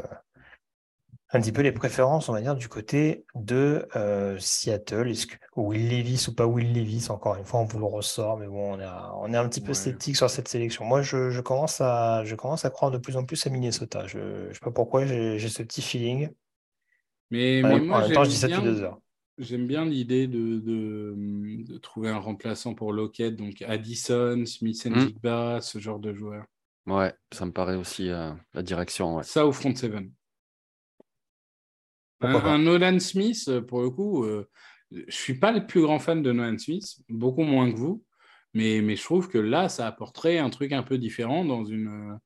un 1.30 1.40
petit 1.40 1.52
peu 1.52 1.62
les 1.62 1.72
préférences, 1.72 2.28
on 2.28 2.32
va 2.32 2.42
dire, 2.42 2.54
du 2.54 2.68
côté 2.68 3.24
de 3.34 3.88
euh, 3.96 4.38
Seattle. 4.38 5.08
Est-ce 5.08 5.26
que 5.26 5.36
Will 5.56 5.88
Levis 5.88 6.26
ou 6.28 6.34
pas 6.34 6.46
Will 6.46 6.72
Levis? 6.74 7.06
Encore 7.08 7.36
une 7.36 7.44
fois, 7.44 7.60
on 7.60 7.64
vous 7.64 7.78
le 7.78 7.86
ressort, 7.86 8.36
mais 8.36 8.46
bon, 8.46 8.74
on 8.74 8.80
est, 8.80 8.86
on 9.16 9.32
est 9.32 9.36
un 9.36 9.48
petit 9.48 9.62
peu 9.62 9.72
sceptique 9.72 10.16
sur 10.16 10.28
cette 10.28 10.48
sélection. 10.48 10.84
Moi, 10.84 11.02
je, 11.02 11.40
commence 11.40 11.80
à, 11.80 12.24
je 12.24 12.34
commence 12.34 12.64
à 12.64 12.70
croire 12.70 12.90
de 12.90 12.98
plus 12.98 13.16
en 13.16 13.24
plus 13.24 13.46
à 13.46 13.50
Minnesota. 13.50 14.06
Je 14.06 14.48
ne 14.48 14.52
sais 14.52 14.60
pas 14.60 14.70
pourquoi, 14.70 15.06
j'ai 15.06 15.48
ce 15.48 15.62
petit 15.62 15.82
feeling. 15.82 16.28
Mais, 17.30 17.62
moi, 17.62 18.02
je 18.06 18.28
dis 18.28 18.36
ça 18.36 18.48
depuis 18.48 18.62
deux 18.62 18.82
heures. 18.82 19.00
J'aime 19.36 19.66
bien 19.66 19.84
l'idée 19.84 20.28
de, 20.28 20.60
de, 20.60 21.78
trouver 21.78 22.08
un 22.08 22.18
remplaçant 22.18 22.74
pour 22.74 22.92
Lockett, 22.92 23.34
donc 23.34 23.62
Addison, 23.62 24.44
Smith 24.46 24.86
and 24.86 25.10
mmh. 25.20 25.60
ce 25.60 25.78
genre 25.80 25.98
de 25.98 26.14
joueurs. 26.14 26.44
Ouais, 26.86 27.14
ça 27.32 27.46
me 27.46 27.52
paraît 27.52 27.76
aussi 27.76 28.10
euh, 28.10 28.32
la 28.52 28.62
direction. 28.62 29.22
Ça 29.22 29.46
au 29.46 29.52
front 29.52 29.74
seven. 29.74 30.12
Un, 32.20 32.58
Nolan 32.58 32.98
Smith, 33.00 33.44
euh, 33.48 33.60
pour 33.60 33.82
le 33.82 33.90
coup, 33.90 34.24
euh, 34.24 34.48
je 34.90 35.00
ne 35.00 35.10
suis 35.10 35.38
pas 35.38 35.52
le 35.52 35.66
plus 35.66 35.82
grand 35.82 35.98
fan 35.98 36.22
de 36.22 36.32
Nolan 36.32 36.58
Smith, 36.58 36.84
beaucoup 37.08 37.42
moins 37.42 37.70
que 37.70 37.76
vous, 37.76 38.02
mais, 38.54 38.80
mais 38.80 38.96
je 38.96 39.02
trouve 39.02 39.28
que 39.28 39.38
là, 39.38 39.68
ça 39.68 39.86
apporterait 39.86 40.38
un 40.38 40.48
truc 40.50 40.72
un 40.72 40.82
peu 40.82 40.96
différent 40.96 41.44
dans, 41.44 41.64
une, 41.64 42.18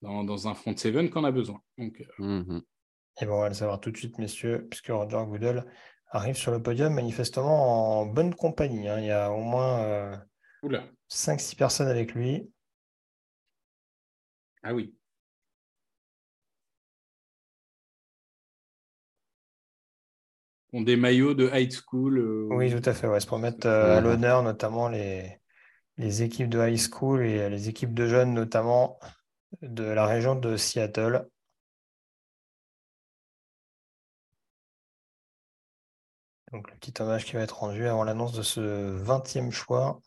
dans, 0.00 0.48
un 0.48 0.54
front 0.54 0.76
seven 0.76 1.10
qu'on 1.10 1.24
a 1.24 1.32
besoin. 1.32 1.60
Donc, 1.76 2.02
mmh 2.18 2.60
Et 3.20 3.26
bon, 3.26 3.34
on 3.34 3.40
va 3.40 3.48
le 3.48 3.54
savoir 3.54 3.80
tout 3.80 3.90
de 3.90 3.96
suite, 3.96 4.18
messieurs, 4.18 4.66
puisque 4.70 4.88
Roger 4.88 5.22
Goodell 5.26 5.64
arrive 6.08 6.36
sur 6.36 6.52
le 6.52 6.62
podium 6.62 6.94
manifestement 6.94 8.00
en 8.00 8.06
bonne 8.06 8.34
compagnie. 8.34 8.88
Hein. 8.88 9.00
Il 9.00 9.06
y 9.06 9.10
a 9.10 9.30
au 9.30 9.42
moins 9.42 10.18
5-6 11.10 11.56
personnes 11.56 11.88
avec 11.88 12.14
lui. 12.14 12.50
Ah 14.68 14.74
oui. 14.74 14.92
ont 20.72 20.80
des 20.80 20.96
maillots 20.96 21.34
de 21.34 21.48
high 21.54 21.70
school. 21.70 22.18
Euh, 22.18 22.48
oui, 22.50 22.70
tout 22.70 22.90
à 22.90 22.92
fait. 22.92 23.06
Ouais. 23.06 23.20
C'est 23.20 23.28
pour 23.28 23.38
mettre 23.38 23.68
euh, 23.68 23.98
à 23.98 24.00
l'honneur 24.00 24.42
notamment 24.42 24.88
les, 24.88 25.38
les 25.96 26.22
équipes 26.24 26.48
de 26.48 26.58
high 26.58 26.76
school 26.76 27.24
et 27.24 27.48
les 27.48 27.68
équipes 27.68 27.94
de 27.94 28.08
jeunes, 28.08 28.34
notamment 28.34 28.98
de 29.62 29.84
la 29.84 30.04
région 30.04 30.34
de 30.34 30.56
Seattle. 30.56 31.28
Donc 36.52 36.68
le 36.70 36.76
petit 36.76 37.00
hommage 37.00 37.24
qui 37.24 37.34
va 37.34 37.42
être 37.42 37.60
rendu 37.60 37.86
avant 37.86 38.02
l'annonce 38.02 38.32
de 38.32 38.42
ce 38.42 38.60
20e 38.60 39.52
choix. 39.52 40.00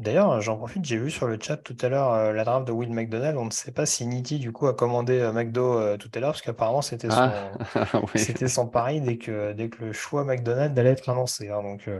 D'ailleurs, 0.00 0.40
j'en 0.40 0.56
profite, 0.56 0.82
j'ai 0.86 0.96
vu 0.96 1.10
sur 1.10 1.26
le 1.26 1.38
chat 1.38 1.58
tout 1.58 1.76
à 1.82 1.90
l'heure 1.90 2.14
euh, 2.14 2.32
la 2.32 2.44
draft 2.44 2.66
de 2.66 2.72
Will 2.72 2.90
McDonald. 2.90 3.36
On 3.36 3.44
ne 3.44 3.50
sait 3.50 3.70
pas 3.70 3.84
si 3.84 4.06
Nitti 4.06 4.38
du 4.38 4.50
coup 4.50 4.66
a 4.66 4.72
commandé 4.72 5.18
euh, 5.18 5.30
McDo 5.30 5.78
euh, 5.78 5.98
tout 5.98 6.10
à 6.14 6.20
l'heure, 6.20 6.30
parce 6.30 6.40
qu'apparemment 6.40 6.80
c'était 6.80 7.08
ah, 7.10 7.52
son... 7.92 8.46
son 8.48 8.66
pari 8.66 9.02
dès 9.02 9.18
que, 9.18 9.52
dès 9.52 9.68
que 9.68 9.84
le 9.84 9.92
choix 9.92 10.24
McDonald 10.24 10.78
allait 10.78 10.92
être 10.92 11.10
annoncé. 11.10 11.50
Hein. 11.50 11.62
donc 11.62 11.90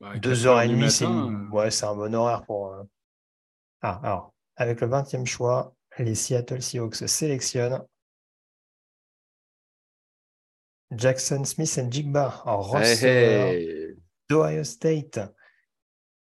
bah, 0.00 0.16
deux 0.18 0.46
heures 0.46 0.60
et 0.60 0.68
demie, 0.68 0.92
c'est 0.92 1.06
ouais, 1.06 1.72
c'est 1.72 1.86
un 1.86 1.96
bon 1.96 2.14
horaire 2.14 2.44
pour. 2.44 2.72
Ah, 3.82 4.00
alors, 4.04 4.32
avec 4.54 4.80
le 4.80 4.86
20e 4.86 5.26
choix, 5.26 5.74
les 5.98 6.14
Seattle 6.14 6.62
Seahawks 6.62 7.08
sélectionnent 7.08 7.82
Jackson 10.92 11.44
Smith 11.44 11.76
et 11.78 11.90
Jigba 11.90 12.42
en 12.44 12.60
receveur 12.60 13.52
d'Ohio 14.28 14.62
State. 14.62 15.18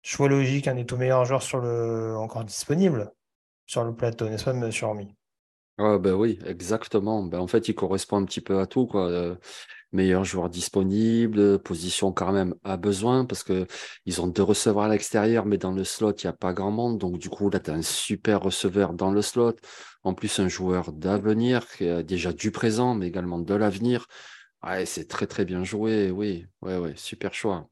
Choix 0.01 0.27
logique, 0.27 0.67
un 0.67 0.75
des 0.75 0.85
tout 0.85 0.97
meilleurs 0.97 1.25
joueurs 1.25 1.43
sur 1.43 1.59
le... 1.59 2.15
encore 2.17 2.43
disponible 2.43 3.11
sur 3.65 3.83
le 3.83 3.95
plateau, 3.95 4.27
n'est-ce 4.27 4.43
pas, 4.43 4.51
M. 4.51 4.69
Hormy 4.81 5.15
ah 5.77 5.97
ben 5.97 6.13
oui, 6.13 6.37
exactement. 6.45 7.23
Ben, 7.23 7.39
en 7.39 7.47
fait, 7.47 7.67
il 7.67 7.73
correspond 7.73 8.17
un 8.17 8.25
petit 8.25 8.41
peu 8.41 8.59
à 8.59 8.67
tout. 8.67 8.85
Quoi. 8.85 9.07
Euh, 9.09 9.35
meilleur 9.91 10.23
joueur 10.23 10.49
disponible, 10.49 11.59
position 11.59 12.11
quand 12.11 12.31
même 12.31 12.53
à 12.63 12.77
besoin, 12.77 13.25
parce 13.25 13.43
que 13.43 13.65
ils 14.05 14.21
ont 14.21 14.27
deux 14.27 14.43
receveurs 14.43 14.83
à 14.83 14.89
l'extérieur, 14.89 15.45
mais 15.45 15.57
dans 15.57 15.71
le 15.71 15.83
slot, 15.83 16.11
il 16.23 16.25
n'y 16.27 16.29
a 16.29 16.33
pas 16.33 16.53
grand 16.53 16.71
monde. 16.71 16.99
Donc, 16.99 17.17
du 17.17 17.29
coup, 17.29 17.49
là, 17.49 17.59
tu 17.59 17.71
as 17.71 17.73
un 17.73 17.81
super 17.81 18.41
receveur 18.41 18.93
dans 18.93 19.11
le 19.11 19.21
slot. 19.23 19.55
En 20.03 20.13
plus, 20.13 20.39
un 20.39 20.47
joueur 20.47 20.91
d'avenir, 20.91 21.67
qui 21.67 22.03
déjà 22.03 22.31
du 22.33 22.51
présent, 22.51 22.93
mais 22.93 23.07
également 23.07 23.39
de 23.39 23.55
l'avenir. 23.55 24.07
Ouais, 24.63 24.85
c'est 24.85 25.07
très, 25.07 25.25
très 25.25 25.45
bien 25.45 25.63
joué. 25.63 26.11
Oui, 26.11 26.45
ouais, 26.61 26.77
ouais, 26.77 26.93
super 26.95 27.33
choix 27.33 27.67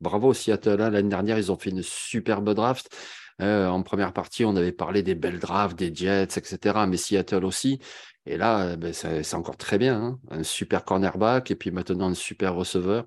bravo 0.00 0.34
Seattle. 0.34 0.80
Hein. 0.80 0.90
L'année 0.90 1.08
dernière, 1.08 1.38
ils 1.38 1.50
ont 1.52 1.56
fait 1.56 1.70
une 1.70 1.82
superbe 1.82 2.54
draft. 2.54 2.94
Euh, 3.42 3.68
en 3.68 3.82
première 3.82 4.12
partie, 4.12 4.44
on 4.44 4.54
avait 4.56 4.72
parlé 4.72 5.02
des 5.02 5.14
belles 5.14 5.40
drafts, 5.40 5.76
des 5.76 5.94
Jets, 5.94 6.36
etc. 6.36 6.86
Mais 6.86 6.96
Seattle 6.96 7.44
aussi. 7.44 7.80
Et 8.26 8.36
là, 8.36 8.68
euh, 8.68 8.76
ben, 8.76 8.92
c'est 8.92 9.34
encore 9.34 9.56
très 9.56 9.78
bien. 9.78 10.00
Hein. 10.00 10.20
Un 10.30 10.42
super 10.42 10.84
cornerback 10.84 11.50
et 11.50 11.56
puis 11.56 11.70
maintenant 11.70 12.08
un 12.08 12.14
super 12.14 12.54
receveur. 12.54 13.06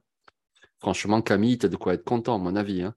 Franchement, 0.79 1.21
Camille, 1.21 1.57
tu 1.57 1.65
as 1.65 1.69
de 1.69 1.75
quoi 1.75 1.93
être 1.93 2.03
content, 2.03 2.35
à 2.35 2.37
mon 2.37 2.55
avis. 2.55 2.83
Hein. 2.83 2.93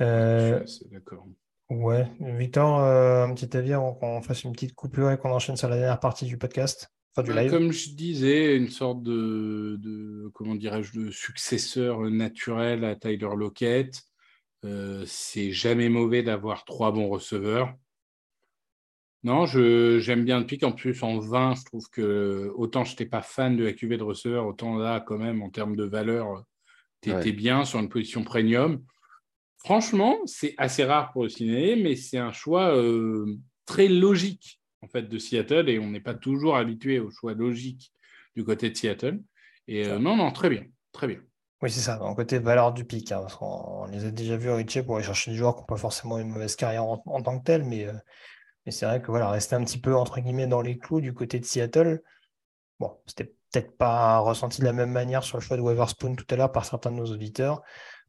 Euh, 0.00 0.64
d'accord. 0.90 1.26
Ouais, 1.68 2.06
Victor, 2.20 2.80
un 2.80 3.32
petit 3.34 3.56
avis 3.56 3.72
avant 3.72 3.94
qu'on 3.94 4.20
fasse 4.20 4.44
une 4.44 4.52
petite 4.52 4.74
coupure 4.74 5.10
et 5.10 5.18
qu'on 5.18 5.30
enchaîne 5.30 5.56
sur 5.56 5.68
la 5.68 5.76
dernière 5.76 6.00
partie 6.00 6.26
du 6.26 6.36
podcast? 6.36 6.90
Bah, 7.14 7.48
comme 7.48 7.72
je 7.72 7.90
disais, 7.90 8.56
une 8.56 8.70
sorte 8.70 9.02
de, 9.02 10.30
comment 10.32 10.54
dirais-je, 10.54 10.98
de 10.98 11.10
successeur 11.10 12.00
naturel 12.10 12.84
à 12.84 12.96
Tyler 12.96 13.28
Lockett. 13.36 14.02
Euh, 14.64 15.04
c'est 15.06 15.52
jamais 15.52 15.90
mauvais 15.90 16.22
d'avoir 16.22 16.64
trois 16.64 16.90
bons 16.90 17.08
receveurs. 17.08 17.74
Non, 19.24 19.44
j'aime 19.46 20.24
bien 20.24 20.40
le 20.40 20.46
pic. 20.46 20.64
En 20.64 20.72
plus, 20.72 21.02
en 21.02 21.18
20, 21.18 21.56
je 21.56 21.64
trouve 21.66 21.88
que 21.90 22.50
autant 22.56 22.84
je 22.84 22.92
n'étais 22.92 23.06
pas 23.06 23.22
fan 23.22 23.56
de 23.56 23.64
la 23.64 23.72
QV 23.72 23.98
de 23.98 24.02
receveur, 24.02 24.46
autant 24.46 24.76
là, 24.76 25.00
quand 25.00 25.18
même, 25.18 25.42
en 25.42 25.50
termes 25.50 25.76
de 25.76 25.84
valeur, 25.84 26.42
tu 27.02 27.10
étais 27.10 27.32
bien 27.32 27.64
sur 27.64 27.78
une 27.78 27.88
position 27.88 28.24
premium. 28.24 28.82
Franchement, 29.58 30.18
c'est 30.24 30.54
assez 30.56 30.82
rare 30.82 31.12
pour 31.12 31.24
le 31.24 31.28
ciné, 31.28 31.76
mais 31.76 31.94
c'est 31.94 32.18
un 32.18 32.32
choix 32.32 32.74
euh, 32.74 33.36
très 33.64 33.86
logique 33.86 34.61
en 34.82 34.88
fait 34.88 35.02
de 35.02 35.18
Seattle 35.18 35.68
et 35.68 35.78
on 35.78 35.90
n'est 35.90 36.00
pas 36.00 36.14
toujours 36.14 36.56
habitué 36.56 36.98
au 36.98 37.10
choix 37.10 37.34
logique 37.34 37.92
du 38.36 38.44
côté 38.44 38.70
de 38.70 38.76
Seattle. 38.76 39.20
Et 39.68 39.86
euh, 39.86 39.98
non, 39.98 40.16
non, 40.16 40.32
très 40.32 40.50
bien, 40.50 40.64
très 40.92 41.06
bien. 41.06 41.20
Oui, 41.62 41.70
c'est 41.70 41.80
ça, 41.80 42.02
en 42.02 42.14
côté 42.14 42.40
valeur 42.40 42.72
du 42.72 42.84
pic. 42.84 43.12
Hein, 43.12 43.24
on, 43.40 43.86
les 43.86 44.04
a 44.04 44.10
déjà 44.10 44.36
vus 44.36 44.50
Richie 44.50 44.82
pour 44.82 44.96
aller 44.96 45.04
chercher 45.04 45.30
des 45.30 45.36
joueurs 45.36 45.54
qui 45.54 45.60
n'ont 45.60 45.66
pas 45.66 45.76
forcément 45.76 46.18
une 46.18 46.28
mauvaise 46.28 46.56
carrière 46.56 46.84
en, 46.84 46.98
tant 47.22 47.38
que 47.38 47.44
tel, 47.44 47.62
mais, 47.64 47.86
euh, 47.86 47.92
mais 48.66 48.72
c'est 48.72 48.84
vrai 48.84 49.00
que 49.00 49.06
voilà, 49.06 49.30
rester 49.30 49.54
un 49.54 49.62
petit 49.62 49.80
peu 49.80 49.94
entre 49.94 50.20
guillemets 50.20 50.48
dans 50.48 50.60
les 50.60 50.76
clous 50.76 51.00
du 51.00 51.14
côté 51.14 51.38
de 51.38 51.44
Seattle, 51.44 52.02
bon, 52.80 52.98
c'était 53.06 53.32
peut-être 53.52 53.76
pas 53.76 54.18
ressenti 54.18 54.60
de 54.60 54.66
la 54.66 54.72
même 54.72 54.90
manière 54.90 55.22
sur 55.22 55.38
le 55.38 55.42
choix 55.42 55.56
de 55.56 55.62
Weatherspoon 55.62 56.16
tout 56.16 56.26
à 56.30 56.36
l'heure 56.36 56.50
par 56.50 56.64
certains 56.64 56.90
de 56.90 56.96
nos 56.96 57.06
auditeurs, 57.06 57.62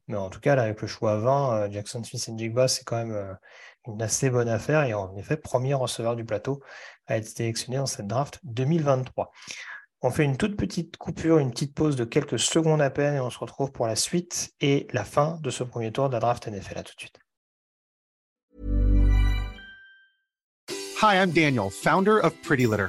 mais 0.08 0.16
en 0.16 0.30
tout 0.30 0.40
cas, 0.40 0.56
là, 0.56 0.62
avec 0.62 0.82
le 0.82 0.88
choix 0.88 1.16
20, 1.18 1.54
euh, 1.54 1.70
Jackson 1.70 2.02
Smith 2.02 2.28
et 2.28 2.38
Jigba, 2.38 2.66
c'est 2.66 2.84
quand 2.84 2.96
même 2.96 3.38
une 3.86 4.02
assez 4.02 4.30
bonne 4.30 4.48
affaire 4.48 4.84
et 4.84 4.94
en 4.94 5.14
effet, 5.16 5.36
premier 5.36 5.74
receveur 5.74 6.16
du 6.16 6.24
plateau 6.24 6.62
à 7.06 7.16
être 7.16 7.28
sélectionné 7.28 7.78
dans 7.78 7.86
cette 7.86 8.06
draft 8.06 8.40
2023. 8.44 9.30
On 10.02 10.10
fait 10.10 10.24
une 10.24 10.36
toute 10.36 10.56
petite 10.56 10.96
coupure, 10.96 11.38
une 11.38 11.50
petite 11.50 11.74
pause 11.74 11.96
de 11.96 12.04
quelques 12.04 12.38
secondes 12.38 12.82
à 12.82 12.90
peine 12.90 13.14
et 13.14 13.20
on 13.20 13.30
se 13.30 13.38
retrouve 13.38 13.72
pour 13.72 13.86
la 13.86 13.96
suite 13.96 14.52
et 14.60 14.86
la 14.92 15.04
fin 15.04 15.38
de 15.42 15.50
ce 15.50 15.64
premier 15.64 15.92
tour 15.92 16.08
de 16.08 16.14
la 16.14 16.20
draft 16.20 16.46
NFL. 16.46 16.78
À 16.78 16.82
tout 16.82 16.94
de 16.94 17.00
suite. 17.00 17.18
Hi, 21.02 21.16
I'm 21.16 21.32
Daniel, 21.32 21.70
founder 21.70 22.18
of 22.22 22.34
Pretty 22.42 22.66
Litter. 22.66 22.88